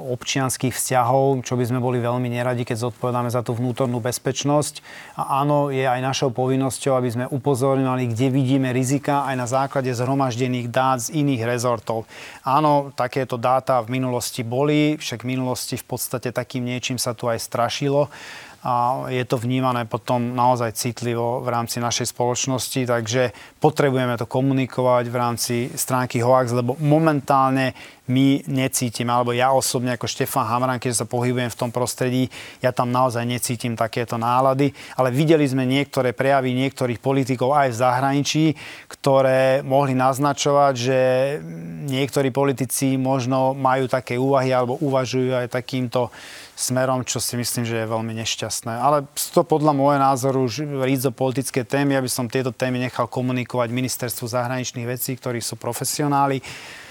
občianských 0.00 0.72
vzťahov, 0.72 1.44
čo 1.44 1.60
by 1.60 1.64
sme 1.68 1.78
boli 1.78 2.00
veľmi 2.00 2.26
neradi, 2.32 2.64
keď 2.64 2.88
zodpovedáme 2.88 3.28
za 3.28 3.44
tú 3.44 3.52
vnútornú 3.52 4.00
bezpečnosť. 4.00 4.80
A 5.20 5.44
áno, 5.44 5.68
je 5.68 5.84
aj 5.84 6.00
našou 6.00 6.32
povinnosťou, 6.32 6.96
aby 6.96 7.08
sme 7.12 7.24
upozorňovali, 7.28 8.10
kde 8.10 8.26
vidíme 8.32 8.72
rizika 8.72 9.28
aj 9.28 9.34
na 9.36 9.46
základe 9.46 9.92
zhromaždených 9.92 10.72
dát 10.72 11.04
z 11.04 11.20
iných 11.20 11.44
rezortov. 11.44 12.08
Áno, 12.42 12.90
takéto 12.96 13.36
dáta 13.36 13.84
v 13.84 14.00
minulosti 14.00 14.40
boli, 14.40 14.96
však 14.96 15.22
v 15.22 15.36
minulosti 15.36 15.76
v 15.76 15.84
podstate 15.84 16.32
takým 16.32 16.64
niečím 16.64 16.96
sa 16.96 17.12
tu 17.12 17.28
aj 17.28 17.44
strašilo 17.44 18.08
a 18.64 19.04
je 19.12 19.20
to 19.28 19.36
vnímané 19.36 19.84
potom 19.84 20.32
naozaj 20.32 20.72
citlivo 20.72 21.44
v 21.44 21.52
rámci 21.52 21.84
našej 21.84 22.16
spoločnosti, 22.16 22.88
takže 22.88 23.36
potrebujeme 23.60 24.16
to 24.16 24.24
komunikovať 24.24 25.04
v 25.12 25.16
rámci 25.20 25.56
stránky 25.76 26.24
Hoax, 26.24 26.56
lebo 26.56 26.72
momentálne 26.80 27.76
my 28.08 28.40
necítime, 28.48 29.12
alebo 29.12 29.36
ja 29.36 29.52
osobne 29.52 29.96
ako 29.96 30.08
Štefan 30.08 30.48
Hamran, 30.48 30.80
keď 30.80 31.04
sa 31.04 31.06
pohybujem 31.08 31.52
v 31.52 31.60
tom 31.60 31.68
prostredí, 31.72 32.28
ja 32.60 32.72
tam 32.72 32.88
naozaj 32.88 33.24
necítim 33.24 33.76
takéto 33.76 34.16
nálady, 34.16 34.72
ale 34.96 35.12
videli 35.12 35.44
sme 35.44 35.68
niektoré 35.68 36.16
prejavy 36.16 36.56
niektorých 36.56 37.00
politikov 37.00 37.52
aj 37.52 37.68
v 37.72 37.80
zahraničí, 37.80 38.44
ktoré 38.88 39.60
mohli 39.60 39.92
naznačovať, 39.92 40.72
že 40.76 40.98
niektorí 41.84 42.32
politici 42.32 42.96
možno 42.96 43.52
majú 43.52 43.88
také 43.88 44.16
úvahy 44.16 44.52
alebo 44.52 44.80
uvažujú 44.80 45.36
aj 45.36 45.52
takýmto 45.52 46.08
smerom, 46.54 47.02
čo 47.02 47.18
si 47.18 47.34
myslím, 47.34 47.66
že 47.66 47.82
je 47.82 47.92
veľmi 47.92 48.14
nešťastné. 48.14 48.72
Ale 48.78 49.06
to 49.34 49.42
podľa 49.42 49.74
môjho 49.74 49.98
názoru 49.98 50.46
rídzo 50.86 51.10
politické 51.10 51.66
témy, 51.66 51.98
aby 51.98 52.06
som 52.06 52.30
tieto 52.30 52.54
témy 52.54 52.78
nechal 52.78 53.10
komunikovať 53.10 53.74
ministerstvu 53.74 54.30
zahraničných 54.30 54.86
vecí, 54.86 55.18
ktorí 55.18 55.42
sú 55.42 55.58
profesionáli. 55.58 56.40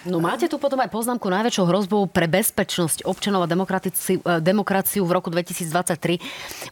No 0.03 0.19
máte 0.19 0.51
tu 0.51 0.59
potom 0.59 0.83
aj 0.83 0.91
poznámku 0.91 1.31
najväčšou 1.31 1.63
hrozbou 1.63 2.03
pre 2.11 2.27
bezpečnosť 2.27 3.07
občanov 3.07 3.47
a 3.47 3.47
demokraciu, 3.47 4.19
e, 4.19 4.43
demokraciu 4.43 5.07
v 5.07 5.15
roku 5.15 5.31
2023 5.31 6.19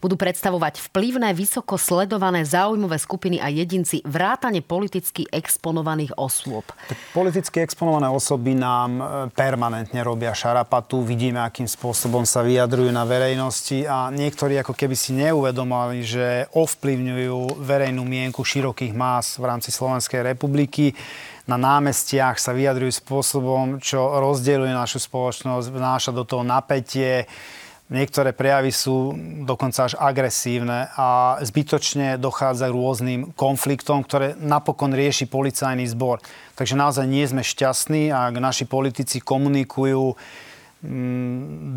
budú 0.04 0.20
predstavovať 0.20 0.84
vplyvné, 0.92 1.32
vysoko 1.32 1.80
sledované 1.80 2.44
záujmové 2.44 3.00
skupiny 3.00 3.40
a 3.40 3.48
jedinci 3.48 4.04
vrátane 4.04 4.60
politicky 4.60 5.24
exponovaných 5.32 6.12
osôb. 6.20 6.68
Politicky 7.16 7.64
exponované 7.64 8.12
osoby 8.12 8.52
nám 8.52 8.92
e, 9.00 9.04
permanentne 9.32 10.04
robia 10.04 10.36
šarapatu, 10.36 11.00
vidíme, 11.00 11.40
akým 11.40 11.72
spôsobom 11.72 12.28
sa 12.28 12.44
vyjadrujú 12.44 12.92
na 12.92 13.08
verejnosti 13.08 13.88
a 13.88 14.12
niektorí 14.12 14.60
ako 14.60 14.76
keby 14.76 14.96
si 15.00 15.16
neuvedomali, 15.16 16.04
že 16.04 16.52
ovplyvňujú 16.52 17.64
verejnú 17.64 18.04
mienku 18.04 18.44
širokých 18.44 18.92
más 18.92 19.40
v 19.40 19.48
rámci 19.48 19.72
Slovenskej 19.72 20.20
republiky 20.20 20.92
na 21.52 21.60
námestiach 21.60 22.40
sa 22.40 22.56
vyjadrujú 22.56 22.96
spôsobom, 23.04 23.84
čo 23.84 24.00
rozdeľuje 24.00 24.72
našu 24.72 25.04
spoločnosť, 25.04 25.68
vnáša 25.68 26.12
do 26.16 26.24
toho 26.24 26.48
napätie. 26.48 27.28
Niektoré 27.92 28.32
prejavy 28.32 28.72
sú 28.72 29.12
dokonca 29.44 29.92
až 29.92 30.00
agresívne 30.00 30.88
a 30.96 31.36
zbytočne 31.44 32.16
dochádza 32.16 32.72
k 32.72 32.78
rôznym 32.80 33.22
konfliktom, 33.36 34.00
ktoré 34.08 34.40
napokon 34.40 34.96
rieši 34.96 35.28
policajný 35.28 35.92
zbor. 35.92 36.24
Takže 36.56 36.80
naozaj 36.80 37.04
nie 37.04 37.28
sme 37.28 37.44
šťastní, 37.44 38.16
ak 38.16 38.40
naši 38.40 38.64
politici 38.64 39.20
komunikujú 39.20 40.16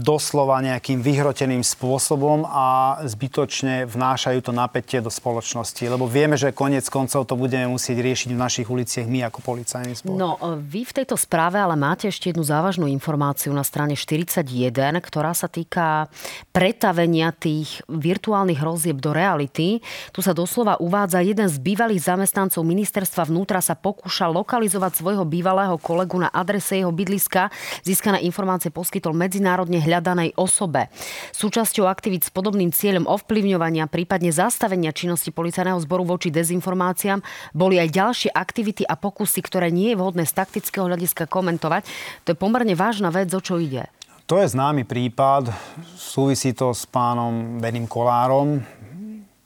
doslova 0.00 0.64
nejakým 0.64 1.04
vyhroteným 1.04 1.60
spôsobom 1.60 2.48
a 2.48 2.96
zbytočne 3.04 3.84
vnášajú 3.84 4.40
to 4.40 4.52
napätie 4.56 5.04
do 5.04 5.12
spoločnosti. 5.12 5.84
Lebo 5.84 6.08
vieme, 6.08 6.40
že 6.40 6.56
konec 6.56 6.88
koncov 6.88 7.28
to 7.28 7.36
budeme 7.36 7.68
musieť 7.68 8.00
riešiť 8.00 8.30
v 8.32 8.38
našich 8.40 8.64
uliciach 8.64 9.04
my 9.04 9.28
ako 9.28 9.44
policajný 9.44 9.92
zbor. 10.00 10.16
No, 10.16 10.40
e, 10.40 10.56
vy 10.56 10.88
v 10.88 11.04
tejto 11.04 11.20
správe 11.20 11.60
ale 11.60 11.76
máte 11.76 12.08
ešte 12.08 12.32
jednu 12.32 12.48
závažnú 12.48 12.88
informáciu 12.88 13.52
na 13.52 13.60
strane 13.60 13.92
41, 13.92 14.72
ktorá 15.04 15.36
sa 15.36 15.52
týka 15.52 16.08
pretavenia 16.56 17.28
tých 17.36 17.84
virtuálnych 17.92 18.56
hrozieb 18.56 19.04
do 19.04 19.12
reality. 19.12 19.84
Tu 20.16 20.20
sa 20.24 20.32
doslova 20.32 20.80
uvádza, 20.80 21.20
jeden 21.20 21.52
z 21.52 21.60
bývalých 21.60 22.08
zamestnancov 22.08 22.64
ministerstva 22.64 23.28
vnútra 23.28 23.60
sa 23.60 23.76
pokúša 23.76 24.32
lokalizovať 24.32 24.96
svojho 24.96 25.28
bývalého 25.28 25.76
kolegu 25.76 26.16
na 26.16 26.32
adrese 26.32 26.80
jeho 26.80 26.88
bydliska. 26.88 27.52
Získané 27.84 28.24
informácie 28.24 28.72
poskytol 28.94 29.18
medzinárodne 29.18 29.82
hľadanej 29.82 30.38
osobe. 30.38 30.86
Súčasťou 31.34 31.90
aktivít 31.90 32.22
s 32.22 32.30
podobným 32.30 32.70
cieľom 32.70 33.10
ovplyvňovania, 33.10 33.90
prípadne 33.90 34.30
zastavenia 34.30 34.94
činnosti 34.94 35.34
policajného 35.34 35.82
zboru 35.82 36.06
voči 36.06 36.30
dezinformáciám 36.30 37.18
boli 37.58 37.82
aj 37.82 37.90
ďalšie 37.90 38.30
aktivity 38.30 38.86
a 38.86 38.94
pokusy, 38.94 39.42
ktoré 39.42 39.74
nie 39.74 39.90
je 39.90 39.98
vhodné 39.98 40.30
z 40.30 40.38
taktického 40.38 40.86
hľadiska 40.86 41.26
komentovať. 41.26 41.90
To 42.22 42.28
je 42.30 42.38
pomerne 42.38 42.78
vážna 42.78 43.10
vec, 43.10 43.34
o 43.34 43.42
čo 43.42 43.58
ide. 43.58 43.90
To 44.30 44.38
je 44.38 44.46
známy 44.46 44.86
prípad. 44.86 45.50
Súvisí 45.98 46.54
to 46.54 46.70
s 46.70 46.86
pánom 46.86 47.58
Benim 47.58 47.90
Kolárom, 47.90 48.62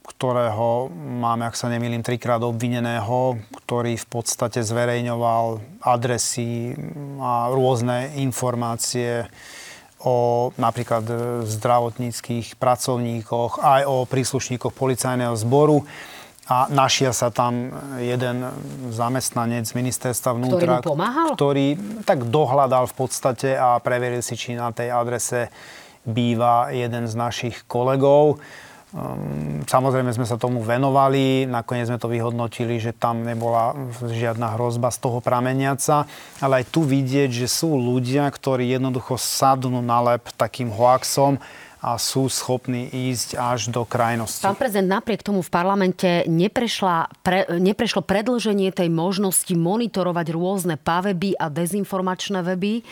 ktorého 0.09 0.89
máme, 0.97 1.45
ak 1.45 1.55
sa 1.55 1.69
nemýlim, 1.69 2.01
trikrát 2.01 2.41
obvineného, 2.41 3.37
ktorý 3.65 4.01
v 4.01 4.07
podstate 4.09 4.65
zverejňoval 4.65 5.61
adresy 5.85 6.73
a 7.21 7.53
rôzne 7.53 8.17
informácie 8.17 9.29
o 10.03 10.49
napríklad 10.57 11.05
zdravotníckých 11.45 12.57
pracovníkoch, 12.57 13.61
aj 13.61 13.83
o 13.85 13.97
príslušníkoch 14.07 14.73
policajného 14.73 15.35
zboru. 15.37 15.85
A 16.49 16.65
našiel 16.73 17.13
sa 17.13 17.29
tam 17.29 17.69
jeden 18.01 18.49
zamestnanec 18.89 19.69
ministerstva 19.69 20.33
vnútra, 20.33 20.81
ktorý 20.81 20.89
pomáhal? 20.97 21.29
ktorý 21.37 21.67
tak 22.09 22.25
dohľadal 22.25 22.89
v 22.89 22.95
podstate 22.97 23.53
a 23.53 23.77
preveril 23.85 24.25
si, 24.25 24.33
či 24.33 24.57
na 24.57 24.73
tej 24.73 24.89
adrese 24.89 25.53
býva 26.09 26.73
jeden 26.73 27.05
z 27.05 27.13
našich 27.13 27.69
kolegov. 27.69 28.41
Ehm, 28.89 29.69
samozrejme 29.69 30.17
sme 30.17 30.25
sa 30.25 30.41
tomu 30.41 30.65
venovali, 30.65 31.45
nakoniec 31.45 31.93
sme 31.93 32.01
to 32.01 32.09
vyhodnotili, 32.09 32.81
že 32.81 32.97
tam 32.97 33.21
nebola 33.21 33.77
žiadna 34.01 34.57
hrozba 34.57 34.89
z 34.89 34.99
toho 35.05 35.21
prameniaca, 35.21 36.09
ale 36.41 36.65
aj 36.65 36.73
tu 36.73 36.89
vidieť, 36.89 37.29
že 37.29 37.53
sú 37.53 37.77
ľudia, 37.77 38.25
ktorí 38.33 38.65
jednoducho 38.65 39.21
sadnú 39.21 39.85
na 39.85 40.01
lep 40.01 40.33
takým 40.41 40.73
hoaxom, 40.73 41.37
a 41.79 41.95
sú 41.95 42.27
schopní 42.27 42.91
ísť 42.91 43.39
až 43.39 43.71
do 43.71 43.87
krajnosti. 43.87 44.43
Pán 44.43 44.59
prezident, 44.59 44.99
napriek 44.99 45.23
tomu 45.23 45.47
v 45.47 45.51
parlamente 45.51 46.27
pre, 47.23 47.47
neprešlo 47.59 48.03
predlženie 48.03 48.75
tej 48.75 48.91
možnosti 48.91 49.51
monitorovať 49.55 50.27
rôzne 50.35 50.75
paveby 50.75 51.39
a 51.39 51.47
dezinformačné 51.47 52.43
weby, 52.43 52.81
e, 52.81 52.83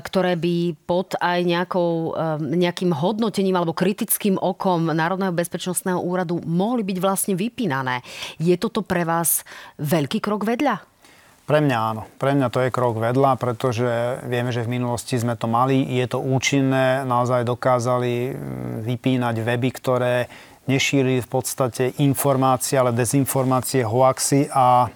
ktoré 0.00 0.40
by 0.40 0.56
pod 0.88 1.20
aj 1.20 1.38
nejakou, 1.44 2.16
e, 2.16 2.56
nejakým 2.56 2.96
hodnotením 2.96 3.60
alebo 3.60 3.76
kritickým 3.76 4.40
okom 4.40 4.88
Národného 4.88 5.36
bezpečnostného 5.36 6.00
úradu 6.00 6.40
mohli 6.48 6.80
byť 6.84 6.98
vlastne 7.00 7.34
vypínané. 7.36 8.00
Je 8.40 8.56
toto 8.56 8.80
pre 8.80 9.04
vás 9.04 9.44
veľký 9.76 10.24
krok 10.24 10.48
vedľa? 10.48 10.97
Pre 11.48 11.64
mňa 11.64 11.78
áno. 11.80 12.04
Pre 12.20 12.36
mňa 12.36 12.52
to 12.52 12.60
je 12.60 12.68
krok 12.68 13.00
vedľa, 13.00 13.40
pretože 13.40 14.20
vieme, 14.28 14.52
že 14.52 14.68
v 14.68 14.76
minulosti 14.76 15.16
sme 15.16 15.32
to 15.32 15.48
mali. 15.48 15.80
Je 15.80 16.04
to 16.04 16.20
účinné. 16.20 17.08
Naozaj 17.08 17.48
dokázali 17.48 18.36
mm, 18.36 18.36
vypínať 18.84 19.40
weby, 19.40 19.72
ktoré 19.72 20.28
nešírili 20.68 21.24
v 21.24 21.28
podstate 21.32 21.96
informácie, 22.04 22.76
ale 22.76 22.92
dezinformácie, 22.92 23.80
hoaxy 23.80 24.52
a 24.52 24.92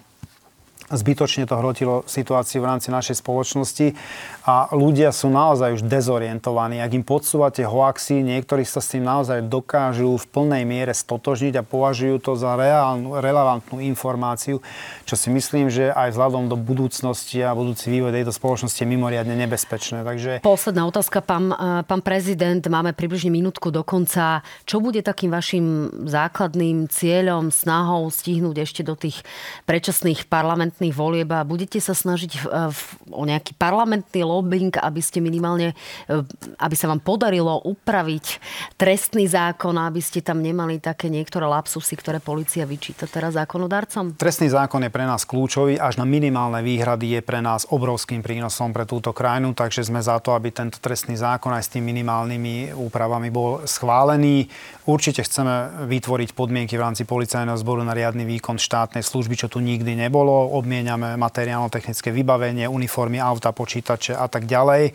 zbytočne 0.93 1.49
to 1.49 1.57
hrotilo 1.57 2.05
situáciu 2.05 2.61
v 2.61 2.69
rámci 2.69 2.93
našej 2.93 3.25
spoločnosti 3.25 3.97
a 4.43 4.67
ľudia 4.75 5.15
sú 5.15 5.31
naozaj 5.31 5.79
už 5.79 5.87
dezorientovaní. 5.87 6.83
Ak 6.83 6.91
im 6.91 7.07
podsúvate 7.07 7.63
hoaxy, 7.63 8.27
niektorí 8.27 8.67
sa 8.67 8.83
s 8.83 8.91
tým 8.91 9.07
naozaj 9.07 9.47
dokážu 9.47 10.19
v 10.19 10.25
plnej 10.27 10.67
miere 10.67 10.91
stotožniť 10.91 11.63
a 11.63 11.63
považujú 11.63 12.19
to 12.19 12.35
za 12.35 12.59
reálnu, 12.59 13.23
relevantnú 13.23 13.79
informáciu, 13.79 14.59
čo 15.07 15.15
si 15.15 15.31
myslím, 15.31 15.71
že 15.71 15.95
aj 15.95 16.11
vzhľadom 16.11 16.51
do 16.51 16.59
budúcnosti 16.59 17.39
a 17.39 17.55
budúci 17.55 17.87
vývoj 17.87 18.11
tejto 18.11 18.35
spoločnosti 18.35 18.83
je 18.83 18.91
mimoriadne 18.91 19.31
nebezpečné. 19.47 20.03
Takže... 20.03 20.43
Posledná 20.43 20.91
otázka, 20.91 21.23
pán, 21.23 21.55
pán 21.87 22.01
prezident, 22.03 22.59
máme 22.67 22.91
približne 22.91 23.31
minútku 23.31 23.71
do 23.71 23.87
konca. 23.87 24.43
Čo 24.67 24.83
bude 24.83 24.99
takým 24.99 25.31
vašim 25.31 25.87
základným 26.03 26.91
cieľom, 26.91 27.47
snahou 27.47 28.11
stihnúť 28.11 28.67
ešte 28.67 28.83
do 28.83 28.99
tých 28.99 29.23
predčasných 29.63 30.27
parlamentných 30.27 30.91
volieb 30.91 31.31
a 31.31 31.47
budete 31.47 31.79
sa 31.79 31.95
snažiť 31.95 32.31
v, 32.35 32.43
v, 32.75 32.79
o 33.07 33.23
nejaký 33.23 33.55
parlamentný 33.55 34.32
lobbying, 34.33 34.73
aby 34.75 34.99
ste 34.99 35.23
minimálne, 35.23 35.77
e, 36.11 36.25
aby 36.59 36.75
sa 36.75 36.91
vám 36.91 36.99
podarilo 36.99 37.63
upraviť 37.63 38.41
trestný 38.75 39.29
zákon, 39.29 39.77
aby 39.79 40.01
ste 40.03 40.19
tam 40.19 40.43
nemali 40.43 40.83
také 40.83 41.07
niektoré 41.07 41.47
lapsusy, 41.47 41.95
ktoré 41.95 42.19
policia 42.19 42.67
vyčíta 42.67 43.07
teraz 43.07 43.37
zákonodarcom? 43.39 44.17
Trestný 44.19 44.51
zákon 44.51 44.83
je 44.83 44.91
pre 44.91 45.07
nás 45.07 45.23
kľúčový, 45.23 45.79
až 45.79 46.01
na 46.01 46.05
minimálne 46.05 46.59
výhrady 46.59 47.17
je 47.17 47.21
pre 47.23 47.39
nás 47.39 47.63
obrovským 47.69 48.19
prínosom 48.19 48.75
pre 48.75 48.83
túto 48.83 49.15
krajinu, 49.15 49.55
takže 49.55 49.87
sme 49.87 50.03
za 50.03 50.19
to, 50.19 50.35
aby 50.35 50.51
tento 50.51 50.83
trestný 50.83 51.15
zákon 51.15 51.53
aj 51.55 51.63
s 51.63 51.71
tými 51.71 51.93
minimálnymi 51.93 52.73
úpravami 52.73 53.29
bol 53.29 53.61
schválený. 53.69 54.49
Určite 54.89 55.21
chceme 55.21 55.85
vytvoriť 55.85 56.33
podmienky 56.33 56.73
v 56.75 56.83
rámci 56.83 57.05
policajného 57.05 57.55
zboru 57.61 57.85
na 57.85 57.93
riadny 57.93 58.25
výkon 58.25 58.57
štátnej 58.57 59.05
služby, 59.05 59.37
čo 59.37 59.47
tu 59.47 59.61
nikdy 59.61 59.93
nebolo. 59.93 60.57
Obmieniame 60.57 61.13
materiálno-technické 61.21 62.09
vybavenie, 62.09 62.65
uniformy, 62.65 63.21
auta, 63.21 63.53
počítače 63.53 64.17
tak 64.27 64.45
ďalej. 64.45 64.93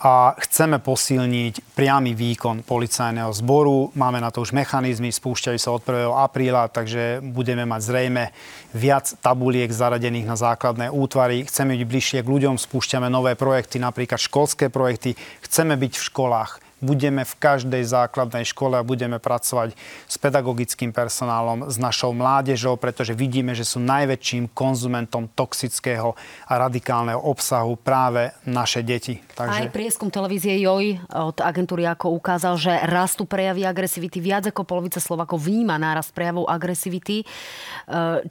A 0.00 0.32
chceme 0.40 0.80
posilniť 0.80 1.76
priamy 1.76 2.16
výkon 2.16 2.64
policajného 2.64 3.28
zboru. 3.36 3.92
Máme 3.92 4.16
na 4.16 4.32
to 4.32 4.40
už 4.40 4.56
mechanizmy, 4.56 5.12
spúšťajú 5.12 5.58
sa 5.60 5.76
od 5.76 5.84
1. 5.84 6.08
apríla, 6.08 6.72
takže 6.72 7.20
budeme 7.20 7.68
mať 7.68 7.80
zrejme 7.84 8.24
viac 8.72 9.12
tabuliek 9.20 9.68
zaradených 9.68 10.24
na 10.24 10.40
základné 10.40 10.88
útvary. 10.88 11.44
Chceme 11.44 11.76
byť 11.76 11.84
bližšie 11.84 12.20
k 12.24 12.32
ľuďom, 12.32 12.56
spúšťame 12.56 13.12
nové 13.12 13.36
projekty, 13.36 13.76
napríklad 13.76 14.16
školské 14.16 14.72
projekty. 14.72 15.20
Chceme 15.44 15.76
byť 15.76 15.92
v 15.92 16.06
školách 16.08 16.59
budeme 16.80 17.22
v 17.24 17.34
každej 17.36 17.84
základnej 17.84 18.44
škole 18.48 18.80
a 18.80 18.84
budeme 18.84 19.20
pracovať 19.20 19.76
s 20.08 20.16
pedagogickým 20.16 20.90
personálom, 20.90 21.68
s 21.68 21.76
našou 21.76 22.16
mládežou, 22.16 22.80
pretože 22.80 23.12
vidíme, 23.14 23.52
že 23.52 23.68
sú 23.68 23.78
najväčším 23.80 24.52
konzumentom 24.56 25.28
toxického 25.32 26.16
a 26.48 26.52
radikálneho 26.56 27.20
obsahu 27.20 27.76
práve 27.78 28.32
naše 28.48 28.80
deti. 28.80 29.20
Takže... 29.36 29.68
Aj 29.68 29.72
prieskum 29.72 30.08
televízie 30.08 30.58
JOJ 30.60 31.12
od 31.12 31.38
agentúry 31.40 31.86
ako 31.86 32.16
ukázal, 32.16 32.56
že 32.56 32.72
rastú 32.88 33.28
prejavy 33.28 33.64
agresivity. 33.64 34.18
Viac 34.18 34.48
ako 34.50 34.64
polovica 34.64 34.98
Slovakov 34.98 35.40
vníma 35.40 35.76
nárast 35.76 36.12
prejavov 36.16 36.48
agresivity. 36.48 37.22
E, 37.22 37.26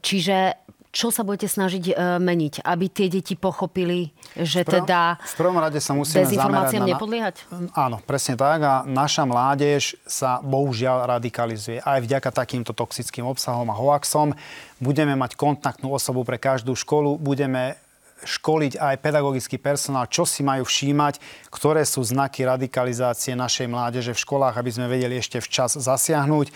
čiže 0.02 0.69
čo 0.90 1.14
sa 1.14 1.22
budete 1.22 1.46
snažiť 1.46 1.84
e, 1.90 1.94
meniť, 2.18 2.66
aby 2.66 2.86
tie 2.90 3.14
deti 3.14 3.38
pochopili, 3.38 4.10
že 4.34 4.66
prvom, 4.66 4.74
teda 4.82 5.22
v 5.22 5.36
prvom 5.38 5.58
rade 5.62 5.78
sa 5.78 5.94
musíme 5.94 6.26
dezinformáciám 6.26 6.82
na... 6.82 6.90
nepodliehať? 6.98 7.36
Áno, 7.78 8.02
presne 8.02 8.34
tak. 8.34 8.60
A 8.66 8.74
naša 8.90 9.30
mládež 9.30 9.94
sa 10.10 10.42
bohužiaľ 10.42 11.06
radikalizuje 11.06 11.86
aj 11.86 12.00
vďaka 12.10 12.30
takýmto 12.34 12.74
toxickým 12.74 13.30
obsahom 13.30 13.70
a 13.70 13.78
hoaxom. 13.78 14.34
Budeme 14.82 15.14
mať 15.14 15.38
kontaktnú 15.38 15.94
osobu 15.94 16.26
pre 16.26 16.42
každú 16.42 16.74
školu, 16.74 17.22
budeme 17.22 17.78
školiť 18.20 18.76
aj 18.82 18.96
pedagogický 19.00 19.56
personál, 19.62 20.10
čo 20.12 20.28
si 20.28 20.44
majú 20.44 20.68
všímať, 20.68 21.22
ktoré 21.54 21.88
sú 21.88 22.04
znaky 22.04 22.44
radikalizácie 22.44 23.32
našej 23.38 23.68
mládeže 23.72 24.12
v 24.12 24.24
školách, 24.26 24.60
aby 24.60 24.72
sme 24.74 24.92
vedeli 24.92 25.22
ešte 25.22 25.40
včas 25.40 25.80
zasiahnuť 25.80 26.52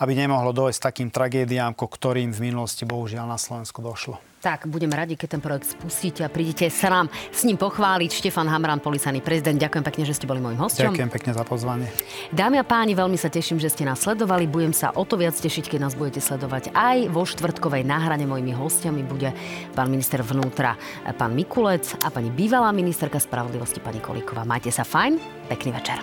aby 0.00 0.12
nemohlo 0.16 0.56
dojsť 0.56 0.80
takým 0.80 1.08
tragédiám, 1.12 1.76
ko 1.76 1.84
ktorým 1.84 2.32
v 2.32 2.48
minulosti 2.48 2.88
bohužiaľ 2.88 3.28
na 3.28 3.36
Slovensku 3.36 3.84
došlo. 3.84 4.16
Tak, 4.40 4.72
budem 4.72 4.88
radi, 4.88 5.20
keď 5.20 5.36
ten 5.36 5.42
projekt 5.44 5.68
spustíte 5.68 6.24
a 6.24 6.32
prídete 6.32 6.64
sa 6.72 6.88
nám 6.88 7.12
s 7.28 7.44
ním 7.44 7.60
pochváliť. 7.60 8.08
Štefan 8.08 8.48
Hamran, 8.48 8.80
policajný 8.80 9.20
prezident, 9.20 9.60
ďakujem 9.60 9.84
pekne, 9.84 10.08
že 10.08 10.16
ste 10.16 10.24
boli 10.24 10.40
môjim 10.40 10.56
hostom. 10.56 10.88
Ďakujem 10.88 11.12
pekne 11.12 11.36
za 11.36 11.44
pozvanie. 11.44 11.92
Dámy 12.32 12.56
a 12.56 12.64
páni, 12.64 12.96
veľmi 12.96 13.20
sa 13.20 13.28
teším, 13.28 13.60
že 13.60 13.68
ste 13.68 13.84
nás 13.84 14.00
sledovali. 14.00 14.48
Budem 14.48 14.72
sa 14.72 14.96
o 14.96 15.04
to 15.04 15.20
viac 15.20 15.36
tešiť, 15.36 15.68
keď 15.68 15.84
nás 15.84 15.92
budete 15.92 16.24
sledovať 16.24 16.72
aj 16.72 17.12
vo 17.12 17.28
štvrtkovej 17.28 17.84
náhrane. 17.84 18.24
Mojimi 18.24 18.56
hostiami 18.56 19.04
bude 19.04 19.36
pán 19.76 19.92
minister 19.92 20.24
vnútra, 20.24 20.80
pán 21.20 21.36
Mikulec 21.36 22.00
a 22.00 22.08
pani 22.08 22.32
bývalá 22.32 22.72
ministerka 22.72 23.20
spravodlivosti, 23.20 23.84
pani 23.84 24.00
Kolíková. 24.00 24.48
Majte 24.48 24.72
sa 24.72 24.88
fajn, 24.88 25.20
pekný 25.52 25.76
večer. 25.76 26.00